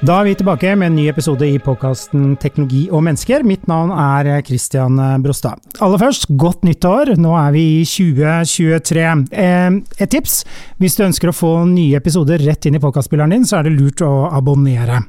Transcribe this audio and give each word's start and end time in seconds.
Da 0.00 0.14
er 0.16 0.30
vi 0.30 0.32
tilbake 0.32 0.70
med 0.80 0.88
en 0.88 0.94
ny 0.96 1.02
episode 1.10 1.44
i 1.44 1.58
podkasten 1.60 2.30
Teknologi 2.40 2.86
og 2.88 3.02
mennesker. 3.04 3.42
Mitt 3.44 3.66
navn 3.68 3.90
er 3.92 4.30
Christian 4.46 4.96
Brostad. 5.20 5.60
Aller 5.84 6.00
først, 6.00 6.24
godt 6.40 6.64
nyttår. 6.64 7.12
Nå 7.20 7.34
er 7.36 7.50
vi 7.52 7.64
i 7.74 7.84
2023. 7.84 9.04
Eh, 9.28 9.76
et 10.00 10.08
tips, 10.08 10.38
hvis 10.80 10.96
du 10.96 11.04
ønsker 11.04 11.28
å 11.28 11.36
få 11.36 11.52
nye 11.68 12.00
episoder 12.00 12.40
rett 12.48 12.64
inn 12.64 12.78
i 12.78 12.80
podkastspilleren 12.80 13.36
din, 13.36 13.44
så 13.44 13.58
er 13.58 13.68
det 13.68 13.74
lurt 13.76 14.00
å 14.00 14.30
abonnere. 14.32 15.02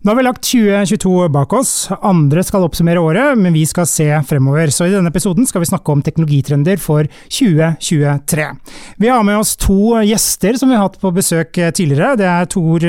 Nå 0.00 0.10
har 0.10 0.16
vi 0.16 0.22
lagt 0.22 0.46
2022 0.48 1.28
bak 1.28 1.52
oss. 1.52 1.90
Andre 2.00 2.40
skal 2.40 2.62
oppsummere 2.64 3.02
året, 3.04 3.36
men 3.36 3.52
vi 3.52 3.66
skal 3.68 3.84
se 3.84 4.06
fremover. 4.24 4.70
Så 4.72 4.86
i 4.88 4.92
denne 4.94 5.10
episoden 5.12 5.44
skal 5.44 5.60
vi 5.60 5.66
snakke 5.68 5.92
om 5.92 6.00
teknologitrender 6.00 6.78
for 6.80 7.04
2023. 7.28 8.46
Vi 8.96 9.10
har 9.12 9.26
med 9.28 9.36
oss 9.42 9.52
to 9.60 9.98
gjester 10.08 10.56
som 10.56 10.72
vi 10.72 10.78
har 10.78 10.86
hatt 10.86 10.96
på 11.02 11.10
besøk 11.12 11.52
tidligere. 11.52 12.14
Det 12.16 12.28
er 12.30 12.48
Tor 12.48 12.86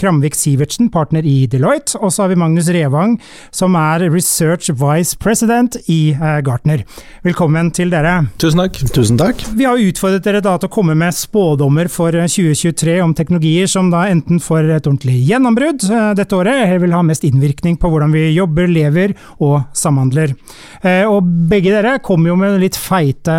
Kramvik 0.00 0.38
Sivertsen, 0.40 0.88
partner 0.94 1.28
i 1.28 1.42
Deloitte, 1.52 1.98
og 2.00 2.14
så 2.16 2.24
har 2.24 2.32
vi 2.32 2.40
Magnus 2.40 2.72
Revang, 2.72 3.18
som 3.52 3.76
er 3.76 4.06
Research 4.08 4.72
Vice 4.72 5.20
President 5.20 5.76
i 5.84 6.14
eh, 6.16 6.40
Gartner. 6.48 6.86
Velkommen 7.28 7.74
til 7.76 7.92
dere. 7.92 8.30
Tusen 8.40 8.64
takk. 8.64 8.80
Tusen 8.96 9.20
takk. 9.20 9.44
Vi 9.52 9.68
har 9.68 9.84
utfordret 9.84 10.24
dere 10.24 10.40
da 10.40 10.56
til 10.56 10.72
å 10.72 10.76
komme 10.80 10.96
med 10.96 11.12
spådommer 11.12 11.92
for 11.92 12.16
2023 12.16 12.96
om 13.04 13.12
teknologier 13.12 13.68
som 13.68 13.92
da 13.92 14.06
enten 14.08 14.40
får 14.40 14.72
et 14.78 14.88
ordentlig 14.88 15.20
gjennombrudd 15.28 15.84
eh, 15.92 16.10
dette 16.16 16.40
året, 16.40 16.53
eller 16.62 16.82
vil 16.82 16.94
ha 16.94 17.02
mest 17.06 17.24
innvirkning 17.26 17.76
på 17.80 17.90
hvordan 17.90 18.12
vi 18.14 18.28
jobber, 18.34 18.68
lever 18.70 19.14
og 19.42 19.62
samhandler. 19.76 20.34
Eh, 20.82 21.04
og 21.08 21.26
begge 21.50 21.72
dere 21.74 21.98
kommer 22.04 22.32
jo 22.32 22.38
med 22.40 22.58
litt 22.62 22.78
feite 22.78 23.34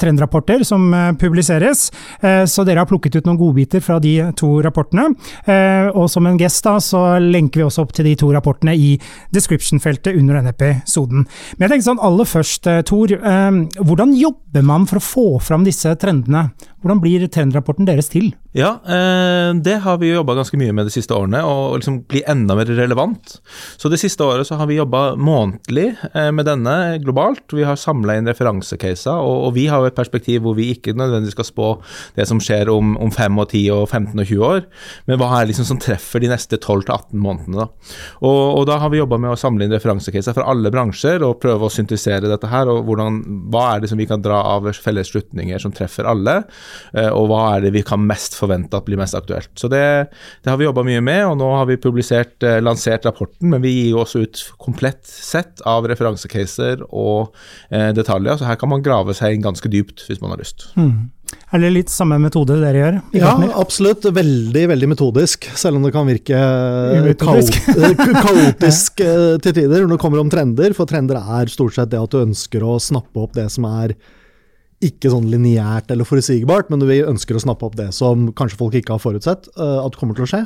trendrapporter 0.00 0.64
som 0.66 0.88
eh, 0.94 1.12
publiseres, 1.20 1.88
eh, 2.20 2.44
så 2.50 2.64
dere 2.66 2.84
har 2.84 2.90
plukket 2.90 3.18
ut 3.18 3.28
noen 3.28 3.40
godbiter 3.40 3.84
fra 3.84 3.98
de 4.02 4.16
to 4.38 4.56
rapportene. 4.64 5.10
Og 5.96 6.06
som 6.12 6.26
en 6.26 6.38
gest 6.38 6.64
da, 6.64 6.76
så 6.82 7.02
lenker 7.22 7.60
vi 7.60 7.66
også 7.66 7.84
opp 7.84 7.92
til 7.96 8.06
de 8.06 8.14
to 8.18 8.30
rapportene 8.34 8.74
i 8.76 8.92
description-feltet 9.34 10.16
under 10.18 10.38
denne 10.38 10.52
episoden. 10.54 11.24
Men 11.56 11.66
jeg 11.66 11.72
tenker 11.74 11.88
sånn 11.88 12.02
aller 12.06 12.28
først, 12.28 12.68
Tor. 12.88 13.12
Hvordan 13.80 14.14
jobber 14.18 14.64
man 14.66 14.86
for 14.90 15.00
å 15.00 15.04
få 15.04 15.26
fram 15.44 15.64
disse 15.66 15.92
trendene? 16.00 16.48
Hvordan 16.80 17.02
blir 17.02 17.26
trendrapporten 17.28 17.88
deres 17.88 18.10
til? 18.12 18.30
Ja, 18.52 18.80
eh, 18.82 19.54
det 19.54 19.76
har 19.84 19.98
vi 19.98 20.08
jobba 20.10 20.34
ganske 20.34 20.58
mye 20.58 20.72
med 20.74 20.88
de 20.88 20.90
siste 20.90 21.14
årene, 21.14 21.38
og 21.46 21.76
liksom 21.78 22.00
bli 22.10 22.24
enda 22.26 22.56
mer 22.58 22.66
relevant. 22.66 23.36
Så 23.78 23.90
det 23.92 24.00
siste 24.02 24.26
året 24.26 24.48
så 24.48 24.56
har 24.58 24.66
vi 24.66 24.80
jobba 24.80 25.14
månedlig 25.14 25.92
eh, 26.10 26.32
med 26.34 26.48
denne 26.48 26.98
globalt. 27.04 27.44
Vi 27.54 27.62
har 27.62 27.78
samla 27.78 28.16
inn 28.18 28.26
referansecaser, 28.26 29.22
og, 29.22 29.52
vi 29.54 29.68
har 29.70 29.82
jo 29.82 29.90
et 29.90 29.98
perspektiv 29.98 30.42
hvor 30.42 30.56
vi 30.58 30.72
ikke 30.74 30.96
nødvendigvis 30.98 31.36
skal 31.38 31.46
spå 31.46 31.68
det 32.18 32.26
som 32.26 32.40
skjer 32.42 32.72
om, 32.74 32.96
om 32.98 33.12
5 33.14 33.38
og 33.38 33.54
10 33.54 33.62
og 33.76 33.84
15 33.86 34.18
og 34.18 34.26
20 34.26 34.44
år, 34.48 34.66
men 35.06 35.22
hva 35.22 35.30
er 35.38 35.50
liksom 35.50 35.68
som 35.70 35.80
treffer 35.82 36.22
de 36.22 36.32
neste 36.32 36.58
12 36.58 36.88
til 36.88 36.94
18 36.96 37.22
månedene. 37.22 37.62
Da. 37.62 37.94
Og, 38.26 38.42
og 38.58 38.66
da 38.66 38.80
har 38.82 38.90
vi 38.90 38.98
jobba 38.98 39.20
med 39.22 39.34
å 39.36 39.38
samle 39.38 39.66
inn 39.66 39.76
referansecaser 39.76 40.34
fra 40.34 40.48
alle 40.50 40.74
bransjer 40.74 41.22
og 41.26 41.38
prøve 41.42 41.68
å 41.68 41.74
syntetisere 41.74 42.30
dette 42.30 42.50
her, 42.50 42.70
og 42.70 42.82
hvordan, 42.90 43.22
hva 43.54 43.68
er 43.76 43.84
det 43.84 43.94
som 43.94 44.02
vi 44.02 44.10
kan 44.10 44.26
dra 44.26 44.42
av 44.56 44.66
felles 44.74 45.14
slutninger 45.14 45.62
som 45.62 45.74
treffer 45.74 46.10
alle. 46.10 46.40
Eh, 46.98 47.10
og 47.14 47.30
hva 47.30 47.44
er 47.54 47.68
det 47.68 47.74
vi 47.78 47.86
kan 47.86 48.02
mest 48.02 48.39
forvente 48.40 48.76
at 48.76 48.86
blir 48.88 49.00
mest 49.00 49.16
aktuelt. 49.18 49.52
Så 49.58 49.70
det, 49.72 49.84
det 50.42 50.50
har 50.50 50.58
vi 50.60 50.66
jobba 50.66 50.84
mye 50.86 51.02
med, 51.04 51.22
og 51.28 51.38
nå 51.40 51.52
har 51.58 51.68
vi 51.70 51.78
publisert, 51.80 52.36
eh, 52.46 52.60
lansert 52.64 53.06
rapporten, 53.08 53.50
men 53.52 53.62
vi 53.64 53.74
gir 53.76 53.94
jo 53.94 54.02
også 54.04 54.24
ut 54.24 54.42
komplett 54.60 55.04
sett 55.06 55.62
av 55.68 55.88
referansecaser 55.90 56.84
og 56.88 57.30
eh, 57.70 57.90
detaljer, 57.96 58.40
så 58.40 58.50
her 58.50 58.60
kan 58.60 58.72
man 58.72 58.84
grave 58.84 59.16
seg 59.16 59.36
inn 59.36 59.46
ganske 59.46 59.72
dypt 59.72 60.06
hvis 60.08 60.22
man 60.22 60.34
har 60.34 60.42
lyst. 60.42 60.70
Mm. 60.80 61.10
Er 61.54 61.62
det 61.62 61.70
litt 61.74 61.90
samme 61.90 62.16
metode 62.22 62.56
dere 62.58 62.78
gjør? 62.78 62.96
Ja, 63.14 63.32
absolutt. 63.58 64.06
Veldig 64.14 64.64
veldig 64.70 64.88
metodisk, 64.90 65.46
selv 65.58 65.78
om 65.78 65.86
det 65.86 65.92
kan 65.94 66.08
virke 66.08 66.38
kaotisk 67.20 69.02
til 69.44 69.54
tider 69.54 69.84
når 69.84 69.94
det 69.94 70.00
kommer 70.02 70.22
om 70.22 70.30
trender. 70.32 70.74
For 70.74 70.90
trender 70.90 71.20
er 71.20 71.50
stort 71.52 71.76
sett 71.78 71.92
det 71.92 72.02
at 72.02 72.14
du 72.14 72.22
ønsker 72.22 72.66
å 72.66 72.80
snappe 72.82 73.22
opp 73.22 73.38
det 73.38 73.46
som 73.54 73.66
er 73.70 73.94
ikke 74.84 75.10
sånn 75.12 75.28
lineært 75.28 75.90
eller 75.92 76.08
forutsigbart, 76.08 76.70
men 76.72 76.84
vi 76.88 77.02
ønsker 77.04 77.36
å 77.36 77.42
snappe 77.42 77.66
opp 77.68 77.76
det 77.76 77.90
som 77.96 78.30
kanskje 78.36 78.60
folk 78.60 78.76
ikke 78.78 78.94
har 78.96 79.02
forutsett 79.02 79.50
uh, 79.60 79.80
at 79.84 79.96
kommer 80.00 80.16
til 80.16 80.24
å 80.24 80.30
skje. 80.30 80.44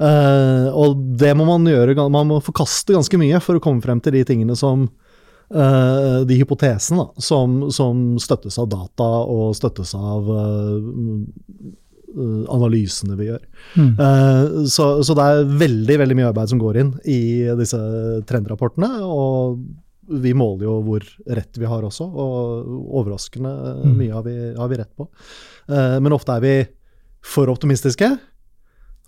Uh, 0.00 0.72
og 0.74 0.98
det 1.20 1.30
må 1.38 1.46
man 1.46 1.68
gjøre, 1.68 1.94
man 2.10 2.30
må 2.30 2.40
forkaste 2.42 2.96
ganske 2.96 3.20
mye 3.20 3.38
for 3.44 3.58
å 3.58 3.62
komme 3.62 3.84
frem 3.84 4.00
til 4.02 4.16
de 4.16 4.24
tingene 4.26 4.56
som 4.56 4.88
uh, 4.88 6.22
De 6.26 6.38
hypotesene 6.40 7.04
da, 7.04 7.22
som, 7.22 7.68
som, 7.74 8.00
støttes 8.22 8.58
av 8.58 8.70
data 8.72 9.10
og 9.28 9.54
støttes 9.58 9.94
av 9.98 10.32
analysene 12.50 13.14
vi 13.14 13.28
gjør. 13.28 13.42
Mm. 13.78 13.92
Så, 14.66 14.86
så, 15.06 15.14
det 15.14 15.26
er 15.30 15.52
veldig 15.60 15.98
veldig 16.00 16.16
mye 16.18 16.30
arbeid 16.32 16.50
som 16.50 16.58
går 16.58 16.80
inn 16.82 16.88
i 17.06 17.20
disse 17.60 17.78
trendrapportene. 18.26 18.88
og 19.06 19.60
vi 20.10 20.32
måler 20.34 20.66
jo 20.66 20.78
hvor 20.86 21.04
rett 21.30 21.58
vi 21.60 21.68
har 21.68 21.84
også, 21.86 22.06
og 22.06 22.70
overraskende 23.00 23.52
mm. 23.84 23.94
mye 23.98 24.14
har 24.14 24.26
vi, 24.26 24.36
har 24.56 24.70
vi 24.72 24.80
rett 24.80 24.92
på. 24.98 25.06
Eh, 25.70 25.96
men 26.02 26.16
ofte 26.16 26.36
er 26.36 26.44
vi 26.44 26.54
for 27.26 27.52
optimistiske. 27.52 28.08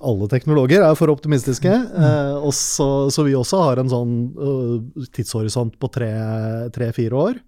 Alle 0.03 0.29
teknologer 0.31 0.83
er 0.83 0.97
for 0.99 1.13
optimistiske. 1.13 1.73
Uh, 1.95 2.35
og 2.43 2.51
så, 2.59 2.89
så, 3.15 3.23
vi 3.23 3.37
også 3.39 3.61
har 3.63 3.79
en 3.79 3.91
sånn 3.93 4.15
uh, 4.35 5.05
tidshorisont 5.15 5.77
på 5.79 5.91
tre-fire 5.95 6.91
tre, 6.91 7.11
år. 7.15 7.39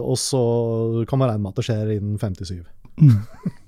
og 0.00 0.16
så 0.16 0.40
kan 1.08 1.20
man 1.20 1.28
regne 1.28 1.44
med 1.44 1.52
at 1.52 1.60
det 1.60 1.66
skjer 1.68 1.96
innen 1.98 2.16
57. 2.16 2.64
Mm. 2.96 3.18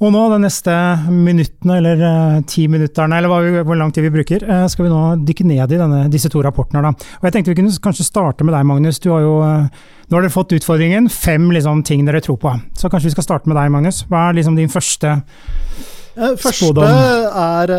Og 0.00 0.08
nå, 0.14 0.20
de 0.32 0.38
neste 0.40 0.72
minuttene, 1.12 1.74
eller 1.76 2.00
uh, 2.00 2.36
ti 2.48 2.62
minutterne, 2.72 3.18
eller 3.20 3.42
vi, 3.44 3.64
hvor 3.68 3.76
lang 3.76 3.90
tid 3.92 4.06
vi 4.06 4.12
bruker, 4.14 4.46
uh, 4.48 4.64
skal 4.72 4.86
vi 4.86 4.92
nå 4.92 5.00
dykke 5.28 5.44
ned 5.44 5.74
i 5.76 5.80
denne, 5.80 6.06
disse 6.12 6.30
to 6.32 6.40
rapportene. 6.44 6.80
Da. 6.86 6.94
Og 7.20 7.26
jeg 7.28 7.34
tenkte 7.34 7.52
vi 7.52 7.58
kunne 7.58 7.82
kanskje 7.84 8.06
starte 8.08 8.46
med 8.46 8.56
deg, 8.56 8.64
Magnus. 8.64 9.00
Du 9.04 9.10
har 9.12 9.26
jo, 9.26 9.34
uh, 9.44 9.68
nå 10.08 10.16
har 10.16 10.24
dere 10.24 10.32
fått 10.32 10.54
utfordringen. 10.56 11.10
Fem 11.12 11.50
liksom, 11.52 11.82
ting 11.84 12.06
dere 12.08 12.22
tror 12.24 12.40
på. 12.40 12.54
Så 12.80 12.88
kanskje 12.88 13.10
vi 13.10 13.16
skal 13.18 13.28
starte 13.28 13.52
med 13.52 13.60
deg, 13.60 13.68
Magnus. 13.76 14.00
Hva 14.08 14.30
er 14.30 14.40
liksom 14.40 14.56
din 14.56 14.72
første 14.72 15.18
Første 16.20 16.84
er 16.84 17.70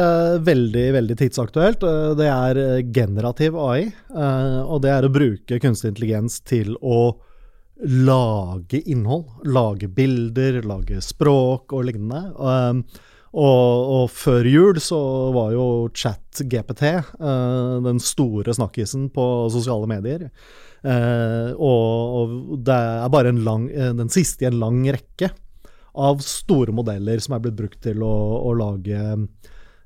veldig 0.42 0.86
veldig 0.96 1.18
tidsaktuelt. 1.20 1.84
det 2.18 2.30
er 2.32 2.80
generativ 2.90 3.58
AI. 3.60 3.92
og 4.16 4.80
det 4.82 4.94
er 4.94 5.06
å 5.06 5.12
bruke 5.14 5.60
kunstig 5.62 5.92
intelligens 5.92 6.40
til 6.40 6.72
å 6.80 7.12
lage 7.82 8.82
innhold. 8.86 9.26
Lage 9.46 9.88
bilder, 9.88 10.62
lage 10.68 11.02
språk 11.02 11.74
og 11.74 11.88
lignende. 11.88 12.22
Um, 12.38 12.84
og, 13.32 13.92
og, 13.96 14.10
før 14.12 14.48
jul 14.50 14.80
så 14.84 15.00
var 15.32 15.54
jo 15.56 15.66
chat-GPT 15.96 16.84
uh, 17.00 17.78
den 17.86 18.02
store 18.04 18.56
snakkisen 18.58 19.08
på 19.16 19.28
sosiale 19.54 19.88
medier. 19.88 20.28
Uh, 20.84 21.54
og, 21.56 22.18
og, 22.18 22.36
det 22.68 22.76
er 22.76 23.14
bare 23.14 23.32
lang, 23.38 23.70
uh, 23.72 23.94
den 23.96 24.12
siste 24.12 24.46
i 24.46 24.50
en 24.50 24.60
lang 24.60 24.84
rekke 24.92 25.32
av 25.92 26.24
store 26.24 26.74
modeller 26.76 27.20
som 27.24 27.36
er 27.36 27.44
blitt 27.44 27.60
brukt 27.60 27.80
til 27.84 28.04
å, 28.04 28.12
å 28.50 28.52
lage, 28.58 29.00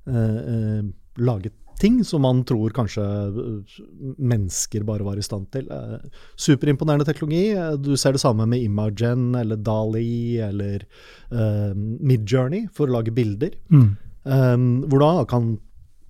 uh, 0.10 0.82
lage 1.22 1.54
ting 1.80 2.00
som 2.08 2.24
man 2.26 2.44
tror 2.48 2.74
kanskje 2.76 3.04
øh, 3.04 3.76
mennesker 4.18 4.86
bare 4.88 5.06
var 5.06 5.20
i 5.20 5.26
stand 5.26 5.50
til. 5.54 5.68
Eh, 5.72 6.24
superimponerende 6.38 7.08
teknologi. 7.08 7.52
Eh, 7.56 7.76
du 7.82 7.96
ser 7.98 8.16
det 8.16 8.24
samme 8.24 8.48
med 8.50 8.64
Imagen 8.64 9.36
eller 9.36 9.60
Dali 9.60 10.38
eller 10.44 10.86
uh, 11.32 11.74
Midjourney 11.76 12.66
for 12.74 12.88
å 12.88 12.98
lage 12.98 13.14
bilder. 13.16 13.56
Mm. 13.70 13.96
Um, 14.26 14.68
hvor 14.90 15.04
da 15.04 15.26
kan 15.30 15.56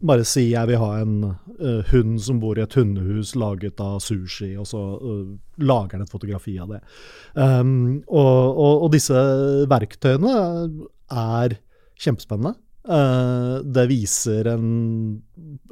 bare 0.05 0.25
si 0.27 0.49
jeg 0.51 0.69
vil 0.69 0.79
ha 0.81 0.91
en 1.01 1.15
uh, 1.25 1.81
hund 1.91 2.19
som 2.21 2.39
bor 2.41 2.59
i 2.59 2.63
et 2.63 2.75
hundehus 2.77 3.33
laget 3.39 3.79
av 3.83 3.99
sushi, 4.03 4.53
og 4.59 4.67
så 4.69 4.81
uh, 5.01 5.35
lager 5.61 5.97
han 5.97 6.05
et 6.05 6.11
fotografi 6.11 6.57
av 6.61 6.75
det. 6.75 6.81
Um, 7.33 8.03
og, 8.07 8.35
og, 8.53 8.73
og, 8.85 8.89
disse 8.95 9.25
verktøyene 9.71 10.35
er 11.11 11.57
kjempespennende. 12.01 12.55
Uh, 12.85 13.63
det 13.65 13.87
viser 13.89 14.45
en, 14.51 14.65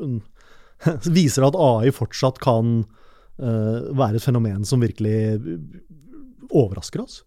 en 0.02 0.16
Viser 1.14 1.46
at 1.46 1.56
AI 1.56 1.92
fortsatt 1.94 2.40
kan 2.44 2.80
uh, 2.84 3.80
være 3.94 4.18
et 4.18 4.26
fenomen 4.26 4.66
som 4.68 4.82
virkelig 4.84 5.38
overrasker 6.50 7.04
oss. 7.06 7.22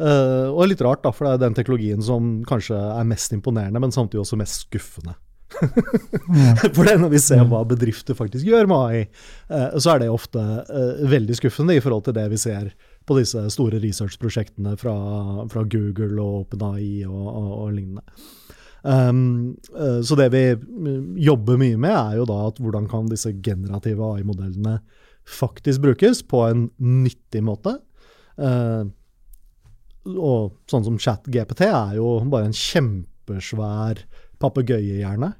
Uh, 0.00 0.50
og 0.50 0.66
litt 0.68 0.82
rart, 0.84 1.04
da, 1.04 1.12
for 1.14 1.26
det 1.26 1.32
er 1.36 1.42
den 1.46 1.56
teknologien 1.56 2.02
som 2.04 2.40
kanskje 2.48 2.76
er 2.76 3.08
mest 3.08 3.32
imponerende, 3.36 3.80
men 3.80 3.94
samtidig 3.94 4.24
også 4.24 4.38
mest 4.40 4.66
skuffende. 4.66 5.16
for 6.76 6.86
det 6.86 6.94
når 7.00 7.10
vi 7.10 7.20
ser 7.22 7.42
hva 7.48 7.64
bedrifter 7.66 8.14
faktisk 8.14 8.46
gjør 8.46 8.68
med 8.70 8.84
AI, 8.84 9.00
så 9.82 9.96
er 9.96 10.04
det 10.04 10.12
ofte 10.12 10.44
veldig 11.10 11.34
skuffende 11.40 11.74
i 11.74 11.82
forhold 11.82 12.04
til 12.06 12.14
det 12.16 12.28
vi 12.30 12.38
ser 12.38 12.68
på 13.08 13.16
disse 13.18 13.42
store 13.50 13.80
research-prosjektene 13.82 14.76
fra, 14.78 14.94
fra, 15.50 15.64
Google 15.66 16.20
og 16.22 16.44
OpenAI 16.44 17.02
og, 17.08 17.26
og, 17.26 17.50
og 17.64 17.72
lignende. 17.74 18.04
Um, 18.80 19.58
så 20.04 20.16
det 20.16 20.30
vi 20.32 20.44
jobber 21.26 21.58
mye 21.60 21.76
med, 21.80 21.92
er 21.92 22.20
jo 22.20 22.26
da 22.28 22.38
at 22.48 22.60
hvordan 22.62 22.86
kan 22.88 23.10
disse 23.10 23.32
generative 23.44 24.06
AI-modellene 24.06 24.78
faktisk 25.30 25.82
brukes 25.84 26.22
på 26.26 26.42
en 26.48 26.68
nyttig 26.80 27.42
måte. 27.44 27.76
Uh, 28.40 28.88
og 30.16 30.56
sånn 30.70 30.86
som 30.86 30.98
ChatGPT 31.00 31.66
er 31.68 31.98
jo 31.98 32.14
bare 32.32 32.48
en 32.48 32.56
kjempesvær 32.56 34.00
papegøyehjerne 34.40 35.34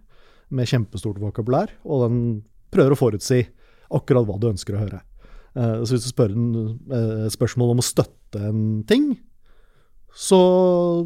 med 0.51 0.69
kjempestort 0.69 1.21
vokabulær, 1.23 1.73
og 1.87 2.05
den 2.05 2.19
prøver 2.75 2.95
å 2.95 2.99
forutsi 2.99 3.45
akkurat 3.95 4.27
hva 4.29 4.37
du 4.39 4.51
ønsker 4.51 4.77
å 4.77 4.83
høre. 4.85 5.01
Uh, 5.57 5.81
så 5.83 5.97
hvis 5.97 6.07
du 6.07 6.13
spør 6.13 6.35
en 6.37 6.51
uh, 6.93 7.27
spørsmål 7.33 7.75
om 7.75 7.83
å 7.83 7.87
støtte 7.87 8.43
en 8.51 8.65
ting, 8.87 9.15
så 10.17 10.41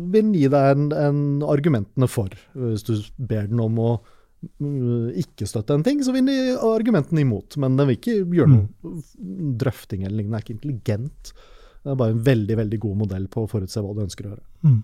vil 0.01 0.31
den 0.31 0.35
gi 0.35 0.49
deg 0.53 0.75
en, 0.75 0.91
en 0.97 1.23
argumentene 1.47 2.09
for. 2.11 2.33
Hvis 2.56 2.87
du 2.87 2.97
ber 3.17 3.49
den 3.51 3.61
om 3.62 3.81
å 3.83 3.91
uh, 3.99 5.11
ikke 5.21 5.49
støtte 5.49 5.77
en 5.77 5.85
ting, 5.87 6.01
så 6.05 6.15
vil 6.15 6.25
den 6.25 6.33
gi 6.33 6.56
argumentene 6.56 7.25
imot. 7.25 7.59
Men 7.61 7.77
den 7.79 7.91
vil 7.91 8.01
ikke 8.01 8.17
gjøre 8.25 8.53
noe 8.55 8.95
mm. 8.95 9.53
drøfting 9.61 10.06
eller 10.06 10.17
lignende. 10.23 10.33
Den 10.33 10.41
er 10.41 10.47
ikke 10.47 10.56
intelligent. 10.56 11.37
Det 11.85 11.93
er 11.93 12.01
bare 12.01 12.17
en 12.17 12.25
veldig 12.25 12.59
veldig 12.62 12.81
god 12.81 12.99
modell 13.05 13.31
på 13.31 13.45
å 13.45 13.51
forutse 13.51 13.85
hva 13.85 13.95
du 13.95 14.05
ønsker 14.06 14.27
å 14.27 14.35
gjøre. 14.35 14.45
Mm. 14.65 14.83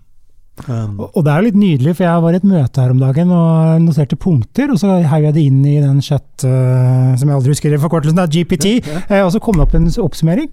Um, 0.69 0.99
og, 1.00 1.06
og, 1.14 1.22
det 1.25 1.32
er 1.32 1.40
jo 1.40 1.46
litt 1.46 1.56
nydelig, 1.56 1.93
for 1.96 2.05
jeg 2.05 2.22
var 2.25 2.34
i 2.34 2.38
et 2.40 2.49
møte 2.50 2.82
her 2.82 2.93
om 2.93 2.99
dagen 3.00 3.31
og 3.32 3.84
noterte 3.87 4.19
punkter, 4.20 4.72
og 4.75 4.81
så 4.82 4.99
heiv 5.08 5.31
jeg 5.31 5.37
det 5.37 5.44
inn 5.49 5.62
i 5.64 5.78
den 5.81 6.02
chat 6.05 6.44
uh, 6.44 7.14
som 7.17 7.31
jeg 7.31 7.37
aldri 7.38 7.55
husker 7.55 7.76
forkortelsen, 7.81 8.19
da, 8.20 8.26
GPT, 8.28 8.75
ja, 8.82 8.99
ja. 8.99 9.05
Uh, 9.06 9.22
og 9.22 9.32
så 9.32 9.40
kom 9.40 9.56
det 9.56 9.64
opp 9.64 9.78
en 9.78 9.88
oppsummering. 10.05 10.50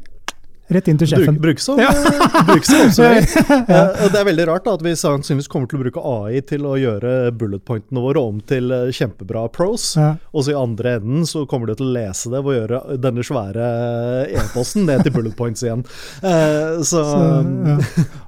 Rett 0.67 0.87
inn 0.91 0.97
til 0.99 1.07
sjefen. 1.07 1.37
Bruk, 1.39 1.57
bruk 1.57 1.61
som, 1.63 1.79
ja. 1.79 1.91
bruk 2.49 2.65
som 2.67 3.05
ja. 3.71 3.83
Det 4.11 4.19
er 4.19 4.25
veldig 4.27 4.47
rart 4.49 4.65
da, 4.67 4.73
at 4.75 4.83
vi 4.83 4.91
sannsynligvis 4.99 5.47
kommer 5.51 5.71
til 5.71 5.79
å 5.79 5.83
bruke 5.85 6.03
AI 6.03 6.41
til 6.43 6.67
å 6.67 6.75
gjøre 6.79 7.13
bullet 7.39 7.63
pointene 7.67 8.03
våre 8.03 8.23
om 8.27 8.41
til 8.51 8.73
kjempebra 8.91 9.45
pros, 9.55 9.93
og 9.97 10.43
så 10.43 10.51
i 10.51 10.59
andre 10.59 10.97
enden 10.99 11.23
så 11.29 11.45
kommer 11.47 11.71
du 11.71 11.77
til 11.79 11.87
å 11.87 11.95
lese 11.95 12.33
det 12.33 12.43
og 12.43 12.51
gjøre 12.51 12.81
denne 12.99 13.23
svære 13.23 13.71
e-posten 14.27 14.87
ned 14.89 15.07
til 15.07 15.15
bullet 15.15 15.37
points 15.39 15.63
igjen. 15.63 15.85
Uh, 16.19 16.83
så, 16.83 17.03
så 17.07 17.77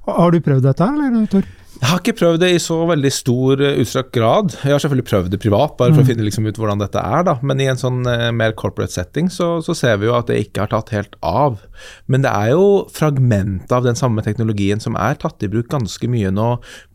Har 0.08 0.32
du 0.32 0.40
prøvd 0.44 0.70
dette, 0.70 0.94
eller 0.96 1.26
Tor? 1.34 1.50
Jeg 1.80 1.88
har 1.88 2.02
ikke 2.02 2.18
prøvd 2.20 2.42
det 2.42 2.50
i 2.52 2.60
så 2.60 2.76
veldig 2.90 3.10
stor 3.14 3.62
uh, 3.64 3.78
utstrakt 3.80 4.12
grad. 4.16 4.52
Jeg 4.66 4.74
har 4.76 4.82
selvfølgelig 4.84 5.08
prøvd 5.08 5.30
det 5.32 5.40
privat, 5.40 5.78
bare 5.80 5.94
for 5.94 6.02
mm. 6.02 6.04
å 6.04 6.10
finne 6.10 6.26
liksom, 6.28 6.50
ut 6.50 6.60
hvordan 6.60 6.82
dette 6.82 7.00
er. 7.00 7.24
da. 7.24 7.38
Men 7.40 7.62
i 7.64 7.70
en 7.72 7.80
sånn 7.80 8.02
uh, 8.04 8.26
mer 8.36 8.52
corporate 8.60 8.92
setting 8.92 9.30
så, 9.32 9.48
så, 9.64 9.76
ser 9.78 10.02
vi 10.02 10.10
jo 10.10 10.16
at 10.18 10.28
det 10.28 10.42
ikke 10.44 10.66
har 10.66 10.74
tatt 10.74 10.92
helt 10.92 11.16
av. 11.24 11.62
Men 12.12 12.26
det 12.26 12.34
er 12.36 12.52
jo 12.52 12.66
fragment 12.92 13.72
av 13.72 13.88
den 13.88 13.96
samme 14.00 14.26
teknologien 14.26 14.84
som 14.84 14.98
er 15.00 15.16
tatt 15.22 15.46
i 15.46 15.52
bruk 15.52 15.70
ganske 15.72 16.12
mye 16.12 16.34
nå, 16.36 16.50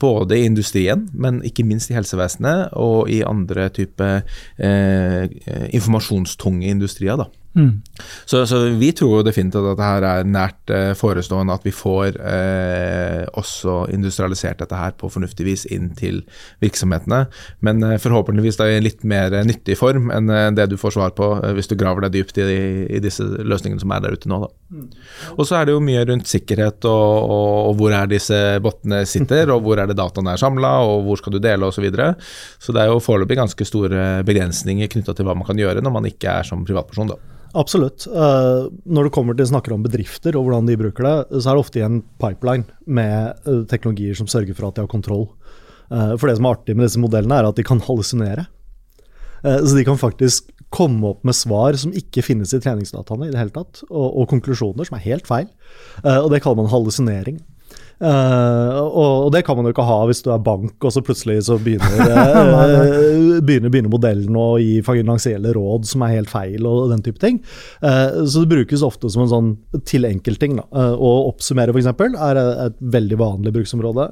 både 0.04 0.36
i 0.36 0.44
industrien, 0.50 1.06
men 1.16 1.40
ikke 1.48 1.64
minst 1.64 1.88
i 1.88 1.96
helsevesenet 1.96 2.76
og 2.76 3.08
i 3.08 3.22
andre 3.24 3.70
type 3.72 4.10
uh, 4.20 5.24
informasjonstunge 5.72 6.68
industrier. 6.76 7.16
da. 7.24 7.30
Mm. 7.54 7.82
Så, 8.26 8.46
så, 8.46 8.58
vi 8.80 8.90
tror 8.96 9.22
definitivt 9.22 9.62
at 9.62 9.78
dette 9.78 10.10
er 10.10 10.26
nært 10.26 10.72
eh, 10.74 10.90
forestående, 10.98 11.54
at 11.54 11.66
vi 11.66 11.70
får 11.74 12.16
eh, 12.18 13.22
også 13.38 13.84
industrialisert 13.94 14.58
dette 14.62 14.78
her 14.78 14.96
på 14.98 15.10
fornuftig 15.12 15.46
vis 15.46 15.62
inn 15.70 15.92
til 15.94 16.22
virksomhetene. 16.64 17.24
Men 17.64 17.82
eh, 17.86 18.00
forhåpentligvis 18.02 18.58
da 18.58 18.66
i 18.68 18.78
en 18.78 18.86
litt 18.86 19.04
mer 19.06 19.36
nyttig 19.46 19.78
form 19.78 20.10
enn 20.14 20.32
eh, 20.34 20.48
det 20.56 20.66
du 20.72 20.76
får 20.80 20.96
svar 20.96 21.14
på 21.14 21.30
eh, 21.38 21.54
hvis 21.54 21.70
du 21.70 21.76
graver 21.78 22.06
deg 22.06 22.16
dypt 22.18 22.40
i, 22.42 22.48
i, 22.88 23.02
disse 23.04 23.22
løsningene 23.22 23.82
som 23.82 23.94
er 23.94 24.02
der 24.02 24.18
ute 24.18 24.30
nå. 24.30 24.40
Mm. 24.74 24.88
Og 25.36 25.46
så 25.46 25.60
er 25.60 25.68
det 25.68 25.76
jo 25.76 25.84
mye 25.84 26.02
rundt 26.10 26.30
sikkerhet 26.30 26.88
og, 26.90 27.30
og, 27.30 27.54
og, 27.68 27.78
hvor 27.78 27.94
er 27.94 28.10
disse 28.10 28.40
bottene 28.64 29.04
sitter, 29.06 29.52
og 29.54 29.62
hvor 29.62 29.78
er 29.78 29.90
det 29.90 29.98
dataene 30.00 30.34
er 30.34 30.42
samla, 30.42 30.74
og 30.88 31.06
hvor 31.06 31.22
skal 31.22 31.36
du 31.36 31.42
dele 31.42 31.70
osv. 31.70 31.78
Så, 31.78 31.82
videre. 31.84 32.14
så 32.62 32.72
det 32.72 32.80
er 32.80 32.88
jo 32.88 33.00
foreløpig 33.02 33.36
ganske 33.36 33.66
store 33.68 34.22
begrensninger 34.24 34.88
knytta 34.88 35.12
til 35.12 35.26
hva 35.28 35.34
man 35.36 35.44
kan 35.44 35.58
gjøre 35.58 35.82
når 35.84 35.92
man 35.92 36.06
ikke 36.08 36.38
er 36.40 36.46
som 36.48 36.62
privatperson. 36.64 37.12
da. 37.12 37.18
Absolutt. 37.54 38.08
Uh, 38.10 38.66
når 38.82 39.06
det 39.06 39.14
kommer 39.14 39.36
til 39.38 39.46
snakker 39.46 39.74
om 39.76 39.84
bedrifter 39.84 40.34
og 40.34 40.46
hvordan 40.46 40.66
de 40.66 40.78
bruker 40.78 41.06
det, 41.06 41.14
så 41.38 41.52
er 41.52 41.54
det 41.54 41.62
ofte 41.62 41.80
i 41.80 41.84
en 41.86 42.00
pipeline 42.22 42.66
med 42.86 43.46
uh, 43.46 43.62
teknologier 43.70 44.18
som 44.18 44.30
sørger 44.30 44.56
for 44.58 44.68
at 44.68 44.78
de 44.78 44.84
har 44.84 44.90
kontroll. 44.90 45.28
Uh, 45.92 46.16
for 46.18 46.26
det 46.26 46.36
som 46.40 46.48
er 46.48 46.58
artig 46.58 46.74
med 46.74 46.88
disse 46.88 47.02
modellene, 47.02 47.38
er 47.38 47.50
at 47.50 47.60
de 47.60 47.66
kan 47.66 47.82
hallusinere. 47.84 48.48
så 49.44 49.76
de 49.76 49.82
kan 49.84 49.98
faktisk 50.00 50.46
komme 50.72 51.04
opp 51.04 51.26
med 51.28 51.36
svar 51.36 51.76
som 51.76 51.92
ikke 51.92 52.22
finnes 52.24 52.54
i 52.56 52.60
treningsdataene 52.64 53.26
i 53.28 53.32
det 53.34 53.38
hele 53.38 53.52
tatt, 53.52 53.82
og, 53.90 54.06
og 54.22 54.28
konklusjoner 54.30 54.88
som 54.88 54.96
er 54.96 55.04
helt 55.04 55.28
feil. 55.28 55.50
og 56.00 56.30
det 56.32 56.40
kaller 56.40 56.62
man 56.62 56.72
hallusinering. 56.72 57.42
Uh, 58.02 58.80
og, 58.90 59.28
det 59.30 59.44
kan 59.46 59.54
man 59.56 59.68
jo 59.68 59.72
ikke 59.74 59.86
ha 59.86 60.00
hvis 60.08 60.22
du 60.24 60.30
er 60.34 60.42
bank, 60.42 60.74
og 60.82 60.92
så 60.92 61.02
plutselig 61.04 61.44
så 61.46 61.56
begynner, 61.62 61.94
uh, 62.02 63.38
begynner, 63.44 63.70
begynner, 63.70 63.92
modellen 63.92 64.38
å 64.38 64.56
gi 64.58 64.80
finansielle 64.84 65.54
råd 65.54 65.86
som 65.88 66.02
er 66.02 66.16
helt 66.16 66.32
feil, 66.32 66.66
og 66.66 66.90
den 66.90 67.04
type 67.06 67.22
ting. 67.22 67.40
Uh, 67.84 68.24
så 68.26 68.42
det 68.42 68.50
brukes 68.50 68.84
ofte 68.86 69.10
som 69.12 69.24
en 69.24 69.32
sånn 69.32 69.52
til 69.86 70.08
enkeltting. 70.08 70.58
Å 70.74 71.12
oppsummere, 71.30 71.74
f.eks., 71.74 71.90
er 72.14 72.40
et 72.68 72.78
veldig 72.94 73.18
vanlig 73.20 73.54
bruksområde. 73.54 74.08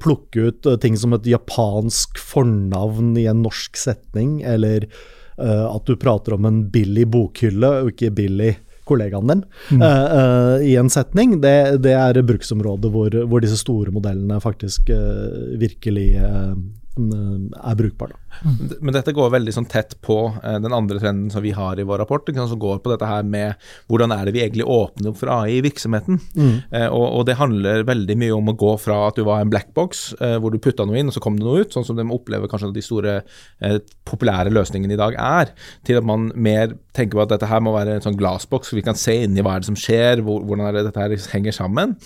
plukke 0.00 0.48
ut 0.48 0.68
ting 0.80 0.96
som 0.96 1.12
et 1.16 1.26
japansk 1.28 2.18
fornavn 2.20 3.14
i 3.20 3.26
en 3.30 3.42
norsk 3.44 3.76
setning, 3.76 4.38
eller 4.42 4.88
at 5.36 5.88
du 5.88 5.96
prater 5.98 6.36
om 6.36 6.46
en 6.46 6.60
billig 6.70 7.08
bokhylle 7.10 7.70
og 7.82 7.90
ikke 7.90 8.12
billig 8.14 8.52
kollegaen 8.88 9.30
din 9.30 9.42
mm. 9.70 9.82
uh, 9.82 9.86
uh, 9.88 10.64
i 10.64 10.74
en 10.80 10.90
setning, 10.92 11.38
det, 11.42 11.82
det 11.84 11.94
er 11.96 12.22
bruksområdet 12.26 12.90
hvor, 12.92 13.18
hvor, 13.24 13.44
disse 13.44 13.60
store 13.60 13.94
modellene 13.94 14.40
faktisk 14.44 14.92
uh, 14.92 15.54
virkelig 15.60 16.14
er 16.20 17.74
brukbar. 17.74 18.12
Mm. 18.42 18.76
Men 18.80 18.96
dette 18.96 19.14
går 19.16 19.32
veldig 19.34 19.54
sånn 19.54 19.68
tett 19.70 19.96
på 20.04 20.18
eh, 20.42 20.58
den 20.62 20.74
andre 20.74 21.00
trenden 21.00 21.30
som 21.32 21.44
vi 21.44 21.54
har 21.56 21.78
i 21.78 21.86
vår 21.86 22.02
rapport, 22.02 22.28
som 22.34 22.60
går 22.60 22.80
på 22.84 22.92
dette 22.92 23.08
her 23.08 23.24
med 23.26 23.60
hvordan 23.90 24.12
er 24.14 24.26
det 24.26 24.34
vi 24.34 24.42
egentlig 24.44 24.66
åpner 24.68 25.12
opp 25.12 25.20
for 25.20 25.32
AI 25.32 25.58
i 25.58 25.64
virksomheten. 25.64 26.20
Mm. 26.34 26.54
Eh, 26.70 26.86
og, 26.88 27.06
og, 27.06 27.24
det 27.28 27.38
handler 27.38 27.86
veldig 27.88 28.16
mye 28.20 28.36
om 28.36 28.50
å 28.50 28.56
gå 28.58 28.74
fra 28.82 29.00
at 29.08 29.18
du 29.18 29.24
var 29.28 29.42
en 29.42 29.52
blackbox 29.52 30.04
eh, 30.20 30.36
hvor 30.42 30.54
du 30.54 30.60
putta 30.62 30.86
noe 30.86 30.98
inn, 31.00 31.10
og 31.10 31.16
så 31.16 31.22
kom 31.24 31.38
det 31.38 31.46
noe 31.46 31.64
ut, 31.64 31.74
sånn 31.74 31.86
som 31.86 31.98
de 31.98 32.06
opplever 32.14 32.50
kanskje 32.50 32.70
at 32.70 32.76
de 32.76 32.84
store 32.84 33.16
eh, 33.20 33.78
populære 34.08 34.52
løsningene 34.54 34.96
i 34.96 35.00
dag 35.00 35.18
er, 35.20 35.54
til 35.86 36.00
at 36.00 36.08
man 36.08 36.30
mer 36.34 36.76
tenker 36.94 37.18
på 37.18 37.24
at 37.24 37.32
dette 37.32 37.48
her 37.50 37.62
må 37.64 37.74
være 37.74 37.98
en 37.98 38.04
sånn 38.04 38.18
glassboks, 38.18 38.70
så 38.70 38.78
vi 38.78 38.84
kan 38.86 38.98
se 38.98 39.16
inni 39.24 39.42
hva 39.44 39.56
er 39.56 39.64
det 39.64 39.70
som 39.70 39.78
skjer, 39.78 40.22
hvor, 40.24 40.44
hvordan 40.46 40.68
er 40.68 40.76
det 40.78 40.86
dette 40.88 41.02
her 41.02 41.14
henger 41.32 41.56
sammen. 41.56 41.96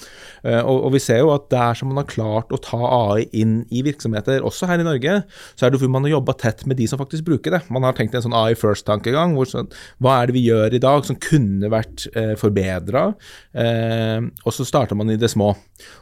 Og, 0.49 0.77
og, 0.87 0.89
vi 0.95 1.01
ser 1.03 1.21
jo 1.21 1.33
at 1.35 1.49
der 1.53 1.77
som 1.77 1.91
man 1.91 2.01
har 2.01 2.09
klart 2.09 2.55
å 2.55 2.61
ta 2.63 2.79
AI 2.79 3.27
inn 3.37 3.59
i 3.75 3.83
virksomheter, 3.85 4.41
også 4.47 4.69
her 4.71 4.81
i 4.81 4.87
Norge, 4.87 5.19
så 5.59 5.67
er 5.67 5.75
det 5.75 5.81
fordi 5.83 5.93
man 5.93 6.07
har 6.07 6.15
jobba 6.19 6.35
tett 6.39 6.65
med 6.69 6.79
de 6.79 6.89
som 6.91 7.01
faktisk 7.01 7.27
bruker 7.27 7.55
det. 7.55 7.63
Man 7.73 7.87
har 7.87 7.97
tenkt 7.97 8.17
en 8.19 8.25
sånn 8.27 8.37
AI 8.37 8.57
first-tankegang. 8.59 9.37
Sånn, 9.49 9.71
hva 10.03 10.19
er 10.19 10.29
det 10.29 10.37
vi 10.37 10.45
gjør 10.49 10.77
i 10.77 10.83
dag 10.83 11.07
som 11.09 11.19
kunne 11.23 11.71
vært 11.73 12.07
eh, 12.13 12.35
forbedra? 12.39 13.09
Eh, 13.57 14.29
og 14.45 14.55
så 14.55 14.67
starter 14.69 14.99
man 14.99 15.15
i 15.15 15.19
det 15.21 15.31
små. 15.33 15.55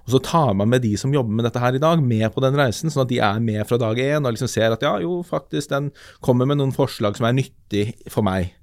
Og 0.06 0.14
så 0.14 0.22
tar 0.24 0.54
man 0.58 0.72
med 0.72 0.84
de 0.86 0.94
som 1.00 1.14
jobber 1.14 1.38
med 1.38 1.48
dette 1.48 1.62
her 1.62 1.76
i 1.76 1.82
dag, 1.82 2.02
med 2.02 2.28
på 2.34 2.42
den 2.44 2.58
reisen, 2.58 2.92
sånn 2.92 3.04
at 3.06 3.12
de 3.12 3.20
er 3.22 3.40
med 3.44 3.62
fra 3.68 3.78
dag 3.80 4.00
én 4.00 4.24
og 4.24 4.36
liksom 4.36 4.50
ser 4.50 4.74
at 4.74 4.84
ja, 4.84 4.96
jo, 5.02 5.20
faktisk, 5.26 5.70
den 5.72 5.92
kommer 6.24 6.48
med 6.48 6.60
noen 6.60 6.74
forslag 6.76 7.18
som 7.18 7.28
er 7.28 7.36
nyttig 7.36 7.90
for 8.12 8.26
meg. 8.26 8.54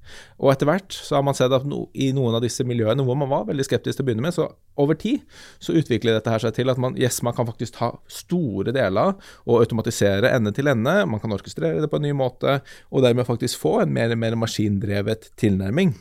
Og 0.42 0.52
etter 0.54 0.70
hvert 0.70 0.96
så 0.96 1.18
har 1.18 1.26
man 1.26 1.38
sett 1.38 1.54
at 1.56 1.68
no, 1.70 1.86
i 1.94 2.12
noen 2.16 2.38
av 2.38 2.44
disse 2.46 2.66
miljøene 2.68 3.06
hvor 3.06 3.18
man 3.20 3.32
var 3.32 3.48
veldig 3.50 3.68
skeptisk 3.68 4.00
til 4.00 4.06
å 4.06 4.10
begynne 4.10 4.26
med, 4.26 4.36
så 4.36 4.50
over 4.80 4.98
tid 5.00 5.22
så 5.64 5.76
utvikler 5.78 6.18
dette 6.18 6.34
her 6.34 6.42
seg 6.44 6.56
til 6.58 6.72
at 6.74 6.82
man, 6.82 6.98
yes, 7.00 7.22
man 7.26 7.36
kan 7.38 7.48
faktisk 7.50 7.78
ta 7.78 7.92
store 8.12 8.74
deler 8.76 9.16
og 9.46 9.60
automatisere 9.60 10.34
ende 10.34 10.54
til 10.56 10.72
ende. 10.72 10.98
Man 11.10 11.22
kan 11.22 11.34
orkestrere 11.36 11.84
det 11.84 11.92
på 11.92 12.02
en 12.02 12.08
ny 12.08 12.16
måte, 12.18 12.60
og 12.90 13.06
dermed 13.06 13.30
faktisk 13.30 13.62
få 13.62 13.80
en 13.84 13.94
mer, 13.94 14.16
mer 14.20 14.38
maskindrevet 14.40 15.32
tilnærming 15.40 15.94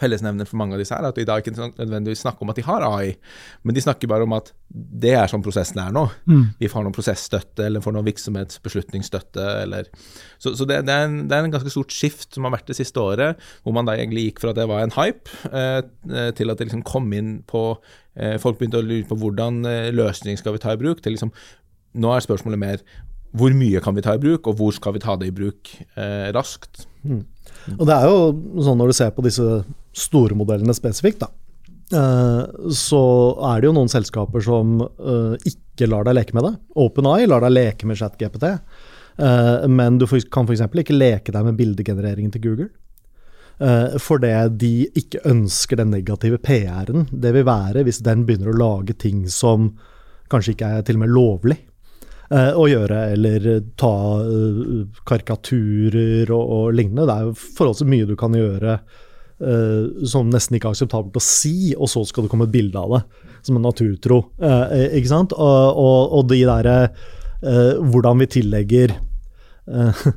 fellesnevner 0.00 0.48
for 0.48 0.58
mange 0.60 0.76
av 0.76 0.80
disse 0.82 0.96
her, 0.96 1.06
at 1.06 1.18
i 1.20 1.26
dag 1.28 1.42
ikke 1.42 1.54
nødvendigvis 1.54 2.24
snakker 2.24 2.44
om 2.44 2.52
at 2.52 2.58
de 2.58 2.64
har 2.66 2.84
AI, 2.86 3.14
men 3.62 3.76
de 3.76 3.82
snakker 3.84 4.10
bare 4.10 4.26
om 4.26 4.34
at 4.36 4.50
det 4.74 5.12
er 5.14 5.30
sånn 5.30 5.44
prosessen 5.44 5.80
er 5.82 5.94
nå. 5.94 6.04
Mm. 6.30 6.44
Vi 6.60 6.70
får 6.70 6.86
noen 6.86 6.96
prosessstøtte 6.96 7.68
eller 7.68 7.84
får 7.84 7.96
noen 7.96 8.08
virksomhetsbeslutningsstøtte 8.08 9.46
eller 9.62 9.90
Så, 10.38 10.54
så 10.58 10.66
det, 10.68 10.82
det, 10.88 10.94
er 10.94 11.08
en, 11.08 11.18
det, 11.28 11.36
er 11.36 11.46
en, 11.46 11.52
ganske 11.54 11.72
stort 11.72 11.94
skift 11.94 12.34
som 12.34 12.48
har 12.48 12.56
vært 12.56 12.68
det 12.72 12.78
siste 12.78 13.00
året, 13.00 13.40
hvor 13.62 13.76
man 13.76 13.88
da 13.88 13.96
egentlig 13.96 14.28
gikk 14.28 14.42
fra 14.42 14.52
at 14.52 14.60
det 14.60 14.68
var 14.70 14.84
en 14.84 14.96
hype, 14.96 15.30
eh, 15.50 15.80
eh 16.10 16.30
til 16.34 16.50
at 16.50 16.58
det 16.58 16.68
liksom 16.68 16.84
kom 16.86 17.12
inn 17.14 17.36
på 17.46 17.62
eh, 18.16 18.36
Folk 18.42 18.58
begynte 18.58 18.80
å 18.80 18.86
lure 18.86 19.06
på 19.08 19.18
hvordan 19.20 19.64
eh, 19.68 19.92
løsning 19.94 20.38
skal 20.40 20.56
vi 20.56 20.62
ta 20.64 20.74
i 20.74 20.80
bruk, 20.80 21.02
til 21.04 21.14
liksom 21.16 21.32
Nå 21.94 22.10
er 22.10 22.24
spørsmålet 22.24 22.58
mer 22.58 22.80
hvor 23.34 23.54
mye 23.54 23.82
kan 23.82 23.96
vi 23.96 24.02
ta 24.04 24.14
i 24.14 24.22
bruk, 24.22 24.46
og 24.46 24.58
hvor 24.58 24.74
skal 24.74 24.94
vi 24.94 25.02
ta 25.02 25.16
det 25.18 25.30
i 25.30 25.34
bruk 25.34 25.70
eh, 25.98 26.30
raskt. 26.34 26.84
Mm. 27.02 27.24
Og 27.78 27.86
det 27.88 27.96
er 27.96 28.10
jo 28.10 28.62
sånn 28.66 28.78
når 28.80 28.92
du 28.92 28.96
ser 28.98 29.14
på 29.14 29.24
disse 29.24 29.62
store 29.96 30.36
modellene 30.38 30.74
spesifikt, 30.76 31.24
da, 31.24 31.30
eh, 31.94 32.70
så 32.74 33.02
er 33.52 33.60
det 33.60 33.70
jo 33.70 33.76
noen 33.76 33.92
selskaper 33.92 34.44
som 34.44 34.78
eh, 34.84 35.50
ikke 35.52 35.88
lar 35.90 36.06
deg 36.08 36.18
leke 36.20 36.36
med 36.36 36.48
det. 36.48 36.54
OpenEye 36.84 37.28
lar 37.30 37.44
deg 37.46 37.54
leke 37.54 37.88
med 37.88 38.00
ChatGPT, 38.00 38.48
eh, 38.50 39.66
men 39.70 40.00
du 40.00 40.06
kan 40.06 40.48
f.eks. 40.48 40.66
ikke 40.84 40.98
leke 40.98 41.34
deg 41.34 41.50
med 41.50 41.60
bildegenereringen 41.60 42.34
til 42.34 42.48
Google. 42.48 42.72
Fordi 44.02 44.32
de 44.58 44.88
ikke 44.98 45.20
ønsker 45.30 45.78
den 45.78 45.92
negative 45.94 46.40
PR-en 46.42 47.04
det 47.22 47.30
vil 47.36 47.44
være 47.46 47.84
hvis 47.86 48.00
den 48.02 48.24
begynner 48.26 48.50
å 48.50 48.56
lage 48.58 48.96
ting 48.98 49.20
som 49.30 49.68
kanskje 50.26 50.56
ikke 50.56 50.70
er 50.74 50.82
til 50.82 50.98
og 50.98 51.04
med 51.04 51.12
lovlig 51.14 51.56
å 52.32 52.66
gjøre, 52.70 53.00
eller 53.14 53.48
ta 53.80 53.94
uh, 54.24 54.84
karikaturer 55.06 56.30
og, 56.32 56.44
og, 56.44 56.68
lignende. 56.76 57.08
Det 57.08 57.16
er 57.16 57.28
jo 57.28 57.34
forholdsvis 57.58 57.90
mye 57.90 58.08
du 58.08 58.14
kan 58.20 58.38
gjøre 58.38 58.78
som 60.08 60.28
nesten 60.30 60.54
ikke 60.56 60.70
er 60.70 60.76
akseptabelt 60.76 61.16
å 61.18 61.20
si, 61.20 61.74
og 61.74 61.88
så 61.90 62.04
skal 62.06 62.24
det 62.24 62.30
komme 62.32 62.46
et 62.46 62.52
bilde 62.54 62.80
av 62.80 62.92
det 62.94 63.00
som 63.44 63.58
en 63.58 63.66
naturtro. 63.66 64.20
ikke 64.38 65.10
sant? 65.10 65.34
Og, 65.34 65.80
og, 65.82 66.14
og 66.16 66.28
de 66.30 66.38
derre 66.46 66.76
Hvordan 67.82 68.22
vi 68.22 68.28
tillegger 68.38 68.94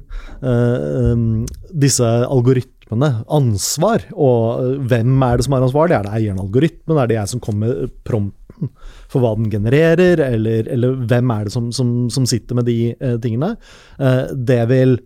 disse 1.88 2.14
algoritmene 2.30 3.12
ansvar. 3.28 4.08
Og 4.14 4.64
eh, 4.64 4.80
hvem 4.88 5.24
er 5.24 5.38
det 5.38 5.48
som 5.48 5.54
er 5.58 5.68
ansvarlig? 5.68 5.98
Er 5.98 6.08
det 6.08 6.16
eieren 6.16 6.40
av 6.40 6.46
algoritmen? 6.48 6.98
Er 6.98 7.08
det 7.08 7.20
jeg 7.20 7.28
som 7.34 7.44
kommer 7.44 7.68
med 7.68 7.92
prompten 8.08 8.72
for 9.12 9.24
hva 9.24 9.34
den 9.38 9.50
genererer? 9.52 10.22
Eller, 10.24 10.68
eller 10.74 11.00
hvem 11.08 11.34
er 11.34 11.48
det 11.48 11.56
som, 11.56 11.72
som, 11.76 11.96
som 12.14 12.28
sitter 12.30 12.58
med 12.60 12.68
de 12.70 12.78
eh, 12.94 13.18
tingene? 13.24 13.56
Eh, 14.00 14.24
det, 14.34 14.62
vil, 14.72 14.98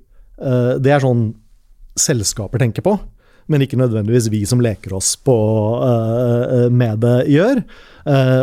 eh, 0.41 0.75
det 0.81 0.95
er 0.95 1.03
sånn 1.03 1.31
selskaper 1.99 2.61
tenker 2.61 2.85
på. 2.85 2.97
Men 3.51 3.65
ikke 3.65 3.79
nødvendigvis 3.79 4.29
vi 4.31 4.43
som 4.47 4.61
leker 4.63 4.93
oss 4.95 5.15
på, 5.19 5.33
med 6.71 7.01
det, 7.03 7.15
gjør. 7.33 7.59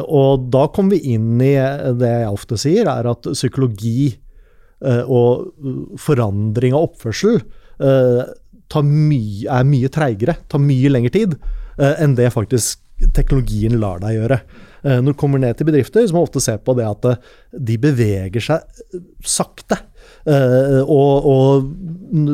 og 0.04 0.48
da 0.52 0.64
kommer 0.74 0.98
vi 0.98 1.14
inn 1.14 1.38
i 1.40 1.54
det 1.96 2.10
jeg 2.10 2.34
ofte 2.34 2.58
sier, 2.60 2.90
er 2.90 3.08
at 3.08 3.30
psykologi 3.30 4.10
og 5.06 5.94
forandring 6.02 6.76
av 6.76 6.90
oppførsel 6.90 7.38
mye, 8.82 9.46
er 9.46 9.70
mye 9.70 9.92
treigere, 9.94 10.36
tar 10.50 10.60
mye 10.66 10.92
lengre 10.92 11.14
tid 11.14 11.38
enn 11.78 12.18
det 12.18 12.28
faktisk 12.34 12.82
teknologien 13.16 13.78
lar 13.80 14.02
deg 14.02 14.18
gjøre. 14.18 14.42
Uh, 14.84 14.98
når 15.02 15.14
du 15.14 15.18
kommer 15.20 15.42
ned 15.42 15.58
til 15.58 15.68
bedrifter, 15.68 16.06
så 16.06 16.14
må 16.14 16.22
du 16.22 16.28
ofte 16.28 16.42
se 16.44 16.56
på 16.60 16.74
det 16.78 16.86
at 16.88 17.08
uh, 17.10 17.36
de 17.52 17.78
beveger 17.82 18.44
seg 18.44 19.00
sakte. 19.26 19.80
Og, 20.28 21.24
og, 21.28 21.68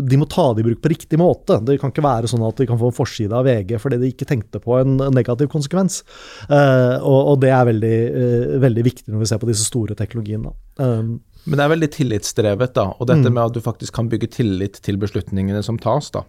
de 0.09 0.19
må 0.19 0.27
ta 0.31 0.45
det 0.55 0.63
i 0.63 0.67
bruk 0.67 0.81
på 0.83 0.91
riktig 0.91 1.19
måte. 1.19 1.57
Det 1.67 1.77
kan 1.81 1.93
ikke 1.93 2.05
være 2.05 2.31
sånn 2.31 2.43
at 2.47 2.59
de 2.59 2.67
kan 2.69 2.79
få 2.79 2.91
en 2.91 2.97
forside 2.97 3.35
av 3.35 3.47
VG 3.47 3.77
fordi 3.83 3.99
de 4.01 4.11
ikke 4.11 4.27
tenkte 4.29 4.61
på 4.63 4.77
en 4.81 4.97
negativ 5.15 5.49
konsekvens. 5.53 6.01
Og, 6.49 7.21
og 7.33 7.39
det 7.43 7.53
er 7.55 7.69
veldig, 7.71 7.99
veldig, 8.65 8.85
viktig 8.89 9.15
når 9.15 9.23
vi 9.23 9.31
ser 9.31 9.43
på 9.43 9.51
disse 9.51 9.67
store 9.69 9.97
teknologiene. 9.99 10.53
Men 11.45 11.59
det 11.59 11.65
er 11.65 11.73
veldig 11.75 11.89
tillitsdrevet, 11.93 12.73
da. 12.77 12.87
Og 12.99 13.09
dette 13.11 13.29
mm. 13.29 13.35
med 13.37 13.43
at 13.45 13.57
du 13.57 13.61
faktisk 13.65 13.95
kan 13.97 14.09
bygge 14.13 14.31
tillit 14.33 14.79
til 14.85 14.97
beslutningene 15.01 15.61
som 15.67 15.79
tas, 15.81 16.09
da. 16.15 16.25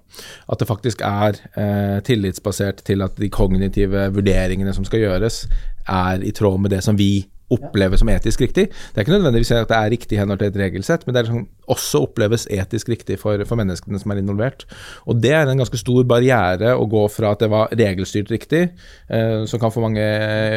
At 0.52 0.60
det 0.60 0.68
faktisk 0.68 1.04
er 1.08 1.40
eh, 1.56 2.02
tillitsbasert 2.08 2.84
til 2.88 3.06
at 3.06 3.16
de 3.22 3.32
kognitive 3.32 4.10
vurderingene 4.16 4.76
som 4.76 4.88
skal 4.88 5.06
gjøres, 5.06 5.46
er 5.88 6.26
i 6.26 6.34
tråd 6.36 6.60
med 6.64 6.76
det 6.76 6.84
som 6.84 7.00
vi 7.00 7.28
opplever 7.54 8.00
som 8.02 8.10
etisk 8.10 8.42
riktig. 8.42 8.68
Det 8.72 8.98
er 8.98 9.06
ikke 9.06 9.18
nødvendigvis 9.18 9.54
at 9.54 9.70
det 9.70 9.78
er 9.78 9.92
riktig 9.94 10.18
i 10.18 10.20
henhold 10.20 10.42
til 10.42 10.50
et 10.50 10.60
regelsett, 10.64 11.06
men 11.06 11.16
det 11.16 11.22
er 11.22 11.28
liksom 11.30 11.48
også 11.72 12.04
oppleves 12.06 12.46
etisk 12.54 12.90
riktig 12.92 13.18
for, 13.22 13.42
for, 13.48 13.60
menneskene 13.60 14.00
som 14.02 14.14
er 14.14 14.22
involvert. 14.22 14.66
Og 15.10 15.22
Det 15.22 15.34
er 15.34 15.50
en 15.50 15.62
ganske 15.62 15.80
stor 15.80 16.04
barriere 16.08 16.76
å 16.76 16.88
gå 16.90 17.06
fra 17.12 17.34
at 17.34 17.44
det 17.44 17.50
var 17.54 17.74
regelstyrt 17.74 18.32
riktig, 18.34 18.64
eh, 19.10 19.46
som 19.50 19.62
kan 19.62 19.74
få 19.74 19.84
mange 19.84 20.06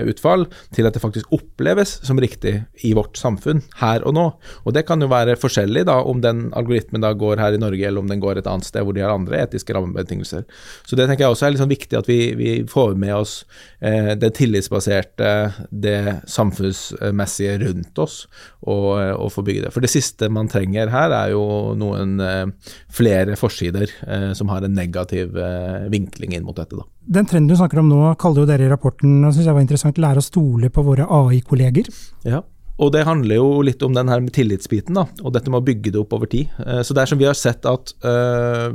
utfall, 0.09 0.47
til 0.75 0.88
at 0.88 0.97
det 0.97 1.03
faktisk 1.03 1.33
oppleves 1.35 1.99
som 2.07 2.21
riktig 2.21 2.59
i 2.85 2.95
vårt 2.97 3.19
samfunn 3.21 3.62
her 3.83 4.05
og 4.07 4.17
nå. 4.17 4.27
Og 4.65 4.75
Det 4.79 4.85
kan 4.87 5.00
jo 5.00 5.11
være 5.11 5.38
forskjellig 5.41 5.87
da, 5.88 6.00
om 6.03 6.21
den 6.23 6.49
algoritmen 6.57 7.03
da 7.03 7.12
går 7.12 7.41
her 7.43 7.57
i 7.57 7.62
Norge, 7.62 7.87
eller 7.87 8.05
om 8.05 8.11
den 8.11 8.21
går 8.21 8.38
et 8.38 8.50
annet 8.50 8.69
sted 8.69 8.85
hvor 8.85 8.95
de 8.95 9.03
har 9.03 9.15
andre 9.15 9.41
etiske 9.43 9.75
rammebetingelser. 9.75 10.45
Så 10.87 10.97
Det 10.97 11.09
tenker 11.09 11.25
jeg 11.25 11.35
også 11.35 11.49
er 11.49 11.57
liksom 11.57 11.73
viktig 11.73 11.99
at 11.99 12.09
vi, 12.09 12.35
vi 12.38 12.53
får 12.69 12.95
med 12.99 13.15
oss 13.15 13.45
eh, 13.81 14.15
det 14.19 14.35
tillitsbaserte, 14.38 15.53
det 15.71 16.21
samfunnsmessige 16.29 17.59
rundt 17.65 17.99
oss, 17.99 18.27
og, 18.62 18.99
og 19.17 19.33
får 19.33 19.47
bygge 19.47 19.67
det. 19.67 19.73
For 19.75 19.85
det 19.85 19.93
siste 19.93 20.29
man 20.33 20.50
trenger 20.50 20.91
her, 20.93 20.98
her 20.99 21.14
er 21.17 21.33
jo 21.33 21.45
noen 21.78 22.19
eh, 22.25 22.75
flere 22.93 23.38
forsider 23.38 23.88
eh, 24.07 24.31
som 24.38 24.50
har 24.52 24.67
en 24.67 24.76
negativ 24.76 25.37
eh, 25.38 25.88
vinkling 25.93 26.37
inn 26.37 26.47
mot 26.47 26.57
dette. 26.59 26.78
Da. 26.78 26.87
Den 27.19 27.28
trenden 27.28 27.50
du 27.50 27.59
snakker 27.59 27.83
om 27.83 27.90
nå, 27.90 28.02
kaller 28.21 28.45
jo 28.45 28.50
dere 28.50 28.67
i 28.67 28.71
rapporten 28.71 29.21
synes 29.31 29.47
jeg 29.47 29.57
var 29.57 29.64
interessant, 29.64 30.00
lære 30.02 30.23
å 30.23 30.28
stole 30.28 30.71
på 30.75 30.85
våre 30.87 31.09
AI-kolleger. 31.09 31.90
Ja. 32.28 32.43
Og 32.78 32.92
det 32.94 33.06
handler 33.08 33.40
jo 33.40 33.62
litt 33.66 33.82
om 33.82 33.94
den 33.97 34.11
her 34.11 34.23
med 34.23 34.32
tillitsbiten, 34.37 34.94
da, 34.94 35.06
og 35.23 35.35
dette 35.35 35.50
med 35.50 35.61
å 35.61 35.66
bygge 35.66 35.92
det 35.94 35.99
opp 36.00 36.14
over 36.14 36.30
tid. 36.30 36.52
Så 36.87 36.94
det 36.94 37.02
er 37.02 37.11
som 37.11 37.18
vi 37.18 37.26
har 37.26 37.35
sett 37.35 37.66
at 37.66 37.90
uh, 38.06 38.70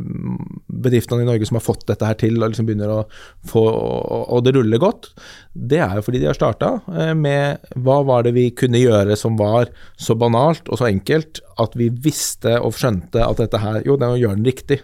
bedriftene 0.68 1.24
i 1.24 1.28
Norge 1.30 1.48
som 1.48 1.56
har 1.60 1.64
fått 1.64 1.86
dette 1.88 2.08
her 2.10 2.18
til, 2.20 2.36
og 2.42 2.52
liksom 2.52 2.68
begynner 2.68 2.92
å 2.92 3.00
få 3.48 3.64
Og 3.64 4.44
det 4.44 4.56
ruller 4.58 4.82
godt, 4.82 5.14
det 5.54 5.80
er 5.86 5.98
jo 5.98 6.06
fordi 6.06 6.20
de 6.24 6.30
har 6.30 6.38
starta 6.38 6.74
uh, 6.84 7.14
med 7.16 7.64
hva 7.80 8.02
var 8.08 8.28
det 8.28 8.36
vi 8.36 8.50
kunne 8.52 8.82
gjøre 8.82 9.16
som 9.20 9.40
var 9.40 9.72
så 9.96 10.18
banalt 10.20 10.68
og 10.68 10.82
så 10.82 10.90
enkelt 10.90 11.40
at 11.62 11.78
vi 11.80 11.90
visste 12.04 12.58
og 12.60 12.76
skjønte 12.78 13.24
at 13.24 13.40
dette 13.40 13.62
her 13.62 13.84
Jo, 13.88 13.96
det 13.96 14.08
er 14.08 14.18
å 14.18 14.20
gjøre 14.20 14.40
den 14.40 14.52
riktig. 14.52 14.82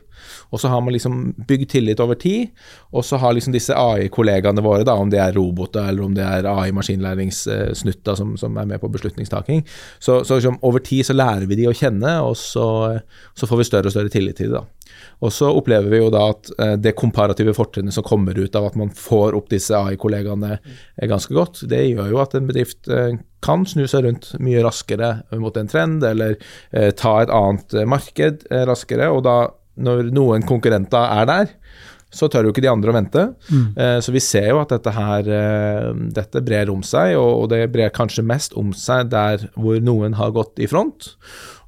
Og 0.50 0.62
så 0.62 0.72
har 0.72 0.82
man 0.82 0.96
liksom 0.96 1.20
bygd 1.48 1.70
tillit 1.76 2.04
over 2.04 2.18
tid, 2.20 2.50
og 2.92 3.06
så 3.06 3.20
har 3.22 3.36
liksom 3.36 3.54
disse 3.56 3.76
AI-kollegaene 3.76 4.64
våre, 4.66 4.86
da, 4.88 4.98
om 5.00 5.12
det 5.12 5.22
er 5.24 5.36
roboter 5.38 5.90
eller 5.90 6.06
om 6.06 6.16
det 6.18 6.26
er 6.26 6.50
AI-maskinlæringssnutta 6.50 8.16
som, 8.18 8.36
som, 8.40 8.58
er 8.58 8.70
med 8.70 8.82
på 8.82 8.92
beslutningstaking, 8.92 9.66
så, 10.00 10.24
så 10.24 10.40
liksom, 10.40 10.60
over 10.66 10.84
tid 10.86 11.06
så 11.08 11.16
lærer 11.18 11.48
vi 11.50 11.60
de 11.62 11.70
å 11.70 11.76
kjenne, 11.76 12.20
og 12.26 12.38
så, 12.40 12.68
så 13.38 13.50
får 13.50 13.64
vi 13.64 13.70
større 13.70 13.92
og 13.92 13.96
større 13.96 14.14
tillit 14.14 14.40
til 14.42 14.56
det. 14.56 14.66
Og 15.20 15.34
så 15.36 15.50
opplever 15.52 15.92
vi 15.92 16.00
jo 16.00 16.12
da 16.14 16.26
at 16.32 16.52
eh, 16.60 16.76
det 16.80 16.96
komparative 17.00 17.54
fortrinnet 17.58 17.96
som 17.96 18.06
kommer 18.08 18.38
ut 18.40 18.56
av 18.56 18.70
at 18.70 18.78
man 18.80 18.92
får 18.96 19.36
opp 19.38 19.50
disse 19.52 19.76
AI-kollegaene 19.76 20.58
ganske 21.10 21.36
godt, 21.36 21.64
det 21.72 21.84
gjør 21.90 22.14
jo 22.14 22.22
at 22.24 22.36
en 22.38 22.48
bedrift 22.50 22.90
eh, 22.92 23.20
kan 23.44 23.66
snu 23.68 23.86
seg 23.88 24.06
rundt 24.06 24.32
mye 24.44 24.64
raskere 24.66 25.12
mot 25.40 25.56
en 25.60 25.72
trend, 25.72 26.04
eller 26.04 26.36
eh, 26.72 26.92
ta 26.96 27.20
et 27.22 27.32
annet 27.32 27.78
marked 27.88 28.48
raskere. 28.68 29.12
Og 29.16 29.24
da, 29.28 29.38
når 29.80 30.10
noen 30.16 30.46
konkurrenter 30.48 31.16
er 31.20 31.30
der, 31.30 31.54
så 32.10 32.26
tør 32.26 32.48
jo 32.48 32.52
ikke 32.54 32.64
de 32.66 32.72
andre 32.72 32.90
å 32.90 32.96
vente. 32.96 33.24
Mm. 33.54 33.66
så 34.02 34.10
vi 34.10 34.22
ser 34.24 34.48
jo 34.50 34.58
at 34.58 34.72
dette 34.74 34.90
her 34.96 35.28
dette 36.16 36.42
brer 36.42 36.72
om 36.74 36.82
seg, 36.82 37.14
og, 37.20 37.44
og 37.44 37.52
det 37.52 37.68
brer 37.70 37.94
kanskje 37.94 38.26
mest 38.26 38.56
om 38.58 38.72
seg 38.74 39.12
der 39.12 39.46
hvor 39.54 39.78
noen 39.86 40.18
har 40.18 40.34
gått 40.34 40.58
i 40.58 40.66
front. 40.72 41.12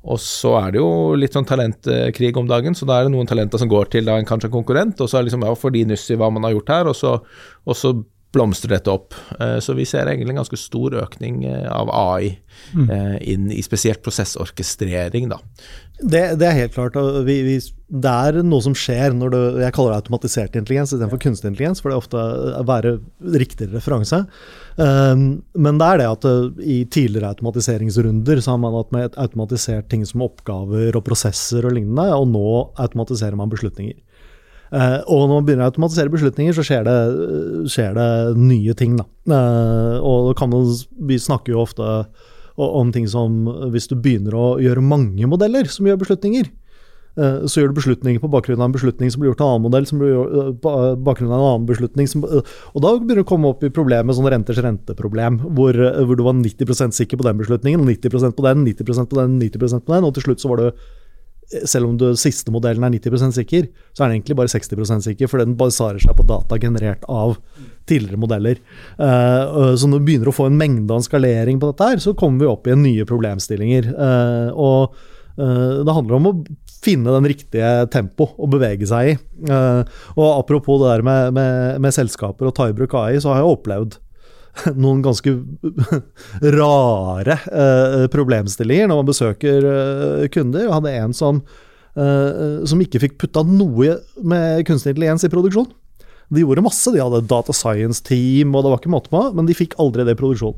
Og 0.02 0.18
så 0.18 0.56
er 0.58 0.74
det 0.74 0.82
jo 0.82 1.14
litt 1.14 1.36
sånn 1.38 1.46
talentkrig 1.46 2.34
om 2.42 2.50
dagen, 2.50 2.74
så 2.74 2.88
da 2.90 2.98
er 2.98 3.06
det 3.06 3.14
noen 3.14 3.30
talenter 3.30 3.62
som 3.62 3.70
går 3.70 3.92
til 3.94 4.10
da 4.10 4.18
en 4.18 4.26
kanskje 4.26 4.50
konkurrent, 4.54 4.98
og 4.98 5.10
så 5.10 5.20
er 5.20 5.22
det 5.22 5.30
liksom 5.30 5.46
ja, 5.46 5.54
får 5.54 5.76
de 5.76 5.84
nyss 5.92 6.08
i 6.10 6.18
hva 6.18 6.32
man 6.34 6.48
har 6.48 6.56
gjort 6.56 6.74
her, 6.74 6.90
og 6.90 6.98
så, 6.98 7.14
og 7.22 7.78
så 7.78 7.94
blomstrer 8.32 8.78
dette 8.78 8.92
opp. 8.92 9.16
Eh, 9.40 9.58
så 9.64 9.76
vi 9.78 9.86
ser 9.88 10.08
egentlig 10.08 10.36
en 10.36 10.42
ganske 10.42 10.60
stor 10.60 10.96
økning 11.04 11.44
eh, 11.50 11.68
av 11.72 11.92
AI 11.92 12.38
mm. 12.74 12.90
Eh, 12.92 13.16
inn 13.34 13.52
i 13.52 13.62
spesielt 13.66 14.04
prosessorkestrering, 14.06 15.30
da. 15.32 15.42
Det, 16.02 16.22
det, 16.40 16.48
er 16.48 16.58
helt 16.58 16.74
klart. 16.74 16.96
vi, 17.28 17.36
vi, 17.46 17.58
Det 17.86 18.12
er 18.12 18.40
noe 18.42 18.64
som 18.66 18.74
skjer 18.74 19.14
når 19.14 19.34
du 19.34 19.38
Jeg 19.62 19.74
kaller 19.76 19.94
det 19.94 20.00
automatisert 20.02 20.56
intelligens 20.58 20.90
istedenfor 20.90 21.20
ja. 21.20 21.24
kunstig 21.28 21.52
intelligens, 21.52 21.84
for 21.84 21.92
det 21.92 21.98
er 21.98 22.02
ofte 22.02 22.64
være 22.72 22.94
riktig 23.38 23.68
referanse. 23.70 24.24
Um, 24.82 25.44
men 25.54 25.78
det 25.78 25.90
er 25.92 26.02
det 26.02 26.08
at 26.10 26.26
i 26.64 26.80
tidligere 26.90 27.36
automatiseringsrunder 27.36 28.42
så 28.42 28.56
har 28.56 28.64
man 28.64 28.80
hatt 28.80 28.96
med 28.96 29.20
automatisert 29.22 29.92
ting 29.92 30.08
som 30.10 30.26
oppgaver 30.26 30.98
og 30.98 31.06
prosesser 31.06 31.68
og 31.70 31.76
lignende, 31.78 32.08
og 32.18 32.32
nå 32.34 32.48
automatiserer 32.82 33.38
man 33.38 33.54
beslutninger. 33.54 34.00
Uh, 34.72 35.02
og 35.12 35.26
når 35.28 35.34
man 35.34 35.48
begynner 35.48 35.66
å 35.68 35.72
automatisere 35.72 36.14
beslutninger, 36.14 36.56
så 36.56 36.64
skjer 36.64 36.86
det, 36.88 36.98
skjer 37.72 37.98
det 37.98 38.10
nye 38.40 38.76
ting. 38.80 38.96
Da. 39.00 39.08
Uh, 39.28 39.98
og 40.00 40.32
kan 40.40 40.54
vi 41.08 41.20
snakker 41.20 41.56
jo 41.56 41.66
ofte 41.66 41.90
om 42.62 42.92
ting 42.94 43.08
som 43.10 43.46
hvis 43.74 43.88
du 43.90 43.96
begynner 43.98 44.36
å 44.38 44.48
gjøre 44.62 44.84
mange 44.86 45.28
modeller 45.28 45.70
som 45.72 45.88
gjør 45.88 46.02
beslutninger, 46.04 46.50
Eh, 47.20 47.42
så 47.52 47.60
gjør 47.60 47.74
du 47.74 47.80
beslutninger 47.82 48.22
på 48.24 48.30
bakgrunn 48.32 48.62
av 48.62 48.70
en 48.70 48.76
beslutning 48.76 49.12
som 49.12 49.20
blir 49.20 49.32
gjort 49.32 49.42
av 49.44 49.50
en 49.50 49.58
annen 49.58 49.66
modell, 49.66 49.88
som 49.88 50.00
blir 50.00 50.14
gjort 50.14 50.36
eh, 50.40 50.52
på 50.64 50.72
eh, 50.80 50.94
bakgrunn 51.08 51.34
av 51.34 51.42
en 51.42 51.48
annen 51.50 51.68
beslutning. 51.68 52.08
Som, 52.08 52.24
og 52.24 52.86
da 52.86 52.94
begynner 52.96 53.20
du 53.20 53.26
å 53.26 53.32
komme 53.34 53.52
opp 53.52 53.66
i 53.68 53.72
problemet 53.74 54.16
sånn 54.16 54.30
renters 54.32 54.62
renteproblem, 54.64 55.42
hvor, 55.58 55.76
hvor, 55.76 56.16
du 56.16 56.24
var 56.24 56.38
90% 56.40 56.96
sikker 56.96 57.20
på 57.20 57.28
den 57.28 57.42
beslutningen, 57.42 57.84
90% 57.90 58.38
på 58.38 58.48
den, 58.48 58.64
90% 58.70 59.12
på 59.12 59.20
den, 59.20 59.38
90% 59.44 59.88
på 59.88 59.96
den, 59.96 60.08
og 60.08 60.16
til 60.16 60.30
slutt 60.30 60.44
så 60.44 60.54
var 60.54 60.64
du 60.64 60.88
selv 61.68 61.90
om 61.90 61.98
du 62.00 62.08
siste 62.20 62.52
modellen 62.54 62.84
er 62.86 62.94
90% 62.96 63.36
sikker, 63.36 63.68
så 63.92 64.04
er 64.04 64.10
den 64.10 64.20
egentlig 64.20 64.38
bare 64.40 64.52
60% 64.52 65.06
sikker, 65.08 65.30
fordi 65.32 65.48
den 65.50 65.58
baserer 65.60 66.00
seg 66.02 66.16
på 66.18 66.26
data 66.28 66.60
generert 66.62 67.04
av 67.12 67.38
tidligere 67.90 68.20
modeller. 68.22 68.60
Uh, 69.00 69.74
så 69.76 69.90
når 69.90 70.02
du 70.02 70.08
begynner 70.08 70.32
å 70.32 70.36
få 70.36 70.48
en 70.50 70.60
mengde 70.60 70.92
av 70.92 71.02
en 71.02 71.08
skalering 71.08 71.62
på 71.62 71.72
dette, 71.72 71.90
her, 71.92 72.04
så 72.04 72.16
kommer 72.18 72.44
vi 72.44 72.52
opp 72.52 72.70
i 72.70 72.78
nye 72.78 73.08
problemstillinger. 73.10 73.90
Uh, 73.96 74.50
og 74.56 74.96
uh, 75.40 75.82
det 75.84 75.98
handler 75.98 76.20
om 76.20 76.30
å 76.32 76.36
finne 76.82 77.18
den 77.18 77.30
riktige 77.30 77.74
tempo 77.94 78.32
å 78.42 78.48
bevege 78.50 78.88
seg 78.90 79.12
i. 79.12 79.18
Og 79.52 80.30
apropos 80.32 80.80
det 80.82 80.96
der 80.96 81.04
med, 81.06 81.36
med, 81.36 81.76
med, 81.84 81.94
selskaper 81.94 82.50
og 82.50 82.56
ta 82.58 82.72
i 82.72 82.74
bruk 82.74 82.96
AI, 82.98 83.20
så 83.22 83.30
har 83.30 83.44
jeg 83.44 83.52
opplevd 83.54 84.00
noen 84.84 85.02
ganske 85.04 85.34
rare 86.60 87.38
uh, 87.48 88.08
problemstillinger 88.12 88.90
når 88.90 89.02
man 89.02 89.10
besøker 89.10 89.68
uh, 89.68 90.26
kunder. 90.34 90.66
Jeg 90.66 90.74
hadde 90.76 90.96
en 91.02 91.16
som 91.18 91.44
uh, 91.98 92.64
som 92.68 92.82
ikke 92.84 93.04
fikk 93.06 93.20
putta 93.22 93.46
noe 93.48 93.98
med 94.24 94.66
kunstig 94.68 94.94
intelligens 94.94 95.26
i 95.28 95.32
produksjon. 95.32 95.70
De 96.32 96.46
gjorde 96.46 96.64
masse, 96.64 96.88
de 96.94 97.02
hadde 97.02 97.26
data 97.28 97.52
science-team, 97.56 98.54
og 98.56 98.64
det 98.64 98.70
var 98.72 98.80
ikke 98.80 98.92
måte 98.94 99.12
på, 99.12 99.24
men 99.36 99.50
de 99.50 99.56
fikk 99.58 99.74
aldri 99.84 100.06
det 100.08 100.14
i 100.16 100.20
produksjon. 100.22 100.54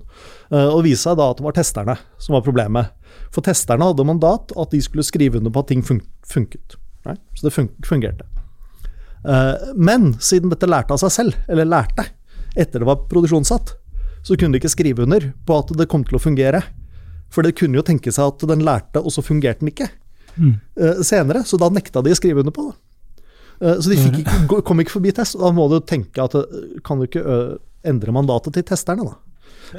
Og 0.54 0.84
viste 0.86 1.08
seg 1.08 1.16
da 1.18 1.32
at 1.32 1.40
det 1.40 1.46
var 1.48 1.56
testerne 1.58 1.96
som 2.22 2.36
var 2.38 2.44
problemet. 2.46 2.92
For 3.34 3.42
testerne 3.42 3.88
hadde 3.90 4.06
mandat 4.06 4.54
at 4.54 4.70
de 4.70 4.84
skulle 4.86 5.02
skrive 5.08 5.40
under 5.40 5.50
på 5.50 5.64
at 5.64 5.72
ting 5.72 5.82
fun 5.82 6.04
funket. 6.30 6.78
Så 7.02 7.48
det 7.48 7.56
fun 7.56 7.72
fungerte. 7.90 8.30
Men 9.74 10.12
siden 10.22 10.54
dette 10.54 10.70
lærte 10.70 10.94
av 10.94 11.02
seg 11.02 11.16
selv, 11.18 11.42
eller 11.50 11.66
lærte, 11.66 12.06
etter 12.54 12.84
det 12.84 12.92
var 12.92 13.08
produksjonssatt, 13.10 13.74
så 14.24 14.38
kunne 14.40 14.56
de 14.56 14.62
ikke 14.62 14.72
skrive 14.72 15.04
under 15.06 15.32
på 15.48 15.58
at 15.60 15.74
det 15.78 15.90
kom 15.92 16.06
til 16.08 16.18
å 16.20 16.24
fungere. 16.24 16.64
For 17.34 17.46
det 17.46 17.56
kunne 17.60 17.80
jo 17.80 17.86
tenke 17.86 18.14
seg 18.14 18.30
at 18.30 18.46
den 18.50 18.64
lærte, 18.66 19.02
og 19.02 19.12
så 19.14 19.24
fungerte 19.26 19.64
den 19.64 19.74
ikke 19.74 19.90
mm. 20.38 20.56
uh, 20.80 21.04
senere. 21.06 21.44
Så 21.50 21.60
da 21.62 21.72
nekta 21.74 22.04
de 22.06 22.14
å 22.14 22.20
skrive 22.20 22.44
under 22.44 22.56
på 22.56 22.70
det. 22.70 22.78
Uh, 23.64 23.78
så 23.82 23.92
de 23.92 24.00
ikke, 24.00 24.62
kom 24.66 24.84
ikke 24.84 24.96
forbi 24.96 25.14
test. 25.16 25.40
Da 25.42 25.52
må 25.56 25.68
du 25.72 25.80
tenke 25.84 26.24
at 26.24 26.38
kan 26.86 27.02
du 27.02 27.08
ikke 27.10 27.26
endre 27.84 28.16
mandatet 28.16 28.56
til 28.56 28.68
testerne, 28.72 29.10
da? 29.12 29.20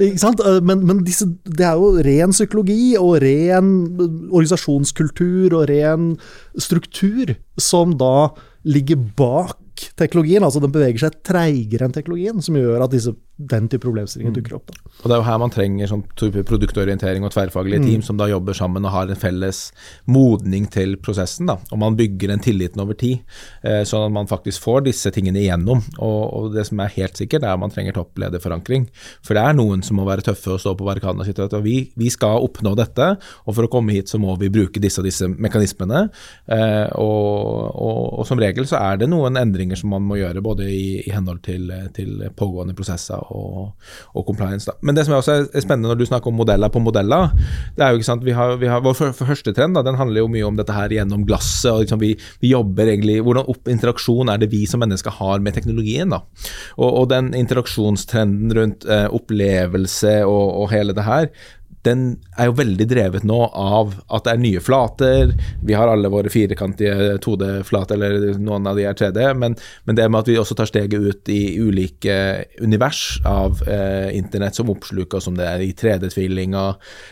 Ikke 0.03 0.19
sant? 0.19 0.41
Men, 0.67 0.83
men 0.89 1.03
disse, 1.07 1.29
det 1.47 1.65
er 1.69 1.79
jo 1.79 2.03
ren 2.03 2.33
psykologi 2.35 2.97
og 2.99 3.21
ren 3.23 3.69
organisasjonskultur 4.01 5.55
og 5.55 5.69
ren 5.71 6.15
struktur 6.59 7.37
som 7.61 7.95
da 8.01 8.33
ligger 8.67 8.99
bak 9.15 9.55
teknologien. 9.99 10.45
altså 10.45 10.63
Den 10.63 10.73
beveger 10.75 11.07
seg 11.07 11.21
treigere 11.27 11.89
enn 11.89 11.95
teknologien, 11.95 12.43
som 12.45 12.59
gjør 12.59 12.85
at 12.87 12.95
disse, 12.95 13.15
den 13.35 13.67
type 13.69 13.83
problemstillinger 13.83 14.31
mm. 14.31 14.37
dukker 14.39 14.57
opp. 14.59 14.71
Da. 14.71 14.93
Og 15.03 15.07
Det 15.09 15.15
er 15.15 15.21
jo 15.21 15.27
her 15.27 15.39
man 15.43 15.53
trenger 15.55 15.91
sånn 15.91 16.05
produktorientering 16.15 17.27
og 17.27 17.33
tverrfaglige 17.35 17.83
mm. 17.83 17.89
team 17.89 18.05
som 18.07 18.19
da 18.21 18.29
jobber 18.31 18.57
sammen 18.57 18.87
og 18.87 18.95
har 18.95 19.11
en 19.11 19.19
felles 19.19 19.63
modning 20.07 20.69
til 20.71 20.97
prosessen. 21.03 21.51
da, 21.51 21.59
Og 21.75 21.81
man 21.83 21.99
bygger 21.99 22.31
den 22.31 22.45
tilliten 22.45 22.83
over 22.85 22.99
tid, 22.99 23.25
eh, 23.67 23.83
sånn 23.89 24.07
at 24.07 24.15
man 24.15 24.31
faktisk 24.31 24.63
får 24.63 24.87
disse 24.87 25.11
tingene 25.15 25.43
igjennom. 25.43 25.83
Og, 25.99 26.23
og, 26.25 26.51
det 26.55 26.67
som 26.69 26.81
er 26.85 26.95
helt 26.95 27.19
sikkert, 27.19 27.43
er 27.43 27.57
at 27.57 27.63
man 27.63 27.75
trenger 27.75 27.97
topplederforankring. 27.99 28.87
For 29.27 29.35
det 29.35 29.43
er 29.43 29.59
noen 29.59 29.83
som 29.83 29.99
må 29.99 30.07
være 30.07 30.27
tøffe 30.29 30.55
og 30.55 30.63
stå 30.63 30.77
på 30.79 30.87
barrikadene 30.87 31.25
og 31.25 31.29
si 31.29 31.35
at 31.35 31.59
vi, 31.65 31.77
vi, 31.99 32.13
skal 32.15 32.45
oppnå 32.47 32.77
dette, 32.79 33.17
og 33.45 33.57
for 33.57 33.67
å 33.67 33.73
komme 33.73 33.97
hit 33.97 34.13
så 34.13 34.21
må 34.23 34.37
vi 34.39 34.53
bruke 34.53 34.79
disse 34.83 35.03
og 35.03 35.09
disse 35.09 35.27
mekanismene. 35.27 36.07
Eh, 36.55 36.87
og, 37.03 37.75
og, 37.75 38.01
og 38.21 38.29
som 38.29 38.39
regel 38.39 38.69
så 38.71 38.79
er 38.79 39.03
det 39.03 39.11
noen 39.11 39.41
endringer 39.41 39.64
som 39.73 39.93
man 39.95 40.05
må 40.05 40.19
gjøre, 40.21 40.43
både 40.45 40.67
i, 40.69 41.01
i 41.01 41.13
henhold 41.15 41.41
til, 41.47 41.73
til, 41.97 42.27
pågående 42.37 42.77
prosesser 42.77 43.21
og, 43.33 43.73
og 44.13 44.27
compliance. 44.29 44.69
Da. 44.69 44.77
Men 44.85 44.99
det 44.99 45.07
som 45.07 45.15
er 45.15 45.23
også 45.23 45.37
er 45.47 45.65
spennende 45.65 45.89
når 45.89 46.03
du 46.03 46.07
snakker 46.11 46.29
om 46.29 46.37
modeller 46.43 46.73
på 46.73 46.83
modeller, 46.85 47.33
det 47.79 47.87
er 47.87 47.95
jo 47.95 48.01
ikke 48.03 48.11
sant, 48.11 48.27
vi 48.27 48.37
har, 48.37 48.59
vi 48.61 48.69
har 48.71 48.85
Vår 48.85 48.99
første 49.17 49.55
trend 49.57 49.79
da, 49.79 49.85
den 49.87 49.97
handler 49.97 50.21
jo 50.21 50.29
mye 50.29 50.45
om 50.45 50.59
dette 50.59 50.75
her 50.77 50.93
gjennom 50.93 51.25
glasset. 51.25 51.71
og 51.73 51.81
liksom 51.87 52.03
vi, 52.03 52.13
vi, 52.43 52.53
jobber 52.53 52.91
egentlig, 52.93 53.17
Hvordan 53.25 53.49
opp, 53.49 53.65
interaksjon 53.71 54.29
er 54.29 54.43
det 54.43 54.51
vi 54.53 54.65
som 54.69 54.85
mennesker 54.85 55.17
har 55.23 55.41
med 55.41 55.57
teknologien? 55.57 56.13
da, 56.13 56.21
Og, 56.77 56.91
og 56.91 57.09
den 57.15 57.33
interaksjonstrenden 57.39 58.53
rundt 58.59 58.85
eh, 58.85 59.07
opplevelse 59.09 60.19
og, 60.29 60.47
og 60.61 60.73
hele 60.75 60.97
det 60.97 61.07
her, 61.09 61.31
den 61.85 62.05
er 62.39 62.49
jo 62.49 62.57
veldig 62.59 62.87
drevet 62.89 63.27
nå 63.29 63.39
av 63.49 63.95
at 64.09 64.27
det 64.27 64.35
er 64.35 64.43
nye 64.43 64.63
flater. 64.65 65.35
Vi 65.65 65.77
har 65.77 65.91
alle 65.91 66.11
våre 66.13 66.33
firekantige 66.33 67.19
2D-flater, 67.25 67.99
eller 67.99 68.39
noen 68.41 68.69
av 68.71 68.79
de 68.79 68.87
er 68.89 68.97
3D. 68.99 69.21
Men, 69.41 69.57
men, 69.85 69.99
det 69.99 70.07
med 70.09 70.25
at 70.25 70.31
vi 70.31 70.39
også 70.41 70.57
tar 70.59 70.71
steget 70.71 71.05
ut 71.05 71.33
i 71.33 71.57
ulike 71.61 72.17
univers 72.65 73.21
av 73.29 73.63
eh, 73.69 74.11
internett 74.17 74.57
som 74.57 74.73
oppsluker 74.73 75.21
oss, 75.21 75.29
om 75.31 75.39
det 75.39 75.47
er 75.49 75.65
i 75.65 75.73
3D-tvillinga, 75.77 76.65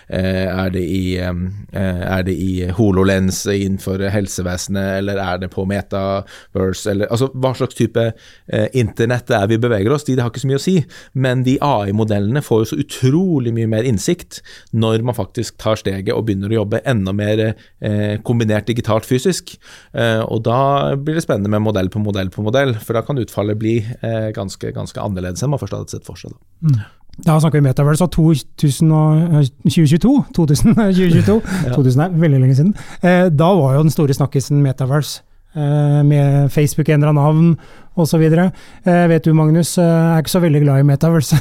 eh, 0.09 0.49
er, 0.49 0.79
eh, 0.81 2.03
er 2.17 2.27
det 2.27 2.37
i 2.37 2.53
HoloLens 2.73 3.45
innenfor 3.53 4.03
helsevesenet, 4.13 4.99
eller 5.03 5.21
er 5.23 5.45
det 5.45 5.53
på 5.53 5.67
Metaverse, 5.69 6.91
eller 6.95 7.13
altså 7.13 7.31
hva 7.35 7.55
slags 7.59 7.79
type 7.79 8.09
eh, 8.09 8.69
internett 8.79 9.29
det 9.29 9.39
er 9.39 9.51
vi 9.51 9.61
beveger 9.63 9.93
oss 9.95 10.07
de 10.07 10.17
det 10.17 10.25
har 10.25 10.33
ikke 10.33 10.43
så 10.45 10.51
mye 10.51 10.61
å 10.61 10.65
si. 10.65 10.77
Men 11.13 11.45
de 11.47 11.59
AI-modellene 11.63 12.43
får 12.45 12.63
jo 12.63 12.71
så 12.73 12.81
utrolig 12.83 13.53
mye 13.55 13.71
mer 13.71 13.87
innsikt 13.89 14.41
når 14.73 15.05
man 15.07 15.17
faktisk 15.17 15.59
tar 15.61 15.81
steget 15.81 16.13
og 16.15 16.25
begynner 16.29 16.53
å 16.53 16.63
jobbe 16.63 16.83
enda 16.89 17.15
mer 17.17 17.45
eh, 17.49 18.17
kombinert 18.27 18.69
digitalt 18.71 19.09
fysisk. 19.09 19.55
Eh, 19.93 20.23
og 20.23 20.45
da 20.47 20.95
blir 20.97 21.19
det 21.19 21.27
spennende 21.27 21.53
med 21.53 21.65
modell 21.67 21.93
på 21.93 22.03
modell 22.03 22.33
på 22.33 22.45
modell, 22.47 22.75
for 22.81 22.97
da 22.97 23.05
kan 23.07 23.21
utfallet 23.21 23.61
bli 23.61 23.79
eh, 23.83 24.31
ganske, 24.37 24.73
ganske, 24.75 25.01
annerledes 25.03 25.43
enn 25.43 25.53
man 25.53 25.63
først 25.63 25.77
hadde 25.77 25.97
sett 25.97 26.09
for 26.09 26.21
seg. 26.21 26.35
Da. 26.35 26.69
Mm. 26.69 26.83
Da 27.27 27.35
snakker 27.43 27.61
vi 27.61 27.67
Metaverse 27.67 28.07
av 28.07 28.13
2022. 28.15 30.13
2022. 30.33 31.35
ja. 31.67 31.75
2000 31.75 32.07
er 32.07 32.17
veldig 32.23 32.41
lenge 32.41 32.57
siden. 32.57 32.73
Eh, 33.05 33.27
da 33.29 33.51
var 33.59 33.77
jo 33.77 33.85
den 33.85 33.93
store 33.93 34.17
snakkisen 34.17 34.63
Metaverse. 34.65 35.21
Eh, 35.53 36.01
med 36.09 36.53
Facebook 36.53 36.89
endra 36.89 37.13
navn 37.13 37.59
osv. 37.95 38.23
Eh, 38.25 39.09
vet 39.09 39.25
du, 39.25 39.35
Magnus, 39.37 39.77
jeg 39.77 39.85
er 39.85 40.23
ikke 40.23 40.33
så 40.33 40.41
veldig 40.41 40.63
glad 40.65 40.81
i 40.81 40.87
Metaverse. 40.89 41.37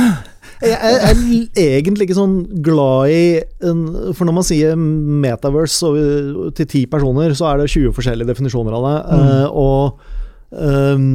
Jeg 0.60 0.76
er 0.76 1.20
egentlig 1.56 2.06
ikke 2.06 2.18
sånn 2.18 2.38
glad 2.64 3.12
i 3.14 3.24
For 4.16 4.28
når 4.28 4.36
man 4.36 4.46
sier 4.46 4.76
metaverse 4.76 5.92
til 6.58 6.68
ti 6.68 6.86
personer, 6.90 7.34
så 7.36 7.50
er 7.50 7.62
det 7.62 7.70
20 7.72 7.94
forskjellige 7.96 8.32
definisjoner 8.32 8.76
av 8.76 8.86
det. 8.86 8.96
Mm. 9.08 9.22
Uh, 9.24 9.46
og 9.60 10.02
um, 10.50 11.06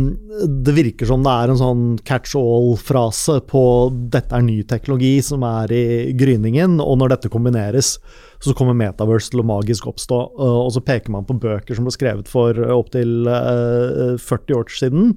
det 0.66 0.76
virker 0.80 1.10
som 1.10 1.26
det 1.26 1.34
er 1.34 1.54
en 1.54 1.62
sånn 1.62 1.86
catch 2.08 2.34
all-frase 2.40 3.38
på 3.50 3.64
'dette 3.94 4.34
er 4.34 4.46
ny 4.46 4.60
teknologi' 4.66 5.22
som 5.30 5.46
er 5.46 5.76
i 5.76 5.86
gryningen, 6.18 6.80
og 6.82 7.00
når 7.02 7.16
dette 7.16 7.34
kombineres, 7.34 7.96
så 8.42 8.54
kommer 8.58 8.78
metaverse 8.78 9.32
til 9.32 9.42
å 9.42 9.48
magisk 9.48 9.88
oppstå. 9.94 10.22
Uh, 10.42 10.60
og 10.66 10.74
så 10.74 10.82
peker 10.82 11.14
man 11.14 11.30
på 11.30 11.38
bøker 11.38 11.78
som 11.78 11.86
ble 11.86 11.94
skrevet 11.94 12.30
for 12.32 12.58
opptil 12.74 13.30
uh, 13.30 14.18
40 14.18 14.58
år 14.58 14.78
siden. 14.82 15.12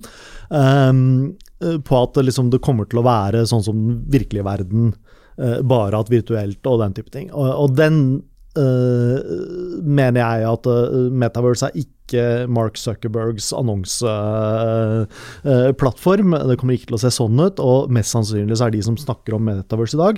Um, 0.53 1.37
Eh, 1.39 1.48
på 1.59 2.03
at 2.03 2.17
liksom, 2.23 2.51
det 2.53 2.65
kommer 2.65 2.85
til 2.89 2.99
å 3.01 3.07
være 3.07 3.47
sånn 3.49 3.65
som 3.67 3.77
den 3.79 3.97
virkelige 4.13 4.47
verden, 4.47 4.83
uh, 5.41 5.61
bare 5.67 5.99
at 5.99 6.13
virtuelt 6.13 6.67
og 6.71 6.81
den 6.85 6.95
type 6.97 7.11
ting. 7.15 7.27
Og, 7.33 7.49
og 7.65 7.69
den 7.79 7.95
uh, 8.59 9.19
mener 9.83 10.21
jeg 10.23 10.39
at 10.53 10.65
uh, 10.71 10.75
Metaverse 11.11 11.65
er 11.69 11.75
ikke 11.83 11.97
Mark 12.49 12.77
Zuckerbergs 12.81 13.53
annonseplattform. 13.53 16.31
det 16.49 16.59
kommer 16.61 16.75
ikke 16.79 16.89
til 16.89 16.97
å 16.97 17.03
se 17.03 17.11
sånn 17.13 17.37
ut, 17.43 17.59
og 17.61 17.91
mest 17.93 18.11
sannsynlig 18.15 18.57
så 18.57 18.65
er 18.69 18.73
de 18.77 18.87
som 18.87 18.97
snakker 18.97 19.35
om 19.37 19.43
Metaverse 19.51 19.95
i 19.99 20.01
dag, 20.01 20.15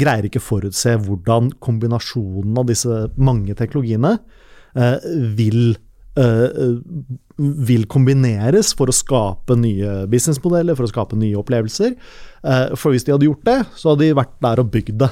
greier 0.00 0.24
ikke 0.26 0.42
forutse 0.42 0.90
hvordan 1.04 1.42
kombinasjonen 1.62 2.58
av 2.58 2.64
disse 2.72 2.94
mange 3.20 3.54
teknologiene 3.58 4.12
vil 5.38 5.62
Eh, 5.70 5.78
vil 6.18 7.86
kombineres 7.90 8.72
for 8.76 8.90
å 8.90 8.94
skape 8.94 9.56
nye 9.58 10.04
businessmodeller, 10.10 10.76
for 10.76 10.86
å 10.86 10.90
skape 10.90 11.18
nye 11.18 11.38
opplevelser. 11.40 11.94
Eh, 12.44 12.66
for 12.76 12.94
hvis 12.94 13.06
de 13.06 13.14
hadde 13.14 13.28
gjort 13.28 13.46
det, 13.48 13.58
så 13.78 13.92
hadde 13.92 14.06
de 14.06 14.18
vært 14.18 14.36
der 14.44 14.62
og 14.62 14.70
bygd 14.74 15.00
det. 15.04 15.10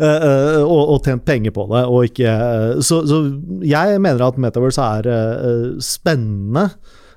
uh, 0.00 0.62
og, 0.72 0.80
og, 0.80 0.96
tjent 1.04 1.26
penger 1.28 1.52
på 1.56 1.66
det. 1.72 1.82
Ikke, 2.08 2.30
uh, 2.30 2.78
så, 2.84 3.02
så, 3.08 3.20
jeg 3.66 4.00
mener 4.00 4.24
at 4.24 4.40
Metaverse 4.40 4.86
er 5.00 5.10
spennende 5.84 6.70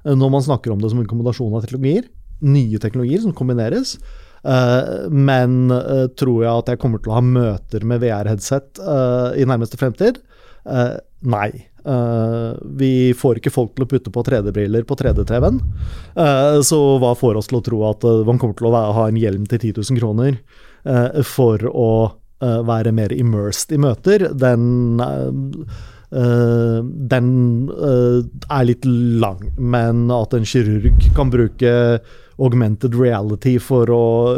når 0.04 0.34
man 0.34 0.44
snakker 0.44 0.74
om 0.74 0.82
det 0.84 0.92
som 0.92 1.00
en 1.00 1.08
kombinasjon 1.08 1.56
av 1.56 1.64
teknologier. 1.64 2.10
Nye 2.44 2.82
teknologier 2.84 3.24
som 3.24 3.36
kombineres. 3.36 3.98
men 5.08 5.72
tror 6.20 6.42
jeg 6.44 6.52
at 6.52 6.72
jeg 6.74 6.80
kommer 6.82 7.00
til 7.00 7.14
å 7.14 7.16
ha 7.16 7.22
møter 7.24 7.86
med 7.88 8.02
VR-headset 8.04 8.82
i 9.40 9.48
nærmeste 9.48 9.80
fremtid? 9.80 10.20
nei. 11.24 11.70
Uh, 11.84 12.56
vi 12.64 13.12
får 13.18 13.42
ikke 13.42 13.52
folk 13.52 13.74
til 13.76 13.84
å 13.84 13.88
putte 13.92 14.12
på 14.14 14.22
3D-briller 14.24 14.84
på 14.88 14.96
3D-TV-en. 15.00 15.58
Uh, 16.16 16.24
eh, 16.24 16.60
så 16.64 16.98
hva 17.02 17.16
får 17.20 17.36
oss 17.40 17.48
til 17.52 17.60
å 17.60 17.66
tro 17.66 17.78
at 17.90 18.04
uh, 18.08 18.26
man 18.28 18.40
kommer 18.40 18.56
til 18.60 18.68
å 18.70 18.72
ha 18.96 19.04
en 19.10 19.20
hjelm 19.20 19.44
til 19.52 19.60
10 19.60 19.74
000 19.82 20.00
kroner 20.00 20.34
for 21.24 21.64
å 21.64 22.12
være 22.44 22.92
mer 22.92 23.16
immersed 23.16 23.72
i 23.72 23.80
møter? 23.80 24.36
Den, 24.36 24.92
den 26.12 27.72
er 27.72 28.68
litt 28.68 28.84
lang, 29.24 29.48
men 29.56 30.12
at 30.12 30.36
en 30.36 30.44
kirurg 30.44 31.00
kan 31.16 31.32
bruke 31.32 32.04
augmented 32.36 33.00
reality 33.00 33.56
for 33.64 33.88
å, 33.96 34.36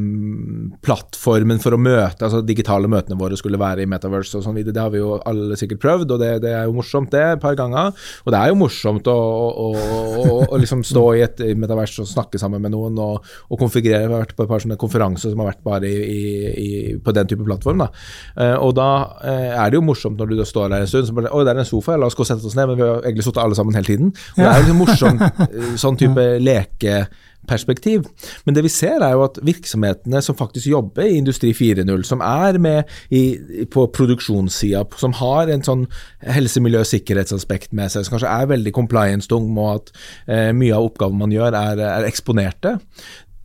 plattformen 0.88 1.60
for 1.60 1.76
å 1.76 1.84
møte, 1.84 2.24
altså 2.24 2.40
digitale 2.40 2.88
møtene 2.88 3.20
våre 3.20 3.36
skulle 3.40 3.60
være 3.60 3.84
i 3.84 3.90
Metaverse 3.92 4.38
og 4.40 4.44
sånn 4.48 4.56
videre. 4.56 4.76
Det 4.80 4.86
har 4.86 4.96
vi 4.96 5.04
jo 5.04 5.20
alle 5.20 5.60
sikkert 5.60 5.84
prøvd, 5.84 6.08
og 6.16 6.24
det, 6.24 6.40
det, 6.48 6.56
er 6.56 6.64
jo 6.70 6.78
morsomt 6.80 7.12
det 7.12 7.26
et 7.34 7.44
par 7.44 7.60
ganger. 7.60 7.92
Og 8.24 8.32
det 8.32 8.40
er 8.40 8.48
jo 8.54 8.62
morsomt 8.64 9.04
å, 9.12 9.20
å, 9.68 9.76
å, 10.24 10.48
å 10.48 10.56
liksom 10.64 10.88
stå 10.88 11.04
i 11.20 11.28
et 11.28 11.44
Metaverse 11.60 12.00
og 12.06 12.12
snakke 12.16 12.40
sammen 12.40 12.64
med 12.64 12.72
noen 12.78 12.96
og, 12.96 13.20
og 13.52 13.60
konfigurere. 13.60 14.08
Jeg 14.08 14.08
har 14.08 14.24
vært 14.24 14.40
på 14.40 14.48
et 14.48 14.52
par 14.56 14.64
sånne 14.64 14.80
konferanser 14.80 15.36
som 15.36 15.44
har 15.44 15.52
vært 15.52 15.68
bare 15.68 15.92
i 15.92 16.13
i, 16.14 16.70
på 17.04 17.16
den 17.16 17.30
type 17.30 17.46
plattform. 17.48 17.84
Da. 17.84 17.90
Uh, 18.38 18.56
og 18.68 18.76
da 18.78 18.90
uh, 19.24 19.52
er 19.64 19.72
det 19.72 19.80
jo 19.80 19.86
morsomt 19.86 20.20
når 20.20 20.34
du 20.34 20.46
står 20.48 20.72
der 20.74 20.86
en 20.86 20.90
stund 20.90 21.10
så 21.10 21.18
bare, 21.18 21.34
Oi, 21.34 21.44
det 21.46 21.56
er 21.56 21.64
en 21.64 21.70
sofa, 21.70 21.98
la 21.98 22.10
oss 22.10 22.18
gå 22.18 22.26
og 22.26 22.30
sette 22.30 22.48
oss 22.50 22.58
ned. 22.60 22.70
Men 22.72 22.80
vi 22.80 22.88
har 22.88 23.04
egentlig 23.04 23.28
sittet 23.28 23.44
alle 23.44 23.60
sammen 23.60 23.78
hele 23.78 23.90
tiden. 23.90 24.16
Og 24.36 24.42
Det 24.42 24.50
er 24.50 24.58
jo 24.58 24.66
liksom 24.66 24.82
morsomt, 24.84 25.24
uh, 25.24 25.70
sånn 25.84 26.00
type 26.00 26.26
lekeperspektiv. 26.44 28.08
Men 28.46 28.58
det 28.58 28.66
vi 28.66 28.72
ser 28.74 29.04
er 29.04 29.18
jo 29.18 29.26
at 29.26 29.40
virksomhetene 29.46 30.22
som 30.26 30.38
faktisk 30.40 30.70
jobber 30.72 31.08
i 31.08 31.18
Industri 31.20 31.54
4.0, 31.58 32.06
som 32.08 32.24
er 32.26 32.60
med 32.62 32.96
i, 33.12 33.66
på 33.72 33.88
produksjonssida, 33.96 34.86
som 35.00 35.16
har 35.20 35.52
en 35.52 35.66
sånn 35.66 35.86
helse, 36.24 36.62
miljø, 36.64 36.84
sikkerhetsaspekt 36.88 37.74
med 37.76 37.92
seg, 37.94 38.06
som 38.06 38.18
kanskje 38.18 38.32
er 38.32 38.50
veldig 38.54 38.74
compliance-tung 38.76 39.52
og 39.58 39.70
at 39.74 39.94
eh, 40.28 40.50
mye 40.56 40.76
av 40.76 40.88
oppgaven 40.90 41.20
man 41.20 41.34
gjør 41.36 41.56
er, 41.58 41.84
er 41.84 42.08
eksponerte, 42.08 42.78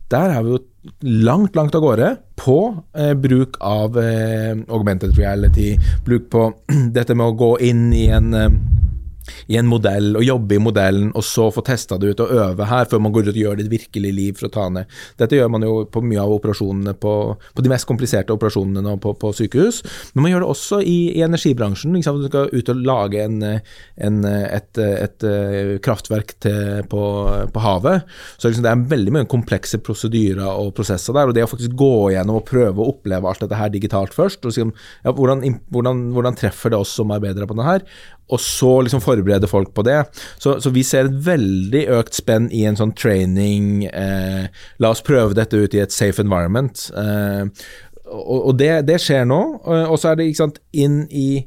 der 0.09 0.33
er 0.33 0.43
vi 0.45 0.55
jo 0.55 0.59
langt, 1.01 1.55
langt 1.57 1.75
av 1.75 1.83
gårde 1.83 2.09
på 2.39 2.57
eh, 2.97 3.13
bruk 3.19 3.59
av 3.61 3.97
eh, 3.99 4.55
augmented 4.69 5.17
reality, 5.17 5.73
bruk 6.05 6.29
på 6.33 6.49
dette 6.97 7.17
med 7.17 7.29
å 7.29 7.37
gå 7.37 7.51
inn 7.69 7.89
i 7.93 8.07
en 8.15 8.33
eh, 8.37 8.49
i 9.47 9.57
en 9.59 9.69
modell 9.69 10.15
og 10.19 10.25
jobbe 10.25 10.57
i 10.57 10.61
modellen, 10.63 11.11
og 11.17 11.25
så 11.25 11.49
få 11.53 11.63
testa 11.65 11.97
det 11.99 12.13
ut 12.13 12.23
og 12.25 12.33
øve 12.35 12.69
her 12.69 12.89
før 12.89 13.03
man 13.03 13.13
går 13.15 13.29
ut 13.29 13.33
og 13.33 13.41
gjør 13.43 13.59
det 13.59 13.69
virkelige 13.71 14.15
liv 14.15 14.39
for 14.39 14.49
å 14.49 14.53
ta 14.53 14.67
ned. 14.73 14.99
Dette 15.19 15.37
gjør 15.37 15.51
man 15.53 15.65
jo 15.65 15.73
på 15.91 16.03
mye 16.05 16.21
av 16.21 16.33
operasjonene 16.35 16.95
på, 16.99 17.13
på 17.55 17.65
de 17.65 17.71
mest 17.71 17.87
kompliserte 17.89 18.35
operasjonene 18.35 18.83
nå 18.85 18.95
på, 19.03 19.13
på, 19.19 19.31
sykehus, 19.39 19.81
men 20.13 20.25
man 20.25 20.33
gjør 20.33 20.45
det 20.45 20.51
også 20.53 20.81
i, 20.83 20.97
i 21.17 21.23
energibransjen. 21.25 21.95
Liksom, 21.95 22.21
du 22.21 22.29
skal 22.29 22.53
ut 22.53 22.73
og 22.73 22.83
lage 22.85 23.23
en, 23.23 23.39
en, 23.45 24.19
et, 24.29 24.69
et, 24.79 25.25
et, 25.25 25.75
kraftverk 25.85 26.35
til, 26.43 26.83
på, 26.89 27.03
på, 27.53 27.63
havet. 27.63 28.07
Så 28.37 28.51
liksom, 28.51 28.65
det 28.65 28.73
er 28.73 28.85
veldig 28.95 29.15
mye 29.15 29.29
komplekse 29.29 29.81
prosedyrer 29.83 30.47
og 30.49 30.73
prosesser 30.77 31.15
der, 31.15 31.29
og 31.29 31.37
det 31.37 31.45
å 31.45 31.51
faktisk 31.51 31.75
gå 31.79 32.11
gjennom 32.15 32.41
og 32.41 32.47
prøve 32.49 32.83
å 32.83 32.93
oppleve 32.93 33.29
alt 33.29 33.43
dette 33.45 33.59
her 33.59 33.73
digitalt 33.73 34.15
først, 34.15 34.43
og 34.43 34.53
liksom, 34.53 34.73
ja, 35.05 35.13
hvordan, 35.15 35.43
hvordan, 35.73 36.07
hvordan 36.15 36.39
treffer 36.39 36.73
det 36.73 36.79
oss 36.79 36.95
som 36.99 37.13
arbeidere 37.15 37.47
på 37.49 37.57
det 37.59 37.67
her, 37.67 37.85
og 38.29 38.41
så 38.43 38.75
liksom 38.85 39.01
forberede 39.19 39.49
folk 39.51 39.73
på 39.75 39.85
det. 39.87 39.99
Så, 40.37 40.57
så, 40.63 40.71
vi 40.73 40.85
ser 40.87 41.09
et 41.09 41.19
veldig 41.27 41.85
økt 41.99 42.17
spenn 42.17 42.49
i 42.55 42.65
en 42.69 42.79
sånn 42.79 42.95
training 42.97 43.85
eh, 43.89 44.49
La 44.79 44.93
oss 44.93 45.03
prøve 45.05 45.37
dette 45.37 45.59
ut 45.59 45.75
i 45.75 45.83
et 45.83 45.93
safe 45.93 46.23
environment. 46.23 46.87
Eh, 46.95 47.45
og, 48.09 48.39
og 48.39 48.53
det, 48.57 48.73
det, 48.89 48.97
skjer 49.03 49.27
nå. 49.29 49.39
Og 49.67 49.97
så 50.01 50.13
er 50.13 50.19
det 50.19 50.31
sant, 50.37 50.57
inn 50.73 51.03
i 51.13 51.43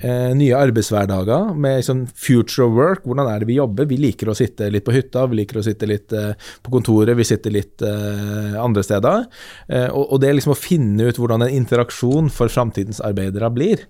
eh, 0.00 0.32
nye 0.36 0.56
arbeidshverdager 0.56 1.52
med 1.58 1.84
sånn 1.86 2.04
future 2.08 2.66
of 2.66 2.74
work. 2.76 3.04
Hvordan 3.06 3.30
er 3.30 3.42
det 3.42 3.50
vi 3.50 3.58
jobber? 3.58 3.88
Vi 3.88 3.98
liker 4.00 4.30
å 4.30 4.36
sitte 4.36 4.68
litt 4.72 4.86
på 4.86 4.94
hytta, 4.96 5.26
vi 5.30 5.40
liker 5.42 5.60
å 5.60 5.64
sitte 5.66 5.88
litt 5.88 6.14
eh, 6.16 6.34
på 6.62 6.74
kontoret, 6.74 7.16
vi 7.18 7.28
sitter 7.28 7.54
litt 7.54 7.84
eh, 7.86 8.56
andre 8.60 8.84
steder. 8.86 9.26
Eh, 9.68 9.88
og, 9.88 10.04
og, 10.04 10.20
det 10.22 10.34
liksom 10.36 10.56
å 10.56 10.58
finne 10.58 11.08
ut 11.08 11.20
hvordan 11.20 11.46
en 11.46 11.56
interaksjon 11.62 12.30
for 12.32 12.52
framtidens 12.52 13.02
arbeidere 13.04 13.50
blir. 13.54 13.86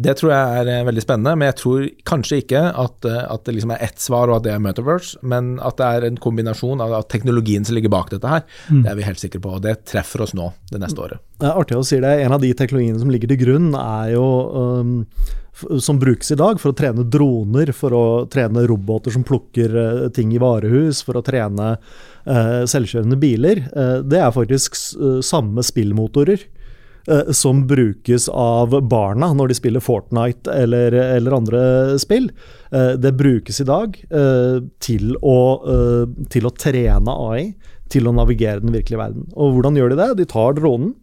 Det 0.00 0.14
tror 0.16 0.32
jeg 0.32 0.60
er 0.60 0.70
eh, 0.70 0.84
veldig 0.86 1.02
spennende, 1.04 1.32
men 1.38 1.50
jeg 1.50 1.56
tror 1.60 1.86
kanskje 2.08 2.40
ikke 2.42 2.62
at, 2.68 3.06
eh, 3.08 3.20
at 3.20 3.44
det 3.46 3.56
liksom 3.56 3.74
er 3.74 3.82
ett 3.84 4.00
svar 4.02 4.30
og 4.30 4.38
at 4.38 4.46
det 4.46 4.54
er 4.54 4.62
Metaverse, 4.62 5.20
men 5.26 5.52
at 5.66 5.80
det 5.80 5.88
er 5.88 6.06
en 6.08 6.20
kombinasjon 6.20 6.82
av 6.84 6.94
teknologien 7.12 7.66
som 7.66 7.76
ligger 7.76 7.92
bak 7.92 8.12
dette 8.12 8.30
her. 8.30 8.46
Mm. 8.70 8.84
Det 8.84 8.92
er 8.92 9.00
vi 9.00 9.08
helt 9.08 9.22
sikre 9.22 9.42
på, 9.44 9.56
og 9.58 9.64
det 9.66 9.80
treffer 9.90 10.24
oss 10.24 10.34
nå 10.36 10.50
det 10.70 10.80
neste 10.82 11.04
året. 11.04 11.22
Det 11.40 11.48
er 11.48 11.60
artig 11.60 11.78
å 11.78 11.84
si 11.86 12.00
det. 12.02 12.14
En 12.24 12.36
av 12.36 12.42
de 12.42 12.52
teknologiene 12.56 13.00
som 13.00 13.12
ligger 13.12 13.32
til 13.32 13.40
grunn, 13.42 13.72
er 13.76 14.14
jo 14.14 14.26
um, 14.54 14.94
som 15.80 15.98
brukes 16.00 16.32
i 16.32 16.38
dag 16.40 16.60
for 16.60 16.72
å 16.72 16.76
trene 16.76 17.04
droner, 17.04 17.72
for 17.76 17.96
å 17.96 18.04
trene 18.32 18.64
roboter 18.68 19.14
som 19.14 19.26
plukker 19.26 19.76
uh, 19.76 20.06
ting 20.16 20.32
i 20.36 20.40
varehus, 20.40 21.02
for 21.04 21.20
å 21.20 21.24
trene 21.26 21.74
uh, 21.76 22.62
selvkjørende 22.70 23.20
biler. 23.20 23.66
Uh, 23.74 24.00
det 24.06 24.22
er 24.22 24.32
faktisk 24.36 24.80
samme 25.24 25.64
spillmotorer 25.66 26.48
Eh, 26.50 26.59
som 27.32 27.66
brukes 27.66 28.28
av 28.28 28.74
barna 28.88 29.32
når 29.34 29.50
de 29.50 29.56
spiller 29.58 29.82
Fortnite 29.84 30.52
eller, 30.52 30.92
eller 30.92 31.36
andre 31.36 31.62
spill. 31.98 32.30
Eh, 32.70 32.92
det 33.00 33.12
brukes 33.18 33.60
i 33.60 33.66
dag 33.68 33.96
eh, 34.10 34.60
til 34.82 35.16
å, 35.22 35.38
til 36.30 36.46
å, 36.46 36.54
trene 36.54 37.16
AI, 37.30 37.48
til 37.90 38.06
å 38.06 38.14
navigere 38.14 38.62
den 38.62 38.74
virkelige 38.74 39.00
verden. 39.00 39.26
Og 39.34 39.56
hvordan 39.56 39.80
gjør 39.80 39.94
de 39.94 40.00
det? 40.02 40.10
De 40.20 40.28
tar 40.30 40.54
dronen, 40.58 40.94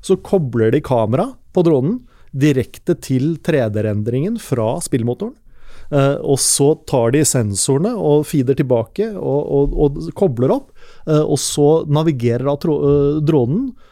så 0.00 0.16
kobler 0.24 0.72
de 0.72 0.80
kamera 0.84 1.32
på 1.52 1.64
dronen 1.66 2.00
direkte 2.30 2.94
til 3.02 3.34
3D-rendringen 3.42 4.38
fra 4.40 4.76
spillmotoren. 4.80 5.34
og 6.22 6.38
så 6.38 6.76
tar 6.86 7.10
de 7.10 7.24
sensorene 7.26 7.90
og 7.98 8.22
feeder 8.30 8.54
tilbake 8.54 9.08
og, 9.10 9.40
og, 9.50 9.72
og 9.74 9.98
kobler 10.14 10.52
opp. 10.54 10.68
og 11.10 11.38
så 11.42 11.82
navigerer 11.90 12.46
da 12.46 12.54
dronen 13.26 13.72
Eh, 13.74 13.89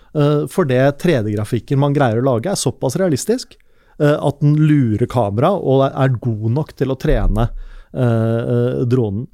for 0.49 0.69
det 0.69 0.83
3D-grafikken 1.03 1.81
man 1.81 1.97
greier 1.97 2.21
å 2.21 2.27
lage, 2.27 2.53
er 2.53 2.59
såpass 2.59 2.97
realistisk 3.01 3.57
eh, 4.01 4.17
at 4.17 4.41
den 4.43 4.57
lurer 4.57 5.09
kamera 5.11 5.53
og 5.57 5.85
er 5.89 6.17
god 6.23 6.49
nok 6.57 6.73
til 6.79 6.95
å 6.95 6.99
trene 7.01 7.49
eh, 7.93 8.85
dronen. 8.89 9.29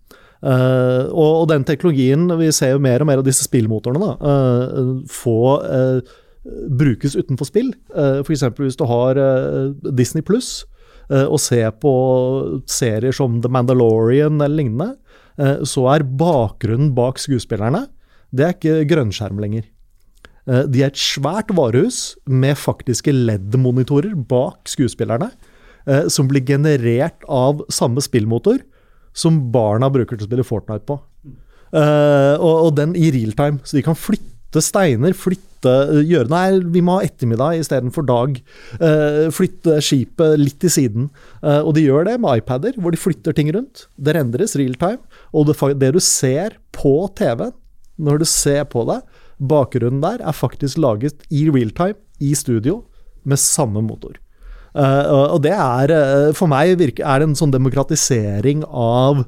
Og, 0.45 1.47
den 1.49 1.63
teknologien, 1.65 2.27
vi 2.37 2.51
ser 2.53 2.75
jo 2.75 2.81
mer 2.85 3.01
og 3.01 3.09
mer 3.09 3.23
av 3.23 3.25
disse 3.25 3.47
spillmotorene, 3.47 4.11
da, 4.11 4.35
få 5.09 5.39
brukes 6.69 7.17
utenfor 7.17 7.49
spill. 7.49 7.71
Uh, 7.95 8.21
F.eks. 8.21 8.43
hvis 8.59 8.77
du 8.77 8.85
har 8.91 9.17
Disney 9.97 10.21
pluss 10.21 10.67
og 11.09 11.39
ser 11.41 11.71
på 11.81 11.95
serier 12.69 13.17
som 13.17 13.41
The 13.41 13.49
Mandalorian 13.57 14.37
eller 14.37 14.59
lignende, 14.61 14.91
så 15.65 15.87
er 15.95 16.05
bakgrunnen 16.21 16.93
bak 16.97 17.25
skuespillerne 17.25 17.87
det 18.35 18.47
er 18.47 18.57
ikke 18.57 18.87
grønnskjerm 18.91 19.39
lenger. 19.43 19.67
Eh, 20.45 20.67
de 20.69 20.83
er 20.85 20.93
et 20.93 21.01
svært 21.01 21.53
varehus 21.57 22.15
med 22.29 22.59
faktiske 22.61 23.13
LED-monitorer 23.15 24.13
bak 24.29 24.69
skuespillerne, 24.69 25.31
eh, 25.87 26.07
som 26.13 26.29
blir 26.29 26.45
generert 26.45 27.25
av 27.29 27.65
samme 27.73 28.05
spillmotor 28.05 28.61
som 29.15 29.41
barna 29.55 29.89
bruker 29.93 30.19
til 30.19 30.27
å 30.27 30.29
spille 30.29 30.47
Fortnite 30.47 30.87
på. 30.89 31.01
Eh, 31.75 32.37
og, 32.39 32.75
den 32.77 32.95
i 32.95 33.11
real 33.11 33.33
time, 33.33 33.59
så 33.65 33.79
de 33.79 33.83
kan 33.83 33.97
flytte 33.97 34.63
steiner, 34.63 35.15
flytte 35.17 35.51
gjøre 36.05 36.29
Nei, 36.29 36.61
vi 36.61 36.83
må 36.85 36.99
ha 36.99 37.07
ettermiddag 37.07 37.57
istedenfor 37.57 38.05
dag. 38.05 38.37
flytte 39.33 39.79
skipet 39.81 40.37
litt 40.37 40.59
til 40.61 40.69
siden. 40.69 41.11
og 41.41 41.73
de 41.75 41.87
gjør 41.87 42.05
det 42.05 42.21
med 42.21 42.43
iPader, 42.43 42.75
hvor 42.77 42.93
de 42.93 43.01
flytter 43.01 43.33
ting 43.33 43.49
rundt. 43.51 43.87
Det 43.97 44.15
rendres 44.15 44.57
real 44.57 44.75
time. 44.75 45.01
Og 45.33 45.47
det, 45.47 45.57
det 45.81 45.95
du 45.95 46.01
ser 46.01 46.59
på 46.71 47.09
TV, 47.17 47.51
når 47.97 48.19
du 48.19 48.25
ser 48.29 48.65
på 48.69 48.85
det, 48.85 49.01
Bakgrunnen 49.39 50.03
der 50.05 50.23
er 50.23 50.37
faktisk 50.37 50.79
laget 50.79 51.25
i 51.31 51.47
real 51.51 51.73
time, 51.75 51.99
i 52.21 52.35
studio, 52.39 52.83
med 53.25 53.41
samme 53.41 53.83
motor. 53.83 54.19
Uh, 54.75 55.35
og 55.37 55.43
det 55.45 55.53
er, 55.55 55.93
uh, 55.95 56.33
for 56.35 56.51
meg, 56.51 56.75
virker, 56.81 57.07
er 57.07 57.23
det 57.23 57.29
en 57.31 57.39
sånn 57.39 57.55
demokratisering 57.55 58.65
av, 58.67 59.23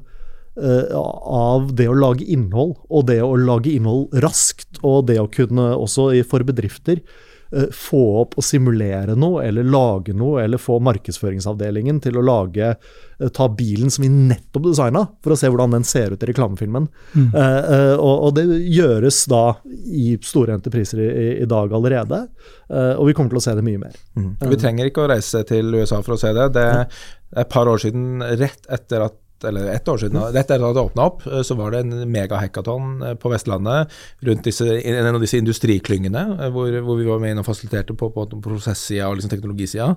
uh, 0.59 0.97
av 0.97 1.71
det 1.77 1.87
å 1.87 1.95
lage 1.95 2.27
innhold, 2.27 2.75
og 2.91 3.07
det 3.07 3.21
å 3.23 3.31
lage 3.39 3.71
innhold 3.71 4.11
raskt, 4.23 4.81
og 4.83 5.07
det 5.07 5.21
å 5.21 5.29
kunne 5.31 5.71
også 5.77 6.11
for 6.27 6.43
bedrifter 6.47 6.99
Eh, 6.99 7.35
få 7.73 8.01
opp 8.21 8.37
og 8.37 8.43
simulere 8.45 9.15
noe, 9.15 9.43
eller 9.47 9.67
lage 9.67 10.15
noe, 10.17 10.41
eller 10.43 10.59
få 10.61 10.79
markedsføringsavdelingen 10.83 12.01
til 12.03 12.19
å 12.19 12.25
lage 12.25 12.73
eh, 12.73 13.29
Ta 13.33 13.47
bilen 13.49 13.91
som 13.93 14.03
vi 14.03 14.09
nettopp 14.13 14.67
designa, 14.67 15.05
for 15.23 15.33
å 15.33 15.39
se 15.39 15.49
hvordan 15.49 15.77
den 15.77 15.87
ser 15.87 16.13
ut 16.13 16.23
i 16.23 16.29
reklamefilmen. 16.29 16.87
Mm. 17.15 17.29
Uh, 17.33 17.95
og, 17.95 18.13
og, 18.27 18.33
det 18.37 18.45
gjøres 18.69 19.23
da 19.31 19.43
i 19.89 20.11
store 20.23 20.57
entrepriser 20.57 21.01
i, 21.01 21.27
i 21.41 21.47
dag 21.49 21.73
allerede, 21.73 22.23
uh, 22.69 22.93
og 22.93 23.07
vi 23.09 23.15
kommer 23.17 23.33
til 23.33 23.41
å 23.41 23.45
se 23.47 23.55
det 23.57 23.65
mye 23.65 23.81
mer. 23.81 23.95
Mm. 24.19 24.33
Vi 24.53 24.59
trenger 24.61 24.89
ikke 24.91 25.05
å 25.05 25.11
reise 25.11 25.41
til 25.49 25.73
USA 25.79 26.03
for 26.03 26.17
å 26.17 26.21
se 26.21 26.33
det. 26.37 26.51
Det 26.55 26.67
er 26.67 26.99
et 27.41 27.49
par 27.51 27.69
år 27.71 27.81
siden, 27.81 28.21
rett 28.37 28.69
etter 28.71 29.07
at 29.07 29.17
eller 29.43 29.67
ett 29.69 29.87
år 29.87 29.97
siden, 29.97 30.21
rett 30.33 30.47
etter 30.47 30.63
at 30.63 30.75
det 30.75 30.81
åpna 30.81 31.05
opp, 31.09 31.25
eh, 31.27 31.41
så 31.41 31.55
var 31.55 31.71
det 31.71 31.83
en 31.83 32.11
megahackathon 32.11 33.01
eh, 33.03 33.15
på 33.19 33.31
Vestlandet 33.31 33.93
rundt 34.25 34.47
disse, 34.47 34.65
en 34.81 35.15
av 35.15 35.21
disse 35.21 35.37
industriklyngene, 35.37 36.23
eh, 36.37 36.51
hvor, 36.53 36.71
hvor 36.85 36.99
vi 36.99 37.07
var 37.09 37.21
med 37.23 37.35
inn 37.35 37.41
og 37.43 37.47
fasiliterte 37.47 37.95
på, 37.97 38.09
på 38.15 38.27
prosessida 38.43 39.09
og 39.09 39.19
liksom 39.19 39.33
teknologisida. 39.33 39.89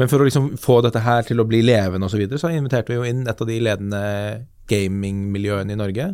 Men 0.00 0.10
for 0.12 0.22
å 0.22 0.28
liksom 0.28 0.52
få 0.60 0.80
dette 0.84 1.04
her 1.04 1.24
til 1.28 1.40
å 1.42 1.48
bli 1.48 1.62
levende 1.64 2.08
osv., 2.08 2.16
så, 2.16 2.20
videre, 2.20 2.42
så 2.42 2.52
inviterte 2.52 2.92
vi 2.92 3.00
jo 3.00 3.08
inn 3.08 3.24
et 3.26 3.40
av 3.40 3.48
de 3.48 3.60
ledende 3.62 4.02
gamingmiljøene 4.70 5.74
i 5.74 5.78
Norge, 5.78 6.08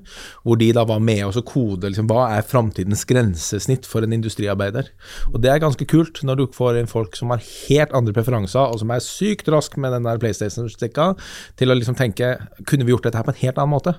hvor 0.45 0.59
de 0.61 0.71
da 0.77 0.85
var 0.89 1.03
med 1.05 1.25
oss 1.27 1.39
og 1.41 1.47
kode 1.49 1.91
liksom, 1.91 2.09
hva 2.11 2.29
er 2.37 2.47
framtidens 2.47 3.05
grensesnitt 3.09 3.89
for 3.89 4.05
en 4.05 4.15
industriarbeider. 4.17 4.91
Og 5.33 5.41
Det 5.43 5.53
er 5.53 5.63
ganske 5.63 5.87
kult 5.89 6.23
når 6.27 6.41
du 6.41 6.45
får 6.55 6.81
inn 6.81 6.91
folk 6.91 7.17
som 7.19 7.33
har 7.35 7.45
helt 7.69 7.95
andre 7.97 8.15
preferanser, 8.17 8.73
og 8.73 8.81
som 8.83 8.93
er 8.95 9.05
sykt 9.05 9.51
rask 9.53 9.77
med 9.77 9.95
den 9.95 10.09
der 10.09 10.21
PlayStation-stikka, 10.23 11.11
til 11.59 11.71
å 11.71 11.79
liksom 11.79 11.99
tenke 11.99 12.37
kunne 12.69 12.87
vi 12.87 12.95
gjort 12.95 13.09
dette 13.09 13.21
her 13.21 13.27
på 13.29 13.35
en 13.35 13.43
helt 13.43 13.59
annen 13.59 13.75
måte? 13.77 13.95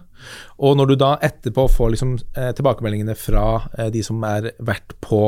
Og 0.60 0.76
når 0.78 0.92
du 0.92 0.96
da 1.00 1.14
etterpå 1.24 1.68
får 1.72 1.94
liksom, 1.96 2.18
eh, 2.36 2.52
tilbakemeldingene 2.58 3.16
fra 3.18 3.70
eh, 3.78 3.92
de 3.94 4.04
som 4.04 4.24
er 4.28 4.52
vært 4.60 4.98
på 5.04 5.24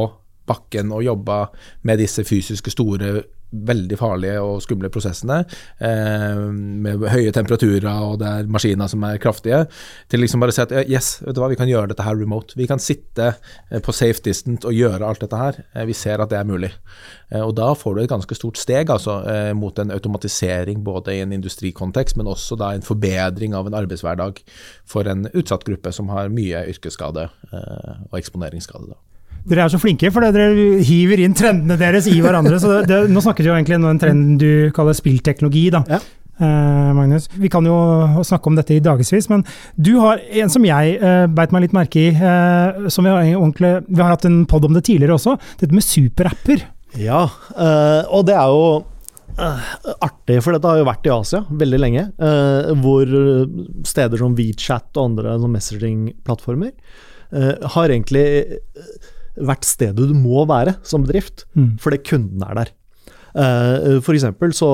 bakken 0.52 0.92
og 0.92 1.06
jobba 1.08 1.46
med 1.88 2.04
disse 2.04 2.28
fysiske 2.28 2.76
store 2.76 3.22
veldig 3.52 3.98
farlige 4.00 4.40
og 4.42 4.62
skumle 4.64 4.90
prosessene, 4.92 5.42
eh, 5.84 6.42
med 6.52 7.04
høye 7.12 7.34
temperaturer 7.36 7.90
og 7.92 8.20
det 8.22 8.30
er 8.30 8.52
maskiner 8.52 8.88
som 8.92 9.04
er 9.04 9.20
kraftige, 9.22 9.66
til 10.10 10.24
liksom 10.24 10.44
bare 10.44 10.54
å 10.54 10.56
si 10.56 10.64
at 10.64 10.74
yes, 10.88 11.12
vet 11.26 11.36
du 11.36 11.42
hva, 11.44 11.50
vi 11.52 11.60
kan 11.60 11.70
gjøre 11.70 11.92
dette 11.92 12.06
her 12.06 12.16
remote. 12.16 12.56
Vi 12.60 12.68
kan 12.70 12.80
sitte 12.80 13.34
eh, 13.34 13.82
på 13.84 13.96
safe 13.96 14.24
distance 14.24 14.68
og 14.68 14.76
gjøre 14.76 15.08
alt 15.08 15.24
dette 15.24 15.42
her. 15.42 15.60
Eh, 15.76 15.86
vi 15.90 15.98
ser 15.98 16.24
at 16.24 16.32
det 16.32 16.40
er 16.40 16.48
mulig. 16.48 16.72
Eh, 17.32 17.42
og 17.42 17.56
da 17.60 17.74
får 17.76 17.96
du 17.96 18.04
et 18.06 18.14
ganske 18.14 18.40
stort 18.40 18.60
steg 18.62 18.92
altså, 18.94 19.20
eh, 19.28 19.52
mot 19.58 19.78
en 19.80 19.92
automatisering 19.92 20.84
både 20.84 21.18
i 21.18 21.22
en 21.26 21.36
industrikontekst, 21.36 22.18
men 22.18 22.32
også 22.32 22.58
da 22.60 22.72
en 22.74 22.86
forbedring 22.86 23.56
av 23.58 23.68
en 23.68 23.80
arbeidshverdag 23.84 24.44
for 24.88 25.08
en 25.12 25.28
utsatt 25.34 25.68
gruppe 25.68 25.92
som 25.92 26.12
har 26.16 26.32
mye 26.32 26.66
yrkesskade 26.72 27.28
eh, 27.52 27.96
og 28.12 28.22
eksponeringsskade. 28.22 28.94
da. 28.96 29.11
Dere 29.50 29.66
er 29.66 29.74
så 29.74 29.80
flinke, 29.82 30.12
for 30.14 30.22
dere 30.22 30.82
hiver 30.86 31.22
inn 31.24 31.34
trendene 31.38 31.78
deres 31.80 32.08
i 32.12 32.20
hverandre. 32.22 32.60
så 32.62 32.80
det, 32.80 32.90
det, 32.92 33.04
Nå 33.10 33.24
snakker 33.26 33.46
vi 33.46 33.50
jo 33.50 33.58
egentlig 33.58 33.80
om 33.80 33.88
en 33.90 34.02
trend 34.02 34.42
du 34.42 34.70
kaller 34.76 34.98
spillteknologi. 34.98 35.70
da. 35.74 35.82
Ja. 35.90 36.02
Eh, 36.42 36.94
Magnus, 36.94 37.30
Vi 37.34 37.50
kan 37.50 37.66
jo 37.66 38.24
snakke 38.26 38.50
om 38.50 38.56
dette 38.58 38.74
i 38.74 38.82
dagevis, 38.82 39.30
men 39.30 39.44
du 39.78 40.00
har 40.02 40.22
en 40.42 40.50
som 40.50 40.66
jeg 40.66 40.96
eh, 40.98 41.26
beit 41.30 41.52
meg 41.54 41.68
litt 41.68 41.76
merke 41.78 42.02
i. 42.02 42.08
Eh, 42.16 42.88
som 42.90 43.06
vi 43.06 43.14
har, 43.14 43.84
vi 43.88 44.02
har 44.02 44.14
hatt 44.14 44.26
en 44.30 44.46
pod 44.50 44.66
om 44.66 44.74
det 44.78 44.86
tidligere 44.88 45.18
også. 45.20 45.38
Dette 45.62 45.76
med 45.76 45.86
superapper. 45.86 46.66
Ja, 47.00 47.24
uh, 47.56 48.04
og 48.12 48.26
det 48.28 48.34
er 48.36 48.50
jo 48.52 48.82
artig, 50.04 50.42
for 50.44 50.52
dette 50.52 50.68
har 50.68 50.82
jo 50.82 50.88
vært 50.90 51.06
i 51.08 51.14
Asia 51.14 51.40
veldig 51.48 51.78
lenge. 51.80 52.02
hvor 52.84 53.14
steder 53.88 54.20
som 54.20 54.36
WeChat 54.36 55.00
og 55.00 55.06
andre 55.06 55.38
messaging-plattformer 55.54 56.74
har 57.64 57.94
egentlig 57.96 58.26
vært 59.36 59.68
stedet 59.68 60.10
du 60.10 60.14
må 60.18 60.46
være 60.50 60.78
som 60.88 61.06
bedrift, 61.06 61.46
mm. 61.56 61.74
fordi 61.82 62.02
kunden 62.12 62.46
er 62.48 62.62
der. 62.62 62.72
F.eks. 63.32 64.04
for 64.04 64.12
eksempel 64.12 64.52
så, 64.52 64.70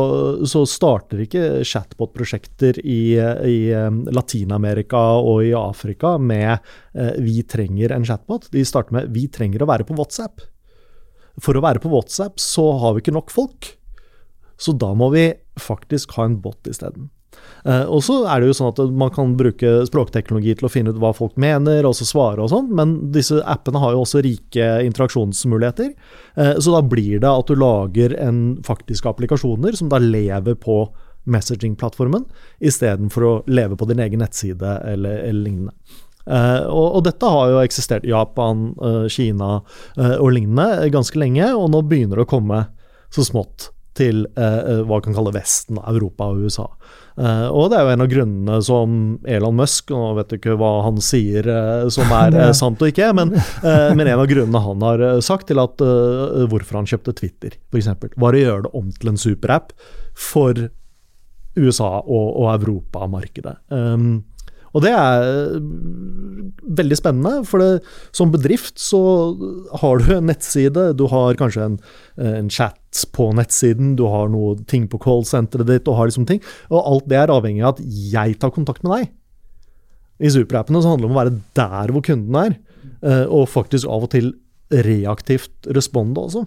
så 0.49 0.63
starter 0.65 1.21
ikke 1.21 1.61
chatbot-prosjekter 1.61 2.79
i, 2.81 3.13
i 3.45 3.57
um, 3.77 4.01
Latin-Amerika 4.09 5.01
og 5.21 5.43
i 5.45 5.53
Afrika 5.53 6.15
med 6.17 6.57
uh, 6.97 7.13
'vi 7.21 7.43
trenger 7.45 7.93
en 7.93 8.05
chatbot'. 8.07 8.49
De 8.51 8.65
starter 8.65 8.97
med 8.97 9.13
'vi 9.13 9.27
trenger 9.29 9.61
å 9.61 9.69
være 9.69 9.85
på 9.85 9.97
WhatsApp'. 9.97 10.47
For 11.37 11.53
å 11.53 11.61
være 11.61 11.83
på 11.83 11.91
WhatsApp 11.93 12.41
så 12.41 12.71
har 12.81 12.95
vi 12.95 13.05
ikke 13.05 13.13
nok 13.13 13.29
folk. 13.29 13.77
Så 14.57 14.73
da 14.73 14.89
må 14.97 15.11
vi 15.13 15.29
faktisk 15.61 16.17
ha 16.17 16.25
en 16.25 16.39
bot 16.41 16.65
isteden. 16.65 17.11
Uh, 17.65 17.85
og 17.89 18.03
så 18.05 18.19
er 18.29 18.41
det 18.41 18.51
jo 18.51 18.55
sånn 18.57 18.69
at 18.71 18.79
Man 18.97 19.11
kan 19.13 19.33
bruke 19.39 19.71
språkteknologi 19.87 20.55
til 20.57 20.67
å 20.67 20.71
finne 20.71 20.93
ut 20.93 20.99
hva 21.01 21.13
folk 21.15 21.37
mener, 21.41 21.85
og 21.87 21.95
så 21.97 22.07
svare 22.07 22.43
og 22.43 22.51
sånn, 22.53 22.69
men 22.77 22.97
disse 23.15 23.39
appene 23.49 23.81
har 23.81 23.95
jo 23.95 24.03
også 24.03 24.21
rike 24.25 24.69
interaksjonsmuligheter. 24.87 25.91
Uh, 26.37 26.55
så 26.61 26.77
da 26.77 26.81
blir 26.85 27.21
det 27.23 27.31
at 27.31 27.49
du 27.49 27.57
lager 27.59 28.15
en 28.21 28.41
faktiske 28.65 29.09
applikasjoner 29.09 29.77
som 29.77 29.91
da 29.91 30.01
lever 30.01 30.57
på 30.59 30.85
messaging-plattformen, 31.27 32.23
istedenfor 32.63 33.25
å 33.27 33.31
leve 33.51 33.75
på 33.75 33.87
din 33.89 33.99
egen 33.99 34.21
nettside 34.23 34.77
eller, 34.87 35.23
eller 35.27 35.49
lignende. 35.49 35.75
Uh, 36.27 36.67
og, 36.67 36.85
og, 36.85 37.01
dette 37.07 37.31
har 37.31 37.53
jo 37.53 37.63
eksistert 37.63 38.07
i 38.07 38.11
Japan, 38.11 38.69
Kina 39.11 39.61
og 40.19 40.29
lignende 40.35 40.89
ganske 40.91 41.19
lenge, 41.19 41.53
og 41.55 41.71
nå 41.71 41.83
begynner 41.87 42.19
det 42.19 42.27
å 42.27 42.31
komme 42.35 42.65
så 43.13 43.23
smått 43.23 43.69
til 43.97 44.25
hva 44.37 44.85
vi 44.85 45.03
kan 45.05 45.15
kalle 45.17 45.33
Vesten, 45.35 45.79
Europa 45.81 46.29
og 46.29 46.45
USA. 46.45 46.67
Eh, 47.17 47.47
og 47.49 47.71
det 47.71 47.79
er 47.79 47.85
jo 47.87 47.93
en 47.95 48.03
av 48.03 48.09
grunnene 48.11 48.57
som 48.61 48.91
Elon 49.25 49.55
Musk 49.57 49.89
Nå 49.89 50.11
vet 50.19 50.29
du 50.29 50.35
ikke 50.37 50.53
hva 50.59 50.83
han 50.85 50.99
sier 51.01 51.47
eh, 51.49 51.87
som 51.89 52.11
er 52.13 52.35
uh, 52.37 52.51
sant 52.53 52.77
og 52.77 52.91
ikke, 52.91 53.09
men, 53.17 53.33
men, 53.63 54.03
en 54.05 54.21
av 54.21 54.27
grunnene 54.29 54.61
han 54.61 54.85
har 54.85 55.05
sagt 55.25 55.49
til 55.49 55.57
at 55.61 55.81
hvorfor 55.81 56.77
han 56.77 56.89
kjøpte 56.89 57.15
Twitter, 57.17 57.57
f.eks., 57.71 57.89
var 58.21 58.37
å 58.37 58.43
gjøre 58.43 58.67
det 58.67 58.73
om 58.77 58.91
til 58.93 59.11
en 59.13 59.21
superapp 59.21 59.73
for 60.13 60.67
USA 61.57 61.89
og, 62.03 62.27
og 62.37 62.51
Europamarkedet. 62.53 63.55
Um, 63.73 64.21
og 64.77 64.83
det 64.85 64.91
er 64.93 65.23
veldig 66.77 66.97
spennende, 66.99 67.41
for 67.47 67.63
det, 67.63 67.69
som 68.15 68.31
bedrift 68.33 68.77
så 68.81 68.99
har 69.81 70.01
du 70.01 70.11
en 70.13 70.27
nettside, 70.29 70.91
du 70.99 71.07
har 71.09 71.37
kanskje 71.39 71.63
en, 71.65 71.77
en 72.21 72.51
chat 72.53 73.05
på 73.15 73.29
nettsiden, 73.37 73.95
du 73.97 74.05
har 74.11 74.29
noe 74.29 74.55
ting 74.69 74.85
på 74.91 74.99
callsenteret 75.01 75.69
ditt, 75.69 75.89
og 75.89 75.97
har 75.97 76.11
liksom 76.11 76.27
ting. 76.29 76.43
Og 76.69 76.77
alt 76.81 77.07
det 77.09 77.17
er 77.21 77.33
avhengig 77.33 77.63
av 77.63 77.77
at 77.77 77.81
jeg 77.87 78.37
tar 78.41 78.53
kontakt 78.53 78.85
med 78.85 78.93
deg. 78.93 79.15
I 80.17 80.33
superappene 80.33 80.83
så 80.83 80.93
handler 80.93 81.07
det 81.07 81.11
om 81.11 81.17
å 81.17 81.21
være 81.21 81.35
der 81.57 81.95
hvor 81.95 82.05
kunden 82.05 82.39
er, 82.43 82.59
eh, 83.01 83.25
og 83.25 83.49
faktisk 83.53 83.89
av 83.89 84.05
og 84.05 84.13
til 84.13 84.31
reaktivt 84.73 85.71
responde 85.73 86.21
også. 86.21 86.45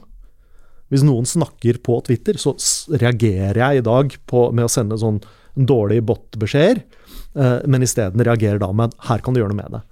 Hvis 0.91 1.07
noen 1.07 1.27
snakker 1.27 1.83
på 1.83 1.99
Twitter, 2.07 2.39
så 2.39 2.55
reagerer 2.91 3.59
jeg 3.63 3.83
i 3.83 3.87
dag 3.87 4.17
på, 4.31 4.49
med 4.55 4.67
å 4.67 4.73
sende 4.73 4.99
sånn 4.99 5.23
dårlige 5.55 6.07
bot-beskjeder 6.07 6.83
Eh, 6.83 7.00
men 7.33 7.85
isteden 7.87 8.25
reagerer 8.27 8.59
da 8.59 8.73
med 8.75 8.91
at 8.91 9.09
her 9.09 9.23
kan 9.23 9.35
du 9.35 9.41
gjøre 9.41 9.53
noe 9.53 9.63
med 9.63 9.75
det. 9.77 9.85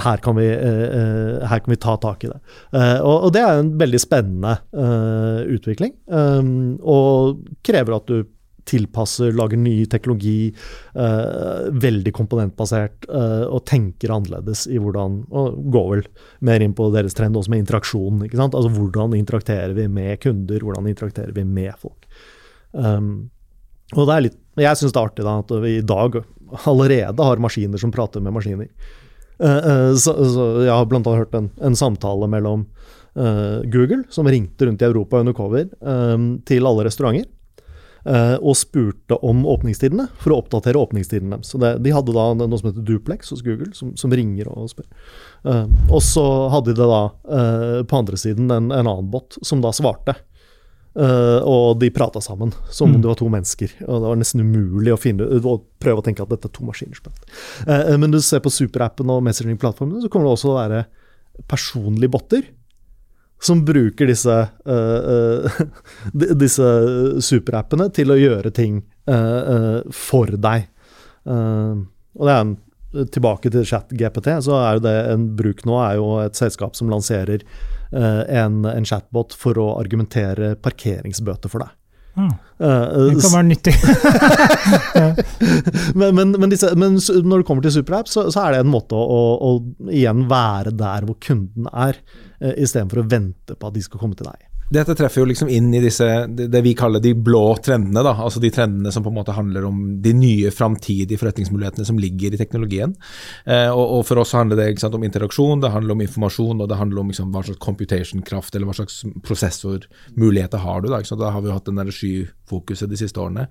Her 0.00 0.16
kan 0.22 0.36
vi, 0.36 0.46
eh, 0.46 0.82
eh, 0.82 1.48
her 1.48 1.60
kan 1.60 1.72
vi 1.72 1.76
ta 1.76 1.96
tak 1.96 2.24
i 2.24 2.30
det. 2.30 2.40
Og, 3.02 3.32
det 3.34 3.42
er 3.42 3.58
en 3.58 3.72
veldig 3.78 4.00
spennende 4.00 4.58
utvikling. 5.50 5.96
Og 6.80 7.40
krever 7.66 7.96
at 7.96 8.06
du 8.06 8.22
tilpasser, 8.70 9.32
lager 9.34 9.58
ny 9.58 9.84
teknologi, 9.90 10.52
veldig 10.94 12.12
komponentbasert, 12.14 13.08
og 13.10 13.64
tenker 13.66 14.12
annerledes 14.14 14.66
i 14.70 14.78
hvordan 14.78 15.24
Og 15.32 15.56
går 15.72 15.88
vel 15.94 16.04
mer 16.46 16.62
inn 16.62 16.76
på 16.76 16.90
deres 16.94 17.16
trend 17.18 17.36
også 17.36 17.50
med 17.50 17.64
interaksjon. 17.64 18.22
ikke 18.24 18.38
sant? 18.38 18.54
Altså 18.54 18.70
hvordan 18.70 19.16
interakterer 19.18 19.74
vi 19.74 19.88
med 19.88 20.20
kunder, 20.22 20.60
hvordan 20.60 20.86
interakterer 20.86 21.32
vi 21.34 21.44
med 21.44 21.74
folk. 21.80 22.06
Og 22.76 24.06
det 24.06 24.14
er 24.14 24.26
litt, 24.28 24.39
Jeg 24.58 24.78
syns 24.78 24.94
det 24.94 24.98
er 24.98 25.06
artig 25.06 25.26
da, 25.26 25.36
at 25.44 25.52
vi 25.62 25.76
i 25.78 25.86
dag 25.86 26.22
allerede 26.66 27.26
har 27.26 27.42
maskiner 27.42 27.78
som 27.78 27.92
prater 27.94 28.22
med 28.24 28.34
maskiner. 28.34 28.70
Uh, 29.40 29.46
uh, 29.46 29.96
så, 29.96 30.14
så 30.34 30.46
jeg 30.66 30.72
har 30.74 30.88
bl.a. 30.90 31.00
hørt 31.16 31.34
en, 31.36 31.48
en, 31.64 31.76
samtale 31.76 32.28
mellom 32.28 32.66
uh, 33.16 33.60
Google, 33.72 34.02
som 34.12 34.28
ringte 34.28 34.66
rundt 34.66 34.82
i 34.82 34.88
Europa 34.88 35.22
under 35.22 35.36
cover, 35.36 35.70
til 36.46 36.66
alle 36.66 36.88
restauranter. 36.88 37.28
og 38.40 38.54
spurte 38.56 39.18
om 39.28 39.42
åpningstidene, 39.44 40.06
for 40.16 40.32
å 40.32 40.38
oppdatere 40.40 40.80
åpningstidene 40.80 41.36
deres. 41.36 41.52
Det, 41.52 41.72
de 41.84 41.92
hadde 41.92 42.14
da 42.16 42.22
noe 42.32 42.58
som 42.58 42.70
heter 42.70 42.86
Duplex 42.88 43.28
hos 43.30 43.42
Google, 43.44 43.74
som, 43.76 43.90
som 43.96 44.12
ringer 44.12 44.48
og 44.48 44.70
spør. 44.72 44.86
og 45.92 46.00
så 46.00 46.24
hadde 46.48 46.72
de 46.78 46.88
da 46.88 47.02
på 47.84 47.98
andre 47.98 48.16
siden 48.16 48.48
en, 48.48 48.70
en 48.72 48.88
annen 48.88 49.10
bot 49.12 49.36
som 49.44 49.60
da 49.60 49.72
svarte. 49.76 50.16
Uh, 50.90 51.38
og 51.46 51.76
de 51.78 51.86
prata 51.94 52.18
sammen 52.18 52.50
som 52.66 52.88
om 52.88 52.96
mm. 52.96 53.02
det 53.02 53.10
var 53.12 53.18
to 53.20 53.28
mennesker. 53.30 53.74
Og 53.86 54.00
det 54.02 54.08
var 54.10 54.18
nesten 54.18 54.42
umulig 54.42 54.94
å 54.94 54.98
finne, 54.98 55.26
å 55.38 55.58
prøve 55.82 56.02
å 56.02 56.06
tenke 56.06 56.24
at 56.24 56.32
dette 56.32 56.50
er 56.50 56.54
to 56.56 56.66
maskiner. 56.66 56.98
Uh, 57.62 57.94
men 57.94 58.10
du 58.10 58.18
ser 58.24 58.42
på 58.42 58.50
superappen 58.50 59.12
og 59.12 59.22
messaging-plattformene, 59.28 60.02
så 60.02 60.10
kommer 60.10 60.26
det 60.26 60.34
også 60.34 60.50
å 60.50 60.56
være 60.58 60.80
personlige 61.50 62.12
botter 62.12 62.48
som 63.40 63.62
bruker 63.64 64.10
disse, 64.10 64.34
uh, 64.74 65.62
disse 66.12 66.72
superappene 67.24 67.86
til 67.94 68.12
å 68.12 68.18
gjøre 68.18 68.52
ting 68.54 68.82
for 69.96 70.28
deg. 70.38 70.66
og 71.26 72.20
det 72.28 72.34
er 72.34 72.42
en 72.44 72.52
Tilbake 72.90 73.52
til 73.54 73.66
ChatGPT, 73.66 74.32
så 74.42 74.56
er 74.58 74.78
jo 74.78 74.82
det 74.82 74.94
en 75.12 75.28
bruk 75.38 75.60
nå 75.68 75.76
er 75.84 75.98
jo 76.00 76.08
et 76.24 76.38
selskap 76.38 76.74
som 76.74 76.90
lanserer 76.90 77.44
uh, 77.94 78.24
en, 78.26 78.64
en, 78.66 78.86
chatbot 78.86 79.36
for 79.38 79.60
å 79.62 79.68
argumentere 79.78 80.56
parkeringsbøter 80.58 81.52
for 81.52 81.62
deg. 81.62 81.76
Ah, 82.18 82.32
det 82.58 83.22
kan 83.22 83.36
være 83.36 83.46
nyttig. 83.46 83.72
men, 86.00 86.16
men, 86.18 86.34
men, 86.34 86.50
disse, 86.50 86.72
men, 86.74 86.98
når 86.98 87.44
det 87.44 87.46
kommer 87.46 87.62
til 87.62 87.76
superapp, 87.78 88.10
så, 88.10 88.26
så, 88.34 88.42
er 88.42 88.56
det 88.56 88.64
en 88.64 88.72
måte 88.74 88.98
å, 88.98 89.20
å, 89.38 89.52
igjen 89.94 90.26
være 90.28 90.74
der 90.74 91.06
hvor 91.06 91.20
kunden 91.22 91.70
er, 91.70 92.02
uh, 92.42 92.50
istedenfor 92.56 93.04
å 93.04 93.08
vente 93.14 93.54
på 93.54 93.70
at 93.70 93.78
de 93.78 93.86
skal 93.86 94.02
komme 94.02 94.18
til 94.18 94.26
deg. 94.26 94.49
Dette 94.70 94.94
treffer 94.94 95.24
jo 95.24 95.26
liksom 95.26 95.48
inn 95.50 95.72
i 95.74 95.80
disse, 95.82 96.06
det 96.30 96.60
vi 96.62 96.76
kaller 96.78 97.02
de 97.02 97.10
blå 97.18 97.56
trendene. 97.58 98.04
da, 98.06 98.12
altså 98.14 98.38
De 98.42 98.52
trendene 98.54 98.92
som 98.94 99.02
på 99.02 99.10
en 99.10 99.16
måte 99.16 99.34
handler 99.34 99.66
om 99.66 99.80
de 100.02 100.12
nye 100.14 100.52
framtidige 100.54 101.18
forretningsmulighetene 101.18 101.86
som 101.88 101.98
ligger 101.98 102.34
i 102.34 102.38
teknologien. 102.38 102.94
Eh, 103.44 103.66
og, 103.66 103.82
og, 103.82 104.04
For 104.06 104.22
oss 104.22 104.36
handler 104.38 104.60
det 104.60 104.68
sant, 104.78 104.94
om 104.94 105.06
interaksjon, 105.06 105.64
det 105.64 105.72
handler 105.74 105.96
om 105.96 106.04
informasjon 106.06 106.62
og 106.62 106.70
det 106.70 106.78
handler 106.78 107.02
om 107.02 107.10
liksom, 107.10 107.34
hva 107.34 107.42
slags 107.48 107.58
computation-kraft 107.66 108.54
eller 108.54 108.70
hva 108.70 108.78
slags 108.78 109.02
prosessormuligheter 109.26 110.62
har 110.62 110.80
du. 110.84 110.88
Da, 110.94 111.02
da 111.02 111.34
har 111.34 111.42
vi 111.42 111.50
jo 111.50 111.58
hatt 111.58 111.66
den 111.66 111.90
skyfokuset 111.90 112.94
de 112.94 113.02
siste 113.02 113.18
årene. 113.18 113.48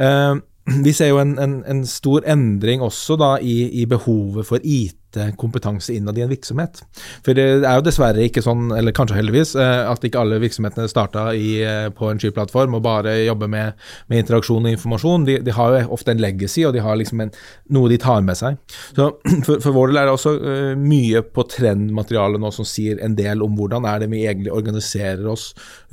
Eh, 0.00 0.34
vi 0.64 0.96
ser 0.96 1.12
jo 1.12 1.20
en, 1.20 1.36
en, 1.36 1.58
en 1.68 1.84
stor 1.84 2.24
endring 2.24 2.80
også 2.80 3.18
da 3.20 3.34
i, 3.36 3.82
i 3.82 3.84
behovet 3.84 4.48
for 4.48 4.64
IT 4.64 5.03
kompetanse 5.40 5.94
innad 5.94 6.18
i 6.18 6.24
en 6.24 6.32
virksomhet. 6.32 6.82
For 7.24 7.36
det 7.36 7.46
er 7.62 7.78
jo 7.78 7.84
dessverre 7.86 8.24
ikke 8.26 8.42
sånn, 8.44 8.68
eller 8.76 8.94
kanskje 8.96 9.18
heldigvis, 9.18 9.54
eh, 9.60 9.82
at 9.90 10.04
ikke 10.04 10.22
alle 10.22 10.40
virksomhetene 10.42 10.90
starta 10.90 11.26
eh, 11.34 11.88
på 11.94 12.10
en 12.10 12.20
skyplattform 12.22 12.78
og 12.78 12.84
bare 12.84 13.16
jobber 13.24 13.50
med, 13.50 13.80
med 14.12 14.24
interaksjon 14.24 14.66
og 14.66 14.76
informasjon. 14.76 15.28
De, 15.28 15.38
de, 15.44 15.54
har 15.54 15.74
jo 15.74 15.82
ofte 15.96 16.14
en 16.14 16.22
legacy, 16.22 16.64
og 16.66 16.74
de 16.76 16.82
har 16.84 16.98
liksom 17.00 17.24
en, 17.24 17.34
noe 17.76 17.92
de 17.92 18.00
tar 18.02 18.24
med 18.26 18.38
seg. 18.38 18.58
Så 18.96 19.10
for, 19.46 19.58
for 19.58 19.70
vår 19.76 19.92
del 19.92 20.02
er 20.02 20.10
det 20.10 20.16
også 20.16 20.34
uh, 20.38 20.72
mye 20.78 21.24
på 21.34 21.46
trendmateriale 21.50 22.40
nå 22.40 22.50
som 22.54 22.66
sier 22.68 23.00
en 23.04 23.16
del 23.18 23.42
om 23.44 23.54
hvordan 23.58 23.86
er 23.88 24.02
det 24.02 24.10
vi 24.12 24.24
egentlig 24.26 24.52
organiserer 24.54 25.26
oss 25.30 25.52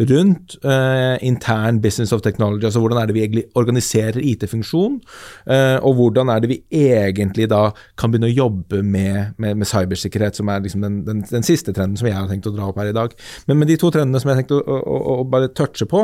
rundt 0.10 0.56
eh, 0.66 1.18
intern 1.28 1.82
business 1.82 2.12
of 2.12 2.22
technology, 2.22 2.66
altså 2.66 2.80
hvordan 2.80 3.02
er 3.02 3.10
det 3.10 3.16
vi 3.16 3.24
egentlig 3.26 3.44
organiserer 3.56 4.20
IT-funksjon, 4.22 5.00
eh, 5.48 5.78
og 5.82 5.98
hvordan 6.00 6.32
er 6.34 6.44
det 6.44 6.52
vi 6.52 6.60
egentlig 6.72 7.50
da 7.52 7.64
kan 8.00 8.12
begynne 8.12 8.32
å 8.32 8.36
jobbe 8.36 8.82
med 8.84 9.11
med, 9.12 9.36
med, 9.42 9.60
med 9.62 9.70
cybersikkerhet, 9.70 10.38
som 10.40 10.50
er 10.52 10.64
liksom 10.64 10.86
den, 10.86 11.00
den, 11.08 11.22
den, 11.28 11.46
siste 11.46 11.74
trenden 11.76 12.00
som 12.00 12.08
jeg 12.08 12.18
har 12.18 12.30
tenkt 12.30 12.50
å 12.50 12.54
dra 12.56 12.70
opp 12.72 12.80
her 12.82 12.92
i 12.92 12.96
dag. 12.96 13.14
Men 13.50 13.62
med 13.62 13.72
de 13.72 13.78
to 13.82 13.92
trendene 13.94 14.22
som 14.22 14.32
jeg 14.32 14.38
har 14.38 14.44
tenkt 14.44 14.56
å, 14.56 14.62
å, 14.62 14.98
å, 15.14 15.16
bare 15.32 15.52
touche 15.58 15.88
på 15.90 16.04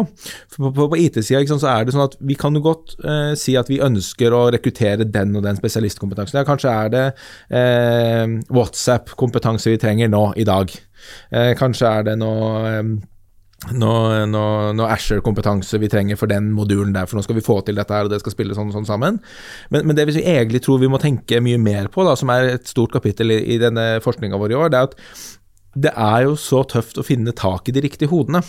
På, 0.58 0.72
på, 0.72 0.88
på 0.92 1.00
IT-sida 1.00 1.58
så 1.58 1.70
er 1.72 1.86
det 1.86 1.94
sånn 1.96 2.06
at 2.08 2.18
vi 2.28 2.36
kan 2.40 2.56
jo 2.58 2.64
godt 2.66 2.98
eh, 3.02 3.34
si 3.40 3.56
at 3.60 3.70
vi 3.72 3.82
ønsker 3.84 4.34
å 4.36 4.48
rekruttere 4.54 5.08
den 5.08 5.36
og 5.38 5.46
den 5.46 5.58
spesialistkompetansen. 5.60 6.40
Ja, 6.40 6.48
kanskje 6.48 6.74
er 6.74 6.94
det 6.94 7.06
eh, 7.50 8.26
WhatsApp-kompetanse 8.54 9.74
vi 9.74 9.82
trenger 9.82 10.12
nå 10.12 10.24
i 10.40 10.46
dag. 10.48 10.74
Eh, 11.32 11.54
kanskje 11.60 11.92
er 12.00 12.10
det 12.10 12.18
noe 12.22 12.66
eh, 12.72 12.98
noe, 13.74 14.26
noe, 14.30 14.74
noe 14.78 14.90
Asher-kompetanse 14.94 15.80
vi 15.82 15.90
trenger 15.90 16.20
for 16.20 16.30
den 16.30 16.52
modulen 16.54 16.94
der, 16.94 17.08
for 17.10 17.18
nå 17.18 17.24
skal 17.26 17.40
vi 17.40 17.46
få 17.46 17.58
til 17.66 17.80
dette 17.80 17.96
her, 17.96 18.06
og 18.06 18.14
det 18.14 18.20
skal 18.22 18.36
spille 18.36 18.58
sånn 18.58 18.70
sånn 18.76 18.86
sammen. 18.86 19.18
Men, 19.74 19.88
men, 19.88 19.98
det 19.98 20.06
vi 20.12 20.22
egentlig 20.22 20.62
tror 20.66 20.82
vi 20.84 20.92
må 20.92 21.00
tenke 21.02 21.42
mye 21.44 21.58
mer 21.62 21.90
på, 21.94 22.06
da, 22.06 22.14
som 22.20 22.30
er 22.34 22.54
et 22.54 22.70
stort 22.70 22.94
kapittel 22.94 23.34
i, 23.34 23.42
i 23.56 23.58
denne 23.62 23.98
forskninga 24.06 24.38
vår 24.40 24.54
i 24.54 24.60
år, 24.60 24.72
det 24.74 24.80
er 24.80 24.92
at 24.92 24.96
det 25.78 25.92
er 25.94 26.24
jo 26.26 26.38
så 26.42 26.64
tøft 26.66 26.98
å 26.98 27.06
finne 27.06 27.34
tak 27.38 27.70
i 27.70 27.74
de 27.76 27.84
riktige 27.86 28.10
hodene. 28.10 28.42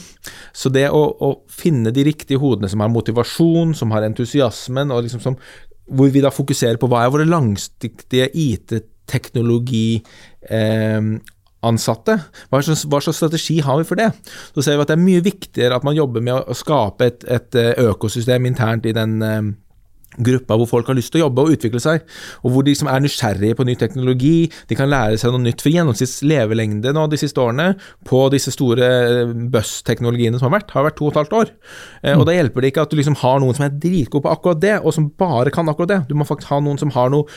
Så 0.56 0.70
det 0.72 0.86
å, 0.94 1.02
å 1.12 1.32
finne 1.52 1.92
de 1.92 2.04
riktige 2.06 2.40
hodene 2.40 2.70
som 2.72 2.80
har 2.80 2.92
motivasjon, 2.92 3.74
som 3.76 3.92
har 3.92 4.06
entusiasmen, 4.06 4.92
og 4.94 5.04
liksom 5.04 5.24
som, 5.24 5.36
hvor 5.92 6.12
vi 6.14 6.22
da 6.24 6.32
fokuserer 6.32 6.80
på 6.80 6.88
hva 6.88 7.04
er 7.04 7.12
våre 7.12 7.28
langsiktige 7.28 8.30
IT-teknologi 8.32 10.00
eh, 10.48 11.12
ansatte. 11.66 12.18
Hva 12.50 12.60
slags, 12.62 12.84
hva 12.86 13.00
slags, 13.02 13.18
strategi 13.18 13.58
har 13.64 13.80
vi 13.80 13.86
for 13.88 13.98
det? 13.98 14.10
Så 14.54 14.64
ser 14.64 14.78
vi 14.78 14.84
at 14.84 14.92
det 14.92 14.98
er 14.98 15.06
mye 15.06 15.24
viktigere 15.24 15.78
at 15.78 15.86
man 15.86 15.96
jobber 15.98 16.24
med 16.24 16.36
å 16.38 16.56
skape 16.56 17.08
et, 17.08 17.24
et 17.26 17.58
eh, 17.58 17.72
økosystem 17.88 18.46
internt 18.46 18.86
i 18.86 18.94
den 18.94 19.18
uh, 19.24 19.40
gruppa 20.16 20.56
hvor 20.58 20.68
folk 20.70 20.88
har 20.90 20.96
lyst 20.98 21.12
til 21.12 21.22
å 21.22 21.26
jobbe 21.26 21.44
og 21.44 21.54
utvikle 21.54 21.80
seg, 21.82 22.04
og 22.42 22.54
hvor 22.54 22.64
de 22.66 22.74
som 22.78 22.88
er 22.90 23.02
nysgjerrige 23.04 23.58
på 23.58 23.66
ny 23.68 23.74
teknologi, 23.78 24.48
de 24.70 24.78
kan 24.78 24.90
lære 24.90 25.18
seg 25.20 25.34
noe 25.34 25.44
nytt. 25.44 25.62
For 25.62 25.72
gjennomsnitts 25.74 26.22
levelengde 26.26 26.94
nå 26.96 27.06
de 27.12 27.20
siste 27.20 27.42
årene 27.42 27.70
på 28.08 28.24
disse 28.34 28.52
store 28.54 28.88
eh, 28.88 29.34
buss-teknologiene 29.52 30.40
som 30.40 30.48
har 30.48 30.58
vært, 30.58 30.74
har 30.74 30.88
vært 30.88 30.98
to 31.00 31.08
og 31.08 31.12
et 31.12 31.20
halvt 31.22 31.36
år. 31.42 31.52
Eh, 32.02 32.16
og 32.16 32.26
da 32.28 32.36
hjelper 32.36 32.64
det 32.64 32.72
ikke 32.72 32.86
at 32.86 32.94
du 32.94 32.98
liksom 32.98 33.18
har 33.22 33.42
noen 33.44 33.58
som 33.58 33.68
er 33.68 33.76
dritgod 33.84 34.24
på 34.24 34.32
akkurat 34.32 34.62
det, 34.64 34.74
og 34.80 34.96
som 34.96 35.10
bare 35.20 35.54
kan 35.54 35.70
akkurat 35.70 35.94
det. 35.94 36.00
Du 36.10 36.16
må 36.18 36.26
faktisk 36.28 36.50
ha 36.54 36.60
noen 36.64 36.80
som 36.80 36.92
har 36.96 37.12
noe 37.14 37.28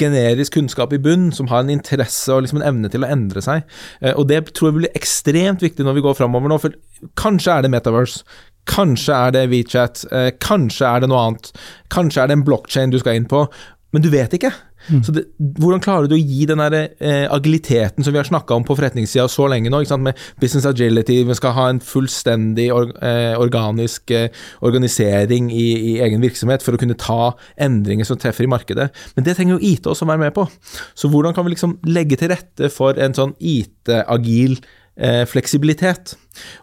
generisk 0.00 0.56
kunnskap 0.56 0.92
i 0.92 1.00
bunn, 1.02 1.30
som 1.34 1.48
har 1.50 1.64
en 1.64 1.72
interesse 1.74 2.32
og 2.32 2.44
liksom 2.44 2.60
en 2.60 2.68
evne 2.70 2.90
til 2.92 3.04
å 3.04 3.10
endre 3.10 3.42
seg. 3.44 3.64
Eh, 4.00 4.14
og 4.14 4.28
Det 4.28 4.40
tror 4.52 4.70
jeg 4.70 4.78
blir 4.80 4.98
ekstremt 4.98 5.64
viktig 5.64 5.86
når 5.86 5.98
vi 5.98 6.04
går 6.06 6.18
framover 6.18 6.52
nå, 6.52 6.58
for 6.62 6.76
kanskje 7.20 7.58
er 7.58 7.64
det 7.64 7.72
Metaverse. 7.74 8.24
Kanskje 8.70 9.12
er 9.12 9.34
det 9.36 9.48
WeChat, 9.52 10.04
eh, 10.10 10.30
kanskje 10.40 10.88
er 10.88 11.00
det 11.00 11.10
noe 11.12 11.24
annet. 11.28 11.50
Kanskje 11.92 12.22
er 12.22 12.30
det 12.30 12.38
en 12.38 12.46
blockchain 12.46 12.94
du 12.94 12.98
skal 12.98 13.18
inn 13.20 13.28
på, 13.28 13.44
men 13.92 14.02
du 14.02 14.08
vet 14.10 14.32
ikke. 14.34 14.52
Mm. 14.90 15.02
Så 15.04 15.14
det, 15.16 15.24
Hvordan 15.38 15.82
klarer 15.84 16.08
du 16.10 16.16
å 16.16 16.20
gi 16.20 16.46
den 16.48 16.60
der, 16.60 16.90
eh, 17.00 17.24
agiliteten 17.32 18.04
som 18.04 18.12
vi 18.12 18.20
har 18.20 18.28
snakka 18.28 18.54
om 18.54 18.64
på 18.64 18.76
forretningssida 18.76 19.26
så 19.28 19.48
lenge 19.48 19.70
nå, 19.70 19.82
med 19.98 20.16
business 20.40 20.66
agility, 20.66 21.22
vi 21.24 21.34
skal 21.34 21.52
ha 21.52 21.68
en 21.68 21.80
fullstendig 21.80 22.70
or, 22.72 22.92
eh, 23.02 23.34
organisk 23.38 24.10
eh, 24.10 24.28
organisering 24.62 25.50
i, 25.52 25.94
i, 25.94 26.00
egen 26.04 26.20
virksomhet 26.20 26.62
for 26.62 26.74
å 26.74 26.80
kunne 26.80 26.98
ta 26.98 27.34
endringer 27.56 28.04
som 28.04 28.18
treffer 28.20 28.44
i 28.44 28.50
markedet. 28.50 28.90
Men 29.16 29.24
det 29.24 29.36
trenger 29.36 29.58
jo 29.58 29.72
IT 29.72 29.86
også 29.86 30.04
å 30.04 30.12
være 30.12 30.24
med 30.26 30.34
på. 30.34 30.48
Så 30.94 31.08
hvordan 31.08 31.34
kan 31.34 31.44
vi 31.44 31.54
liksom 31.54 31.78
legge 31.86 32.18
til 32.20 32.32
rette 32.34 32.70
for 32.72 32.98
en 32.98 33.14
sånn 33.16 33.34
IT-agil 33.40 34.58
eh, 34.96 35.24
fleksibilitet? 35.30 36.16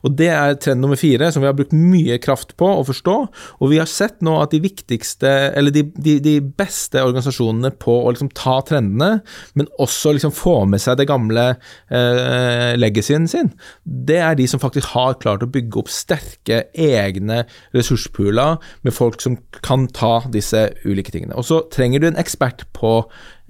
Og 0.06 0.16
Det 0.18 0.30
er 0.34 0.58
trend 0.62 0.84
nummer 0.84 1.00
fire, 1.00 1.32
som 1.32 1.44
vi 1.44 1.50
har 1.50 1.58
brukt 1.58 1.76
mye 1.76 2.18
kraft 2.22 2.56
på 2.60 2.68
å 2.68 2.86
forstå. 2.88 3.16
Og 3.62 3.72
vi 3.72 3.80
har 3.82 3.90
sett 3.90 4.20
nå 4.26 4.38
at 4.42 4.54
de 4.54 4.62
viktigste, 4.64 5.30
eller 5.58 5.74
de, 5.76 5.86
de, 5.96 6.18
de 6.24 6.36
beste 6.42 7.02
organisasjonene 7.02 7.74
på 7.82 7.96
å 8.02 8.14
liksom 8.14 8.32
ta 8.38 8.60
trendene, 8.68 9.22
men 9.58 9.72
også 9.82 10.16
liksom 10.16 10.36
få 10.36 10.62
med 10.70 10.84
seg 10.84 11.00
det 11.00 11.08
gamle 11.10 11.48
eh, 11.54 12.74
legacyen 12.80 13.28
sin, 13.32 13.52
det 13.84 14.20
er 14.22 14.38
de 14.40 14.48
som 14.50 14.62
faktisk 14.62 14.94
har 14.96 15.20
klart 15.22 15.46
å 15.46 15.52
bygge 15.52 15.82
opp 15.82 15.92
sterke 15.92 16.64
egne 16.78 17.44
ressurspooler 17.76 18.60
med 18.86 18.96
folk 18.96 19.22
som 19.24 19.38
kan 19.66 19.88
ta 19.96 20.20
disse 20.32 20.70
ulike 20.86 21.14
tingene. 21.14 21.38
Og 21.38 21.48
så 21.48 21.64
trenger 21.74 22.02
du 22.02 22.10
en 22.10 22.20
ekspert 22.20 22.66
på 22.78 22.98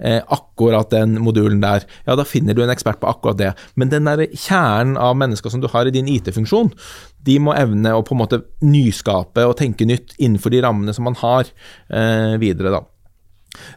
eh, 0.02 0.20
akkurat 0.26 0.90
den 0.92 1.16
modulen 1.22 1.62
der. 1.62 1.86
Ja, 2.06 2.16
da 2.18 2.26
finner 2.28 2.56
du 2.56 2.62
en 2.64 2.72
ekspert 2.72 3.00
på 3.02 3.10
akkurat 3.10 3.40
det. 3.40 3.52
Men 3.74 3.92
den 3.92 4.08
der 4.08 4.24
kjernen 4.30 4.98
av 5.00 5.16
mennesker 5.18 5.52
som 5.52 5.62
du 5.62 5.68
har 5.72 5.88
i 5.88 5.94
din 5.94 6.10
IT-funksjon, 6.18 6.72
de 7.26 7.38
må 7.42 7.54
evne 7.56 7.94
å 7.94 8.04
på 8.06 8.16
en 8.16 8.22
måte 8.22 8.42
nyskape 8.66 9.46
og 9.48 9.56
tenke 9.60 9.86
nytt 9.88 10.16
innenfor 10.18 10.54
de 10.54 10.62
rammene 10.64 10.94
som 10.96 11.06
man 11.08 11.18
har 11.22 11.46
eh, 11.46 12.38
videre, 12.42 12.74
da. 12.74 12.84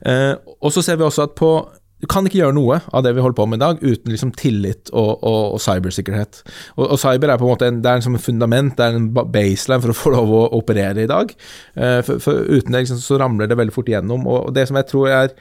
Eh, 0.08 0.34
og 0.62 0.72
så 0.72 0.84
ser 0.86 1.00
vi 1.00 1.08
også 1.08 1.28
at 1.28 1.36
på 1.38 1.58
du 2.04 2.10
kan 2.12 2.26
ikke 2.28 2.42
gjøre 2.42 2.54
noe 2.58 2.76
av 2.94 3.06
det 3.06 3.14
vi 3.16 3.24
holder 3.24 3.38
på 3.38 3.46
med 3.48 3.58
i 3.58 3.64
dag 3.64 3.80
uten 3.80 4.12
liksom 4.12 4.34
tillit 4.38 4.92
og, 4.92 5.24
og, 5.26 5.56
og 5.56 5.62
cybersikkerhet. 5.64 6.42
Og, 6.76 6.84
og, 6.90 6.98
cyber 7.00 7.32
er 7.32 7.40
på 7.40 7.48
en 7.48 7.54
måte 7.54 7.70
en, 7.72 7.80
det 7.82 7.90
er 7.90 8.02
en 8.02 8.06
som 8.06 8.18
fundament, 8.20 8.76
det 8.78 8.86
er 8.86 8.98
en 9.00 9.08
baseline 9.16 9.82
for 9.82 9.94
å 9.94 9.98
få 9.98 10.12
lov 10.14 10.34
å 10.36 10.42
operere 10.60 11.06
i 11.06 11.10
dag. 11.10 11.32
Eh, 11.74 12.02
for, 12.06 12.20
for, 12.22 12.44
uten 12.52 12.76
det 12.76 12.84
liksom, 12.84 13.00
så 13.02 13.20
ramler 13.22 13.50
det 13.50 13.58
veldig 13.58 13.74
fort 13.74 13.90
igjennom. 13.90 14.28
Og, 14.28 14.52
det 14.56 14.68
som 14.70 14.78
jeg 14.82 14.90
tror 14.92 15.14
er 15.22 15.32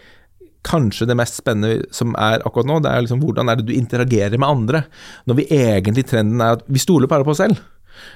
kanskje 0.65 1.09
det 1.11 1.19
mest 1.19 1.39
spennende 1.41 1.85
som 1.95 2.15
er 2.21 2.43
akkurat 2.45 2.69
nå, 2.71 2.81
det 2.85 2.91
er 2.91 3.05
liksom 3.05 3.23
hvordan 3.23 3.51
er 3.51 3.61
det 3.61 3.69
du 3.69 3.77
interagerer 3.77 4.41
med 4.41 4.49
andre, 4.49 4.85
når 5.29 5.41
vi 5.41 5.49
egentlig 5.53 6.07
trenden 6.11 6.43
er 6.43 6.59
at 6.59 6.67
vi 6.67 6.83
stoler 6.83 7.11
bare 7.11 7.27
på 7.27 7.35
oss 7.35 7.43
selv. 7.45 7.61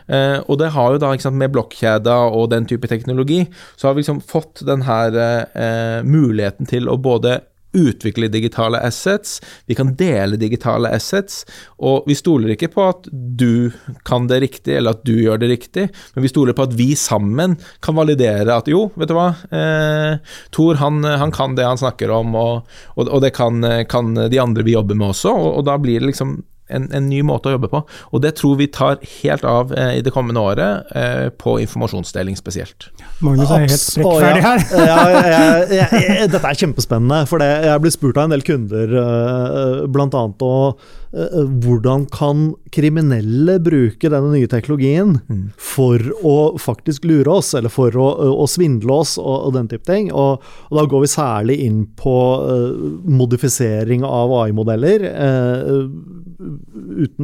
Eh, 0.08 0.38
og 0.40 0.58
det 0.60 0.72
har 0.74 0.94
jo 0.94 1.02
da, 1.02 1.12
sant, 1.20 1.38
med 1.38 1.52
blokkjeder 1.54 2.34
og 2.34 2.50
den 2.54 2.66
type 2.68 2.90
teknologi, 2.90 3.44
så 3.76 3.88
har 3.88 3.96
vi 3.96 4.02
liksom 4.02 4.22
fått 4.24 4.64
den 4.66 4.82
her 4.88 5.14
eh, 5.18 6.00
muligheten 6.06 6.68
til 6.68 6.90
å 6.90 6.98
både 7.00 7.38
utvikle 7.76 8.28
digitale 8.32 8.80
assets, 8.80 9.38
vi 9.66 9.76
kan 9.76 9.92
dele 9.96 10.38
digitale 10.40 10.90
assets, 10.94 11.42
og 11.78 12.08
vi 12.08 12.16
stoler 12.16 12.54
ikke 12.54 12.70
på 12.72 12.86
at 12.88 13.08
du 13.12 13.70
kan 14.08 14.28
det 14.30 14.40
riktig, 14.44 14.76
eller 14.78 14.96
at 14.96 15.04
du 15.06 15.14
gjør 15.20 15.40
det 15.42 15.50
riktig, 15.52 15.88
men 16.14 16.24
vi 16.24 16.32
stoler 16.32 16.56
på 16.56 16.68
at 16.68 16.76
vi 16.78 16.90
sammen 16.98 17.58
kan 17.84 17.98
validere 17.98 18.56
at 18.56 18.70
jo, 18.72 18.86
vet 18.96 19.12
du 19.12 19.16
hva, 19.18 19.30
eh, 19.52 20.34
Tor 20.54 20.80
han, 20.80 21.02
han, 21.04 21.32
kan 21.34 21.56
det 21.58 21.66
han 21.66 21.80
snakker 21.80 22.12
om, 22.14 22.34
og, 22.38 22.68
og, 22.96 23.08
og 23.08 23.22
det 23.24 23.34
kan, 23.36 23.60
kan, 23.90 24.14
de 24.16 24.40
andre 24.40 24.64
vi 24.64 24.76
jobber 24.76 24.98
med 24.98 25.12
også, 25.12 25.34
og, 25.34 25.50
og 25.60 25.68
da 25.68 25.76
blir 25.80 26.00
det 26.00 26.12
liksom 26.12 26.38
en, 26.68 26.88
en, 26.92 27.08
ny 27.08 27.22
måte 27.26 27.50
å 27.50 27.56
jobbe 27.56 27.70
på. 27.72 27.82
Og 28.12 28.22
det 28.24 28.34
tror 28.38 28.58
vi 28.60 28.68
tar 28.72 28.98
helt 29.22 29.46
av 29.48 29.72
eh, 29.76 29.98
i 29.98 30.04
det 30.04 30.12
kommende 30.14 30.42
året, 30.44 30.92
eh, 30.96 31.28
på 31.32 31.58
informasjonsdeling 31.62 32.38
spesielt. 32.38 32.90
Magnus 33.24 33.50
er 33.50 33.64
helt 33.66 33.82
sprekkferdig 33.82 34.44
her. 34.44 34.64
ja, 34.90 35.00
ja, 35.14 35.42
ja, 35.80 35.88
dette 36.34 36.44
er 36.44 36.62
kjempespennende. 36.62 37.24
For 37.30 37.42
det, 37.42 37.50
jeg 37.66 37.84
blir 37.84 37.94
spurt 37.94 38.20
av 38.20 38.28
en 38.28 38.36
del 38.36 38.46
kunder, 38.46 38.96
eh, 39.02 39.84
blant 39.92 40.16
annet, 40.18 40.44
og, 40.44 40.88
hvordan 41.12 42.04
kan 42.12 42.50
kriminelle 42.74 43.54
bruke 43.64 44.10
denne 44.12 44.32
nye 44.34 44.48
teknologien 44.50 45.14
mm. 45.24 45.44
for 45.56 46.02
å 46.26 46.58
faktisk 46.60 47.06
lure 47.08 47.38
oss, 47.38 47.54
eller 47.56 47.72
for 47.72 47.96
å, 47.96 48.08
å 48.42 48.46
svindle 48.50 48.98
oss, 49.00 49.16
og, 49.20 49.46
og, 49.48 49.54
den 49.56 49.70
type 49.70 49.88
ting. 49.88 50.10
Og, 50.12 50.44
og, 50.68 50.74
da 50.76 50.84
går 50.90 51.04
vi 51.04 51.10
særlig 51.12 51.56
inn 51.64 51.86
på 51.96 52.16
uh, 52.44 52.76
modifisering 53.08 54.04
av 54.04 54.34
AI-modeller. 54.42 55.06
Uh, 55.08 55.88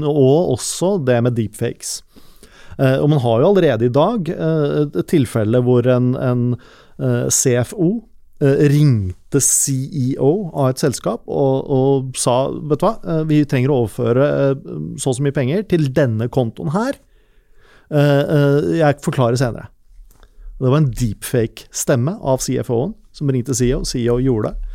og 0.09 0.55
også 0.57 0.97
det 1.05 1.21
med 1.27 1.37
deepfakes. 1.37 1.99
Uh, 2.79 2.99
og 3.03 3.11
man 3.13 3.23
har 3.23 3.43
jo 3.43 3.53
allerede 3.53 3.87
i 3.87 3.95
dag 3.95 4.33
et 4.33 4.99
tilfelle 5.13 5.61
hvor 5.63 5.87
en, 5.93 6.15
en 6.19 6.49
CFO 7.31 7.93
ringte 8.71 9.41
CEO 9.43 10.31
av 10.53 10.73
et 10.73 10.83
selskap 10.83 11.23
og, 11.27 11.71
og, 11.71 12.11
sa 12.19 12.37
vet 12.53 12.83
du 12.83 12.87
hva, 12.87 13.21
vi 13.29 13.43
trenger 13.49 13.73
å 13.73 13.83
overføre 13.85 14.29
så 15.01 15.13
og 15.13 15.19
så 15.19 15.25
mye 15.25 15.37
penger 15.37 15.65
til 15.71 15.89
denne 15.95 16.29
kontoen 16.33 16.75
her. 16.75 16.99
jeg 17.91 19.01
forklarer 19.05 19.39
senere. 19.39 19.69
Det 20.59 20.71
var 20.71 20.81
en 20.81 20.93
deepfake-stemme 20.97 22.19
av 22.23 22.43
CFO-en 22.45 22.95
som 23.15 23.31
ringte 23.31 23.55
CEO. 23.55 23.83
CEO 23.87 24.19
gjorde 24.23 24.51
det. 24.51 24.71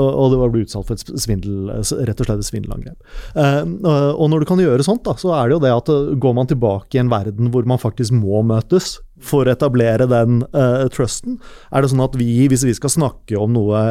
Og 0.00 0.32
det 0.32 0.38
var 0.40 0.52
ble 0.52 0.64
utsatt 0.64 0.88
for 0.88 0.96
et 0.96 1.22
svindel, 1.22 1.70
rett 1.70 2.22
og 2.22 2.28
slett 2.28 2.42
et 2.42 2.48
svindelangrep. 2.48 3.10
Og 3.36 4.24
når 4.30 4.42
du 4.42 4.48
kan 4.48 4.62
gjøre 4.62 4.86
sånt, 4.86 5.04
da, 5.06 5.16
så 5.20 5.34
er 5.36 5.48
det 5.50 5.56
jo 5.56 5.62
det 5.64 5.74
at 5.74 5.92
går 6.22 6.36
man 6.38 6.50
tilbake 6.50 6.98
i 6.98 7.02
en 7.02 7.12
verden 7.12 7.52
hvor 7.54 7.66
man 7.68 7.82
faktisk 7.82 8.16
må 8.16 8.42
møtes 8.46 8.96
for 9.24 9.48
å 9.48 9.54
etablere 9.54 10.06
den 10.10 10.42
uh, 10.54 10.86
trusten? 10.92 11.38
Er 11.74 11.84
det 11.84 11.90
sånn 11.92 12.04
at 12.04 12.16
vi, 12.18 12.46
hvis 12.50 12.64
vi 12.66 12.74
skal 12.76 12.92
snakke 12.92 13.38
om 13.40 13.54
noe 13.56 13.82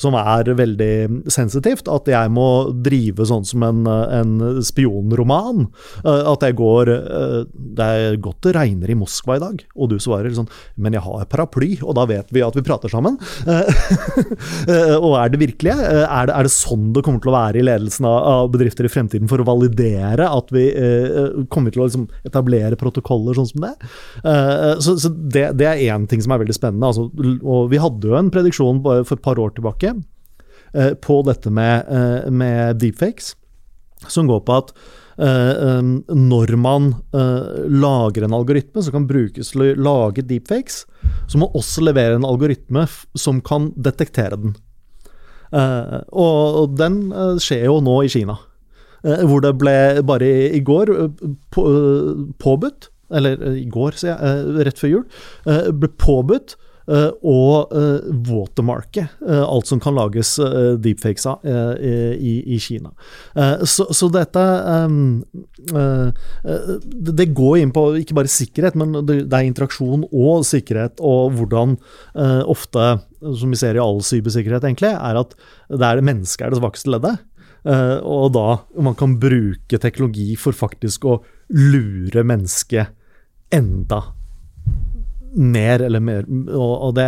som 0.00 0.16
er 0.18 0.50
veldig 0.58 1.28
sensitivt, 1.32 1.90
at 1.92 2.08
jeg 2.10 2.32
må 2.34 2.48
drive 2.84 3.26
sånn 3.28 3.46
som 3.48 3.64
en, 3.66 3.84
en 3.88 4.62
spionroman? 4.64 5.66
Uh, 6.04 6.32
at 6.32 6.46
jeg 6.46 6.58
går 6.58 6.92
uh, 6.94 7.40
Det 7.48 7.84
er 7.84 8.18
godt 8.22 8.42
det 8.46 8.54
regner 8.56 8.90
i 8.90 8.98
Moskva 8.98 9.38
i 9.38 9.42
dag, 9.42 9.62
og 9.76 9.92
du 9.92 9.98
svarer 10.02 10.32
sånn 10.34 10.48
Men 10.80 10.96
jeg 10.96 11.04
har 11.04 11.26
paraply, 11.30 11.74
og 11.82 11.96
da 11.98 12.06
vet 12.08 12.32
vi 12.34 12.44
at 12.44 12.56
vi 12.56 12.64
prater 12.64 12.90
sammen. 12.92 13.18
og 15.04 15.12
er 15.18 15.32
det 15.32 15.40
virkelige? 15.40 15.76
Er 16.04 16.28
det, 16.28 16.34
er 16.34 16.46
det, 16.46 16.52
sånn 16.52 16.92
det 16.94 17.02
kommer 17.06 17.22
til 17.22 17.32
å 17.32 17.36
være 17.36 17.60
i 17.60 17.66
ledelsen 17.66 18.06
av, 18.08 18.18
av 18.32 18.50
bedrifter 18.54 18.86
i 18.86 18.92
fremtiden, 18.92 19.28
for 19.30 19.42
å 19.42 19.46
validere 19.48 20.28
at 20.28 20.52
vi 20.54 20.64
kommer 21.52 21.74
til 21.74 21.82
å 21.82 21.88
liksom, 21.88 22.06
etablere 22.28 22.78
protokoller 22.80 23.36
sånn 23.38 23.50
som 23.50 23.66
det? 23.66 23.74
Uh, 24.24 24.77
så, 24.80 24.98
så 24.98 25.08
det, 25.08 25.52
det, 25.58 25.66
er 25.66 25.94
én 25.94 26.06
ting 26.08 26.22
som 26.24 26.34
er 26.34 26.42
veldig 26.42 26.56
spennende. 26.56 26.90
Altså, 26.90 27.08
og 27.42 27.72
vi 27.72 27.80
hadde 27.82 28.10
jo 28.10 28.16
en 28.18 28.30
prediksjon 28.34 28.80
for 28.84 29.16
et 29.16 29.24
par 29.24 29.40
år 29.40 29.54
tilbake 29.56 29.92
eh, 30.74 30.94
på 31.04 31.20
dette 31.28 31.52
med, 31.54 31.90
eh, 31.90 32.30
med, 32.30 32.80
deepfakes, 32.82 33.34
som 34.06 34.30
går 34.30 34.44
på 34.46 34.58
at 34.62 34.72
eh, 35.18 35.80
når 36.14 36.54
man 36.60 36.92
lager 37.14 38.24
en 38.24 38.36
algoritme 38.38 38.84
som 38.84 38.94
kan 38.94 39.08
brukes 39.08 39.52
til 39.54 39.64
å 39.64 39.70
lage 39.88 40.26
deepfakes, 40.26 40.84
så 41.26 41.38
må 41.38 41.48
man 41.48 41.58
også 41.62 41.86
levere 41.86 42.18
en 42.18 42.28
algoritme 42.28 42.86
som 43.18 43.42
kan 43.44 43.72
detektere 43.76 44.38
den. 44.38 44.56
og 46.12 46.74
den 46.76 46.96
skjer 47.40 47.64
jo 47.70 47.78
nå 47.80 48.02
i 48.04 48.10
Kina. 48.12 48.36
hvor 49.00 49.40
det 49.40 49.54
ble 49.56 50.02
bare 50.04 50.28
i, 50.52 50.60
går 50.60 50.92
på, 51.54 51.64
påbudt 52.38 52.90
eller 53.10 53.42
eh, 53.42 53.60
i 53.64 53.68
går, 53.72 53.98
sier 53.98 54.14
jeg, 54.14 54.22
eh, 54.22 54.64
rett 54.68 54.80
før 54.80 54.94
jul, 54.94 55.04
eh, 55.48 55.68
ble 55.74 55.92
påbudt 56.00 56.58
å 56.88 57.40
watermarke 58.24 59.02
alt 59.28 59.68
som 59.68 59.76
kan 59.76 59.92
lages 59.92 60.30
deepfakes 60.80 61.26
av 61.28 61.42
i, 61.44 62.30
i, 62.48 62.56
Kina. 62.64 62.94
Så, 63.68 63.84
så, 63.92 64.08
dette 64.08 64.44
Det 67.12 67.26
går 67.36 67.58
inn 67.60 67.74
på 67.76 67.84
ikke 68.00 68.16
bare 68.16 68.32
sikkerhet, 68.32 68.80
men 68.80 69.02
det 69.04 69.28
er 69.28 69.44
interaksjon 69.50 70.08
og 70.08 70.48
sikkerhet, 70.48 70.96
og 71.04 71.36
hvordan 71.36 71.76
ofte, 72.48 72.88
som 73.36 73.52
vi 73.52 73.60
ser 73.60 73.76
i 73.76 73.84
all 73.84 74.00
cybersikkerhet, 74.00 74.64
egentlig, 74.64 74.96
er 74.96 75.20
at 75.26 75.36
det 75.68 75.84
er 75.84 76.00
det 76.00 76.08
mennesket 76.08 76.46
er 76.46 76.56
det 76.56 76.62
svakeste 76.62 76.96
leddet. 76.96 77.20
Og 78.00 78.32
da 78.32 78.62
man 78.80 78.96
kan 78.96 79.20
bruke 79.20 79.76
teknologi 79.76 80.30
for 80.40 80.56
faktisk 80.56 81.04
å 81.04 81.20
lure 81.52 82.24
mennesket 82.24 82.96
enda 83.54 84.02
mer 85.38 85.82
eller 85.84 86.00
mer 86.00 86.24
Og, 86.28 86.74
og 86.88 86.94
det, 86.96 87.06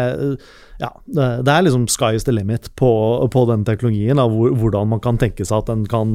ja, 0.80 0.90
det, 1.06 1.26
det, 1.46 1.52
er 1.52 1.64
liksom 1.64 1.86
sky 1.88 2.14
is 2.14 2.24
the 2.24 2.34
limit 2.34 2.70
på, 2.76 2.90
på 3.32 3.44
den 3.48 3.64
teknologien. 3.64 4.20
Av 4.20 4.32
hvordan 4.32 4.92
man 4.92 5.00
kan 5.00 5.18
tenke 5.20 5.46
seg 5.46 5.62
at 5.62 5.70
den 5.72 5.86
kan 5.90 6.12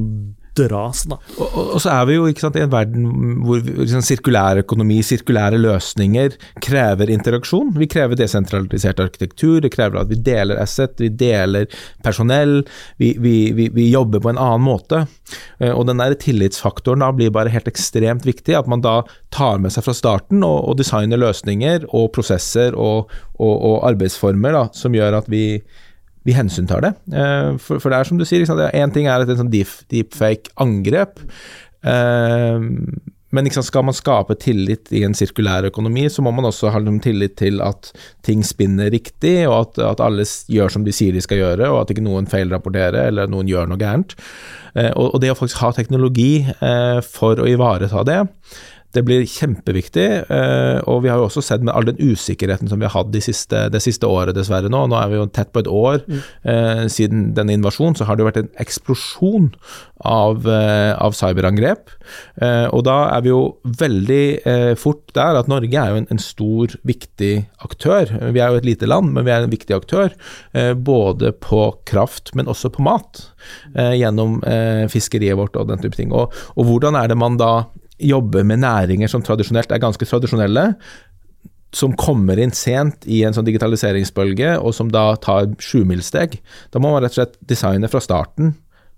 dras. 0.58 1.03
Da. 1.10 1.18
Og, 1.38 1.45
og, 1.45 1.70
og, 1.76 1.82
så 1.84 1.91
er 1.93 2.08
vi 2.10 2.18
jo 2.18 2.28
sant, 2.39 2.58
i 2.60 2.64
en 2.64 2.72
verden 2.74 3.08
hvor 3.45 3.62
liksom, 3.66 4.03
sirkulær 4.06 4.62
økonomi, 4.64 5.01
sirkulære 5.06 5.60
løsninger, 5.62 6.38
krever 6.64 7.12
interaksjon. 7.14 7.74
Vi 7.80 7.89
krever 7.91 8.20
desentralisert 8.20 9.01
arkitektur, 9.03 9.60
det 9.64 9.74
krever 9.76 10.01
at 10.01 10.12
vi 10.12 10.20
deler 10.26 10.62
asset, 10.62 10.95
vi 11.01 11.12
deler 11.12 11.70
personell, 12.06 12.62
vi, 13.01 13.14
vi, 13.22 13.36
vi, 13.58 13.70
vi 13.76 13.89
jobber 13.91 14.24
på 14.24 14.34
en 14.34 14.41
annen 14.41 14.66
måte. 14.66 15.06
Eh, 15.60 15.72
og 15.72 15.86
den 15.89 16.01
der 16.01 16.18
tillitsfaktoren 16.22 17.03
da 17.03 17.12
blir 17.16 17.34
bare 17.36 17.53
helt 17.53 17.70
ekstremt 17.72 18.28
viktig. 18.28 18.58
At 18.58 18.70
man 18.72 18.84
da 18.86 19.01
tar 19.36 19.62
med 19.64 19.74
seg 19.76 19.88
fra 19.88 19.95
starten 19.97 20.45
og, 20.45 20.62
og 20.70 20.80
designer 20.80 21.22
løsninger 21.22 21.89
og 21.91 22.12
prosesser 22.16 22.78
og, 22.80 23.12
og 23.41 23.82
arbeidsformer 23.88 24.56
da, 24.56 24.68
som 24.76 24.95
gjør 24.95 25.20
at 25.20 25.32
vi 25.32 25.45
vi 26.26 26.36
hensyntar 26.36 26.82
det. 26.86 26.93
Eh, 27.13 27.55
for, 27.61 27.80
for, 27.80 27.91
det 27.91 27.99
er 27.99 28.09
som 28.09 28.19
du 28.19 28.26
sier, 28.28 28.45
én 28.73 28.93
ting 28.93 29.09
er 29.09 29.23
et 29.23 29.38
sånn 29.38 29.51
deepfake-angrep. 29.53 31.21
Eh, 31.86 32.65
men 33.36 33.49
skal 33.51 33.84
man 33.84 33.95
skape 33.97 34.38
tillit 34.39 34.93
i 34.95 35.01
en 35.03 35.15
sirkulær 35.17 35.67
økonomi, 35.67 36.05
så 36.09 36.23
må 36.23 36.32
man 36.32 36.47
også 36.47 36.71
ha 36.71 36.80
tillit 37.03 37.36
til 37.41 37.59
at 37.61 37.89
ting 38.23 38.45
spinner 38.47 38.88
riktig, 38.93 39.43
og 39.49 39.57
at, 39.57 39.82
at 39.91 40.03
alle 40.05 40.23
gjør 40.23 40.71
som 40.71 40.86
de 40.86 40.93
sier 40.95 41.13
de 41.13 41.23
skal 41.23 41.41
gjøre, 41.41 41.67
og 41.67 41.82
at 41.82 41.91
ikke 41.91 42.05
noen 42.05 42.30
feilrapporterer 42.32 43.09
eller 43.09 43.28
noen 43.28 43.49
gjør 43.51 43.67
noe 43.67 43.82
gærent. 43.82 44.15
Eh, 44.73 44.93
og, 44.95 45.19
det 45.21 45.34
å 45.34 45.38
faktisk 45.38 45.61
ha 45.65 45.73
teknologi 45.76 46.45
for 47.11 47.41
å 47.43 47.49
ivareta 47.49 48.05
det, 48.07 48.21
det 48.95 49.03
blir 49.05 49.25
kjempeviktig, 49.27 50.05
eh, 50.31 50.77
og 50.89 51.03
vi 51.03 51.11
har 51.11 51.19
jo 51.19 51.27
også 51.27 51.43
sett 51.43 51.63
med 51.65 51.73
all 51.75 51.87
den 51.87 51.99
usikkerheten 51.99 52.69
som 52.71 52.79
vi 52.81 52.87
har 52.87 52.95
hatt 52.95 53.11
de 53.13 53.21
siste, 53.23 53.65
det 53.71 53.81
siste 53.83 54.07
året, 54.07 54.35
dessverre 54.37 54.71
nå. 54.71 54.85
Nå 54.89 54.97
er 54.99 55.11
vi 55.11 55.19
jo 55.19 55.27
tett 55.35 55.51
på 55.55 55.63
et 55.63 55.71
år 55.71 56.01
mm. 56.05 56.21
eh, 56.51 56.83
siden 56.91 57.27
denne 57.37 57.55
invasjonen, 57.57 57.97
så 57.97 58.07
har 58.07 58.15
det 58.15 58.25
jo 58.25 58.29
vært 58.29 58.41
en 58.43 58.51
eksplosjon 58.63 59.51
av, 60.05 60.47
eh, 60.47 60.93
av 60.95 61.15
cyberangrep. 61.17 61.93
Og 62.45 62.81
da 62.85 62.95
er 63.15 63.23
vi 63.25 63.31
jo 63.31 63.39
veldig 63.79 64.75
fort 64.77 65.13
der 65.17 65.39
at 65.39 65.47
Norge 65.49 65.79
er 65.79 65.89
jo 65.89 66.01
en, 66.01 66.07
en, 66.13 66.19
stor, 66.21 66.75
viktig 66.85 67.31
aktør. 67.65 68.11
Vi 68.35 68.41
er 68.43 68.51
jo 68.53 68.59
et 68.59 68.67
lite 68.67 68.89
land, 68.89 69.09
men 69.15 69.25
vi 69.25 69.33
er 69.33 69.45
en 69.45 69.53
viktig 69.53 69.73
aktør. 69.73 70.13
Både 70.85 71.31
på 71.41 71.63
kraft, 71.89 72.35
men 72.37 72.51
også 72.51 72.69
på 72.75 72.85
mat. 72.85 73.23
gjennom 73.73 74.37
fiskeriet 74.91 75.39
vårt 75.39 75.57
og 75.57 75.71
den 75.71 75.81
type 75.81 75.97
ting. 75.97 76.13
Og, 76.13 76.33
og 76.53 76.69
hvordan 76.69 76.99
er 76.99 77.09
det 77.09 77.17
man 77.17 77.39
da 77.41 77.65
jobber 78.01 78.43
med 78.47 78.63
næringer 78.63 79.11
som 79.11 79.23
tradisjonelt 79.23 79.71
er 79.71 79.81
ganske 79.83 80.07
tradisjonelle, 80.07 80.71
som 81.75 81.95
kommer 81.99 82.39
inn 82.39 82.53
sent 82.55 83.03
i 83.11 83.21
en 83.27 83.35
sånn 83.35 83.47
digitaliseringsbølge, 83.47 84.55
og 84.61 84.75
som 84.75 84.91
da 84.91 85.09
tar 85.21 85.49
sjumilssteg. 85.59 86.37
Da 86.71 86.79
må 86.79 86.93
man 86.93 87.03
rett 87.03 87.15
og 87.15 87.21
slett 87.21 87.39
designe 87.47 87.89
fra 87.91 88.01
starten 88.03 88.53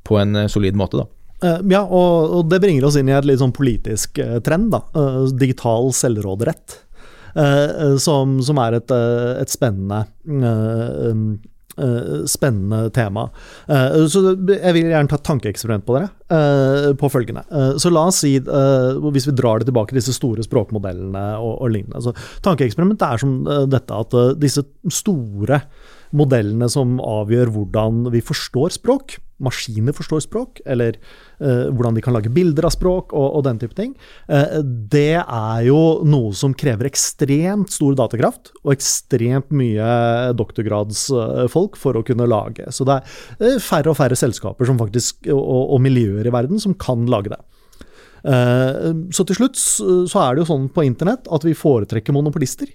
på 0.07 0.19
en 0.21 0.43
eh, 0.43 0.49
solid 0.51 0.77
måte, 0.77 1.01
da. 1.01 1.09
Uh, 1.37 1.61
ja, 1.69 1.83
og, 1.85 2.47
det 2.49 2.57
bringer 2.63 2.87
oss 2.87 2.95
inn 2.97 3.11
i 3.11 3.13
et 3.13 3.25
litt 3.29 3.41
sånn 3.41 3.53
politisk 3.53 4.17
uh, 4.23 4.39
trend, 4.45 4.71
da. 4.73 4.81
Digital 5.37 5.91
selvråderett. 5.93 6.83
Som, 8.01 8.39
som, 8.41 8.57
er 8.57 8.79
et, 8.79 8.89
et 9.43 9.51
spennende 9.53 9.99
spennende 12.29 12.89
tema. 12.95 13.27
Uh, 13.69 14.05
så 14.09 14.23
jeg 14.33 14.73
vil 14.75 14.89
gjerne 14.89 15.11
ta 15.11 15.19
et 15.19 15.27
tankeeksperiment 15.27 15.85
på 15.87 15.97
dere. 15.97 16.11
Uh, 16.27 16.89
på 16.99 17.07
følgende. 17.11 17.45
så 17.79 17.91
la 17.93 18.07
oss 18.09 18.19
si, 18.23 18.33
hvis 18.37 19.27
vi 19.29 19.35
drar 19.37 19.61
det 19.61 19.69
tilbake 19.69 19.93
til 19.93 20.01
disse 20.01 20.15
store 20.17 20.43
språkmodellene 20.43 21.23
og, 21.37 21.53
og 21.63 21.71
lignende. 21.71 22.01
Så 22.03 22.13
tankeeksperimentet 22.45 23.05
er 23.07 23.21
som 23.21 23.37
dette 23.71 24.01
at 24.01 24.17
disse 24.41 24.65
store 24.91 25.61
modellene 26.15 26.69
som 26.71 26.97
avgjør 27.03 27.53
hvordan 27.55 28.07
vi 28.13 28.23
forstår 28.25 28.75
språk. 28.77 29.17
Maskiner 29.43 29.93
forstår 29.93 30.23
språk, 30.25 30.61
eller 30.65 30.95
eh, 30.97 31.67
hvordan 31.69 31.97
de 31.97 32.03
kan 32.05 32.15
lage 32.15 32.31
bilder 32.33 32.65
av 32.69 32.73
språk 32.73 33.13
og, 33.13 33.27
og 33.37 33.43
den 33.45 33.59
type 33.61 33.77
ting. 33.77 33.93
eh, 34.27 34.57
det 34.63 35.19
er 35.21 35.65
jo 35.67 35.81
noe 36.07 36.33
som 36.37 36.55
krever 36.57 36.89
ekstremt 36.89 37.73
stor 37.73 37.97
datakraft 37.99 38.51
og 38.63 38.73
ekstremt 38.73 39.53
mye 39.53 40.33
doktorgradsfolk 40.37 41.77
for 41.77 41.99
å 41.99 42.05
kunne 42.07 42.29
lage. 42.29 42.65
Så 42.73 42.87
det 42.87 42.97
er 43.37 43.61
færre 43.63 43.93
og 43.93 43.99
færre 43.99 44.17
selskaper 44.17 44.73
faktisk, 44.77 45.29
og, 45.29 45.75
og 45.75 45.83
miljøer 45.85 46.27
i 46.27 46.33
verden 46.33 46.61
som 46.61 46.75
kan 46.77 47.05
lage 47.09 47.33
det. 47.33 47.41
Så 48.27 49.23
til 49.29 49.37
slutt 49.37 49.55
så 49.55 50.19
er 50.19 50.35
det 50.35 50.41
jo 50.41 50.47
sånn 50.49 50.65
på 50.73 50.83
internett 50.83 51.29
at 51.31 51.45
vi 51.45 51.53
foretrekker 51.55 52.15
monopolister 52.15 52.67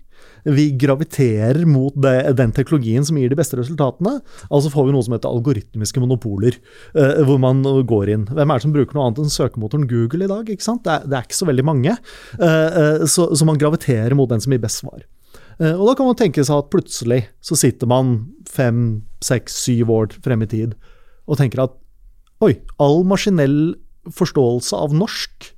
vi 0.45 0.71
graviterer 0.79 1.65
mot 1.69 1.95
det, 2.03 2.33
den 2.39 2.53
teknologien 2.55 3.05
som 3.07 3.19
gir 3.19 3.31
de 3.31 3.39
beste 3.39 3.59
resultatene. 3.59 4.19
Altså 4.51 4.73
får 4.73 4.89
vi 4.89 4.95
noe 4.97 5.07
som 5.07 5.15
heter 5.17 5.31
algoritmiske 5.31 6.03
monopoler, 6.03 6.59
uh, 6.97 7.23
hvor 7.29 7.41
man 7.43 7.63
går 7.63 8.13
inn. 8.15 8.27
Hvem 8.31 8.51
er 8.51 8.61
det 8.61 8.67
som 8.67 8.75
bruker 8.75 8.99
noe 8.99 9.09
annet 9.09 9.23
enn 9.23 9.35
søkemotoren 9.35 9.89
Google 9.91 10.27
i 10.27 10.31
dag? 10.33 10.51
Det 10.51 10.95
er, 10.97 11.07
det 11.07 11.19
er 11.19 11.27
ikke 11.29 11.41
så 11.41 11.49
veldig 11.51 11.67
mange. 11.69 11.97
Uh, 12.41 13.05
så, 13.07 13.29
så, 13.31 13.47
man 13.49 13.61
graviterer 13.61 14.17
mot 14.19 14.31
den 14.31 14.43
som 14.43 14.55
gir 14.55 14.63
best 14.63 14.83
svar. 14.83 15.05
og 15.63 15.83
da 15.87 15.93
kan 15.99 16.09
man 16.09 16.19
tenke 16.19 16.43
seg 16.43 16.59
at 16.59 16.71
plutselig 16.73 17.21
så 17.45 17.57
sitter 17.59 17.87
man 17.91 18.15
fem, 18.51 19.03
seks, 19.23 19.57
syv 19.67 19.93
år 19.95 20.15
frem 20.25 20.43
i 20.43 20.49
tid 20.51 20.75
og 21.29 21.39
tenker 21.39 21.63
at 21.63 21.75
oi, 22.43 22.57
all 22.83 23.05
maskinell 23.07 23.77
forståelse 24.11 24.79
av 24.79 24.97
norsk 24.97 25.53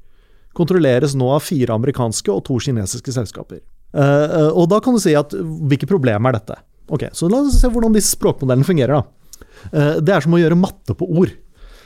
kontrolleres 0.54 1.16
nå 1.18 1.30
av 1.34 1.44
fire 1.44 1.74
amerikanske 1.74 2.30
og 2.32 2.44
to 2.48 2.58
kinesiske 2.62 3.14
selskaper. 3.14 3.62
Uh, 3.94 4.50
og 4.58 4.66
da 4.72 4.80
kan 4.82 4.96
du 4.96 5.02
si 5.02 5.14
at 5.14 5.34
hvilke 5.34 5.86
problemer 5.86 6.32
er 6.32 6.40
dette? 6.40 6.58
Ok, 6.92 7.06
Så 7.16 7.28
la 7.30 7.40
oss 7.44 7.60
se 7.60 7.70
hvordan 7.70 7.94
disse 7.94 8.16
språkmodellene 8.16 8.66
fungerer. 8.66 9.00
da. 9.00 9.38
Uh, 9.70 9.96
det 10.02 10.14
er 10.14 10.24
som 10.24 10.34
å 10.34 10.40
gjøre 10.40 10.58
matte 10.58 10.96
på 10.98 11.06
ord. 11.06 11.34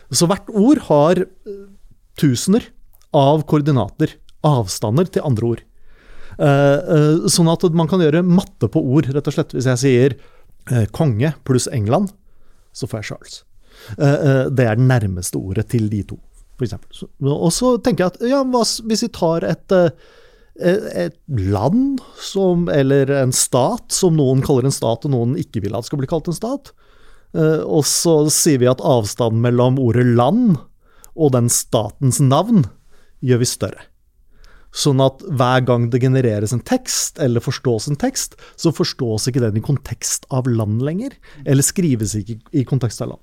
Så 0.08 0.28
hvert 0.28 0.48
ord 0.56 0.80
har 0.88 1.20
tusener 2.16 2.64
av 3.12 3.42
koordinater, 3.44 4.14
avstander 4.46 5.10
til 5.12 5.26
andre 5.26 5.50
ord. 5.50 5.60
Sånn 7.28 7.50
at 7.52 7.66
man 7.76 7.90
kan 7.90 8.00
gjøre 8.00 8.22
matte 8.24 8.70
på 8.72 8.80
ord, 8.80 9.10
rett 9.12 9.28
og 9.28 9.34
slett. 9.36 9.52
Hvis 9.52 9.68
jeg 9.68 9.80
sier 9.82 10.14
konge 10.96 11.34
pluss 11.44 11.68
England, 11.68 12.14
så 12.72 12.88
får 12.88 13.02
jeg 13.02 13.08
Charles. 13.10 13.36
det 13.98 14.64
er 14.64 14.80
det 14.80 14.88
nærmeste 14.88 15.36
ordet 15.36 15.66
til 15.74 15.90
de 15.92 16.00
to, 16.08 16.16
f.eks. 16.56 17.04
Og 17.20 17.52
så 17.52 17.74
tenker 17.84 18.06
jeg 18.06 18.14
at 18.14 18.24
ja, 18.32 18.40
hvis 18.48 19.04
vi 19.04 19.12
tar 19.12 19.44
et 19.44 19.76
et 20.58 21.16
land 21.28 22.00
som, 22.18 22.66
eller 22.72 23.10
en 23.14 23.32
stat, 23.34 23.86
som 23.94 24.16
noen 24.18 24.42
kaller 24.42 24.66
en 24.66 24.74
stat, 24.74 25.06
og 25.06 25.14
noen 25.14 25.36
ikke 25.38 25.62
vil 25.64 25.76
at 25.78 25.86
skal 25.86 26.00
bli 26.00 26.08
kalt 26.10 26.28
en 26.30 26.36
stat. 26.36 26.72
Eh, 27.36 27.62
og 27.62 27.84
så 27.86 28.24
sier 28.32 28.58
vi 28.62 28.70
at 28.70 28.84
avstanden 28.84 29.42
mellom 29.44 29.78
ordet 29.82 30.06
land 30.18 30.56
og 31.18 31.32
den 31.34 31.48
statens 31.52 32.20
navn 32.22 32.64
gjør 33.24 33.38
vi 33.42 33.48
større. 33.50 33.82
Sånn 34.74 35.00
at 35.00 35.22
hver 35.24 35.60
gang 35.66 35.90
det 35.90 36.00
genereres 36.02 36.52
en 36.52 36.62
tekst, 36.62 37.18
eller 37.22 37.40
forstås 37.42 37.88
en 37.88 37.96
tekst, 37.98 38.36
så 38.60 38.72
forstås 38.74 39.28
ikke 39.30 39.40
den 39.42 39.56
i 39.58 39.62
kontekst 39.64 40.26
av 40.34 40.46
land 40.50 40.82
lenger. 40.84 41.10
Eller 41.48 41.62
skrives 41.64 42.14
ikke 42.18 42.34
i 42.52 42.64
kontekst 42.68 43.02
av 43.02 43.08
land. 43.14 43.22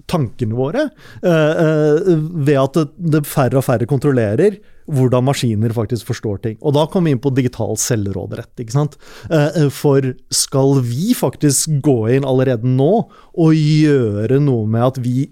tankene 0.07 0.55
våre, 0.55 0.89
eh, 1.21 1.53
eh, 1.63 2.09
ved 2.47 2.57
at 2.61 2.79
det, 2.97 3.25
færre 3.27 3.59
og 3.59 3.65
færre 3.67 3.87
kontrollerer 3.89 4.57
hvordan 4.87 5.25
maskiner 5.27 5.73
faktisk 5.75 6.07
forstår 6.07 6.39
ting. 6.43 6.57
Og 6.61 6.73
da 6.77 6.85
kommer 6.87 7.09
vi 7.09 7.17
inn 7.17 7.23
på 7.23 7.33
digital 7.35 7.75
selvråderett. 7.75 8.53
ikke 8.55 8.75
sant? 8.75 8.95
Eh, 9.29 9.67
for 9.69 10.13
skal 10.31 10.79
vi 10.81 11.13
faktisk 11.13 11.81
gå 11.83 12.15
inn 12.15 12.27
allerede 12.27 12.63
nå 12.63 13.09
og 13.35 13.51
gjøre 13.53 14.39
noe 14.39 14.65
med 14.65 14.87
at 14.87 15.01
vi 15.03 15.29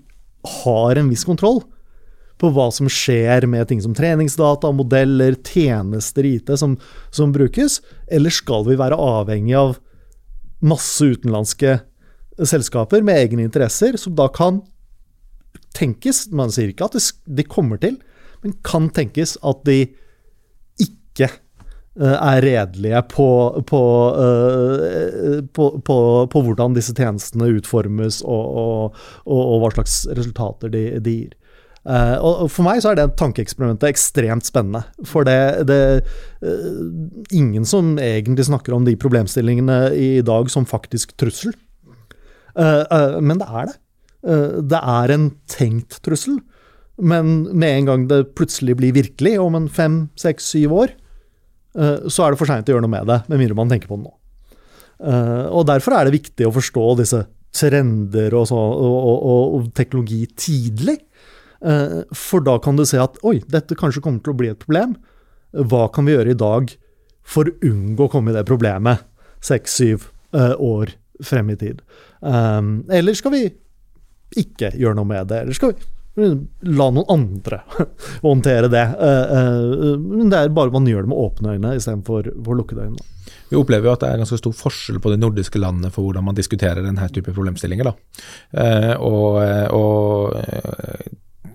har 0.62 1.00
en 1.00 1.10
viss 1.10 1.24
kontroll 1.26 1.64
på 2.38 2.52
hva 2.52 2.68
som 2.74 2.90
skjer 2.92 3.48
med 3.48 3.70
ting 3.70 3.80
som 3.82 3.96
treningsdata, 3.96 4.74
modeller, 4.76 5.38
tjenester 5.40 6.28
i 6.28 6.36
IT 6.36 6.52
som, 6.60 6.76
som 7.10 7.32
brukes, 7.32 7.80
eller 8.12 8.34
skal 8.34 8.68
vi 8.68 8.76
være 8.76 9.00
avhengig 9.00 9.56
av 9.56 9.78
masse 10.66 11.06
utenlandske 11.16 11.80
selskaper 12.44 13.06
med 13.06 13.20
egne 13.22 13.46
interesser, 13.48 13.98
som 14.00 14.16
da 14.18 14.28
kan 14.34 14.64
tenkes 15.76 16.26
Man 16.36 16.52
sier 16.56 16.72
ikke 16.72 16.88
at 16.88 16.96
de 17.26 17.44
kommer 17.48 17.80
til, 17.82 17.98
men 18.44 18.56
kan 18.66 18.90
tenkes 18.96 19.36
at 19.44 19.64
de 19.68 19.80
ikke 20.82 21.30
eh, 21.30 22.16
er 22.16 22.44
redelige 22.44 23.02
på, 23.12 23.30
på, 23.68 23.82
uh, 24.16 25.40
på, 25.56 25.66
på, 25.84 26.44
hvordan 26.48 26.76
disse 26.76 26.96
tjenestene 26.96 27.50
utformes, 27.58 28.22
og, 28.24 28.46
og, 28.62 29.02
og, 29.26 29.42
og 29.42 29.64
hva 29.64 29.74
slags 29.78 30.04
resultater 30.12 30.72
de, 30.72 30.86
de 31.04 31.18
gir. 31.24 31.34
Uh, 31.86 32.18
og 32.18 32.48
For 32.50 32.66
meg 32.66 32.80
så 32.82 32.92
er 32.92 32.98
det 32.98 33.12
tankeeksperimentet 33.20 33.92
ekstremt 33.92 34.48
spennende. 34.48 34.82
For 35.06 35.28
det, 35.28 35.68
det 35.70 35.82
uh, 36.42 36.80
Ingen 37.36 37.68
som 37.70 37.94
egentlig 38.02 38.48
snakker 38.48 38.74
om 38.74 38.88
de 38.88 38.96
problemstillingene 38.98 39.80
i 39.94 40.10
dag 40.26 40.50
som 40.50 40.66
faktisk 40.66 41.14
trussel. 41.22 41.54
Uh, 42.56 43.20
men 43.20 43.42
det 43.42 43.48
er 43.50 43.72
det. 43.72 43.80
det 44.72 44.80
er 44.80 45.12
en 45.14 45.26
tenkt 45.52 46.00
trussel. 46.02 46.40
Men 46.98 47.44
med 47.54 47.82
en 47.82 47.90
gang 47.90 48.06
det 48.10 48.22
plutselig 48.40 48.78
blir 48.80 48.96
virkelig, 48.96 49.36
om 49.44 49.58
en 49.60 49.68
fem, 49.70 49.98
seks, 50.18 50.48
syv 50.56 50.74
år, 50.74 50.94
så 51.76 52.24
er 52.24 52.32
det 52.32 52.40
for 52.40 52.48
seint 52.48 52.70
å 52.70 52.72
gjøre 52.72 52.86
noe 52.86 52.94
med 52.94 53.10
det, 53.10 53.18
med 53.28 53.42
mindre 53.42 53.58
man 53.60 53.70
tenker 53.70 53.90
på 53.92 53.98
det 54.00 54.08
nå. 54.08 54.14
og 55.52 55.66
Derfor 55.68 55.98
er 55.98 56.08
det 56.08 56.16
viktig 56.16 56.48
å 56.48 56.54
forstå 56.56 56.86
disse 57.02 57.20
trender 57.56 58.34
og, 58.36 58.48
så, 58.50 58.58
og, 58.58 58.96
og, 59.04 59.58
og 59.58 59.70
teknologi 59.78 60.24
tidlig. 60.40 60.98
Eh, 61.66 62.02
for 62.16 62.44
da 62.46 62.58
kan 62.62 62.78
du 62.78 62.86
se 62.88 63.00
at 63.02 63.20
oi, 63.26 63.40
dette 63.52 63.78
kanskje 63.80 64.04
kommer 64.04 64.24
til 64.24 64.36
å 64.36 64.40
bli 64.40 64.52
et 64.52 64.62
problem. 64.62 64.96
Hva 65.56 65.88
kan 65.94 66.08
vi 66.08 66.16
gjøre 66.16 66.36
i 66.36 66.40
dag 66.40 66.74
for 67.26 67.50
å 67.50 67.56
unngå 67.66 68.08
å 68.08 68.12
komme 68.12 68.34
i 68.34 68.36
det 68.36 68.46
problemet 68.48 69.06
seks-syv 69.46 70.10
eh, 70.36 70.54
år 70.60 70.96
frem 71.26 71.54
i 71.54 71.60
tid? 71.60 71.82
Um, 72.26 72.78
eller 72.90 73.14
skal 73.18 73.36
vi 73.36 73.44
ikke 74.42 74.72
gjøre 74.74 74.98
noe 74.98 75.08
med 75.08 75.30
det? 75.30 75.44
Eller 75.46 75.58
skal 75.58 75.76
vi 75.76 76.30
la 76.66 76.88
noen 76.96 77.10
andre 77.12 77.62
håndtere 78.24 78.70
det? 78.72 78.86
Uh, 79.00 79.36
uh, 79.98 80.24
det 80.26 80.40
er 80.40 80.56
bare 80.56 80.74
man 80.74 80.88
gjør 80.90 81.06
det 81.06 81.12
med 81.12 81.26
åpne 81.26 81.58
øyne 81.58 81.76
istedenfor 81.78 82.32
lukkede 82.56 82.88
øyne. 82.88 83.12
Vi 83.50 83.60
opplever 83.60 83.90
jo 83.90 83.94
at 83.94 84.02
det 84.02 84.10
er 84.10 84.22
ganske 84.24 84.40
stor 84.42 84.56
forskjell 84.58 84.98
på 85.02 85.12
de 85.14 85.20
nordiske 85.22 85.60
landene 85.62 85.92
for 85.94 86.08
hvordan 86.08 86.26
man 86.26 86.38
diskuterer 86.38 86.82
denne 86.86 87.10
type 87.14 87.34
problemstillinger. 87.36 87.92
Uh, 88.56 88.96
og, 89.06 89.38
og 89.76 90.34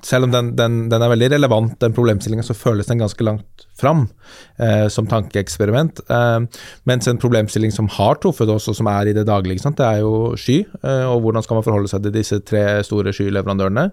selv 0.06 0.26
om 0.26 0.32
den, 0.34 0.50
den, 0.58 0.80
den, 0.90 1.02
er 1.02 1.12
veldig 1.12 1.30
relevant, 1.34 1.76
den 1.82 1.94
problemstillingen, 1.96 2.46
så 2.46 2.56
føles 2.56 2.88
den 2.88 3.02
ganske 3.02 3.24
langt 3.26 3.66
fram 3.80 4.06
eh, 4.60 4.86
som 4.92 5.08
tankeeksperiment. 5.10 6.02
Eh, 6.10 6.64
mens 6.88 7.08
en 7.10 7.20
problemstilling 7.20 7.74
som 7.74 7.88
har 7.96 8.20
truffet 8.22 8.50
oss, 8.52 8.68
og 8.70 8.78
som 8.78 8.90
er 8.92 9.10
i 9.10 9.16
det 9.16 9.26
daglige, 9.28 9.72
det 9.76 9.86
er 9.86 10.02
jo 10.02 10.34
sky. 10.40 10.60
Eh, 10.82 11.06
og 11.08 11.24
hvordan 11.24 11.46
skal 11.46 11.60
man 11.60 11.66
forholde 11.66 11.92
seg 11.92 12.04
til 12.04 12.16
disse 12.16 12.40
tre 12.46 12.64
store 12.86 13.14
skyleverandørene. 13.16 13.90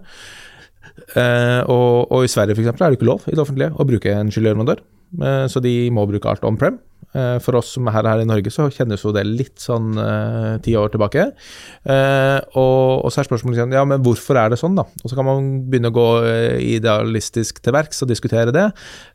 Eh, 1.16 1.60
og, 1.64 2.10
og, 2.10 2.22
i 2.24 2.30
Sverige 2.30 2.56
f.eks. 2.56 2.72
er 2.74 2.84
det 2.88 2.98
ikke 2.98 3.08
lov 3.08 3.26
i 3.26 3.36
det 3.36 3.44
offentlige 3.44 3.74
å 3.74 3.88
bruke 3.88 4.14
en 4.14 4.32
skyleverandør. 4.34 4.82
Eh, 5.16 5.46
så 5.50 5.62
de 5.64 5.74
må 5.94 6.06
bruke 6.08 6.30
alt 6.30 6.46
on 6.46 6.58
prem. 6.60 6.78
Eh, 7.16 7.38
for 7.40 7.56
oss 7.56 7.70
som 7.72 7.86
er 7.88 7.94
her, 7.96 8.20
i 8.20 8.26
Norge, 8.28 8.50
så 8.52 8.66
kjennes 8.72 9.00
jo 9.00 9.14
det 9.16 9.22
litt 9.24 9.62
sånn 9.62 9.96
uh, 9.96 10.58
ti 10.60 10.74
år 10.76 10.90
tilbake. 10.92 11.24
Og, 11.88 13.00
og, 13.00 13.08
så 13.08 13.22
er 13.22 13.28
spørsmålet 13.30 13.56
liksom, 13.56 13.72
ja, 13.72 13.84
men 13.88 14.02
hvorfor 14.04 14.36
er 14.36 14.52
det 14.52 14.58
sånn, 14.60 14.76
da? 14.76 14.84
Og 15.00 15.08
så 15.08 15.16
kan 15.16 15.24
man 15.24 15.48
begynne 15.70 15.88
å 15.88 15.96
gå 15.96 16.06
idealistisk 16.60 17.62
til 17.64 17.74
verks 17.78 18.04
og 18.04 18.12
diskutere 18.12 18.52
det. 18.52 18.66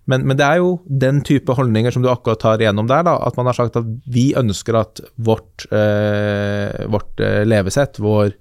Men, 0.10 0.26
men, 0.26 0.40
det 0.40 0.48
er 0.48 0.64
jo 0.64 0.74
den 0.90 1.22
type 1.26 1.54
holdninger 1.54 1.94
som 1.94 2.04
du 2.04 2.10
akkurat 2.10 2.42
tar 2.42 2.64
igjennom 2.64 2.90
der, 2.90 3.06
da, 3.06 3.20
at 3.28 3.38
man 3.38 3.52
har 3.52 3.60
sagt 3.60 3.78
at 3.80 3.90
vi 4.10 4.32
ønsker 4.42 4.80
at 4.82 5.04
vårt, 5.22 5.68
uh, 5.70 6.90
vårt 6.90 7.22
levesett, 7.46 8.02
vår 8.02 8.34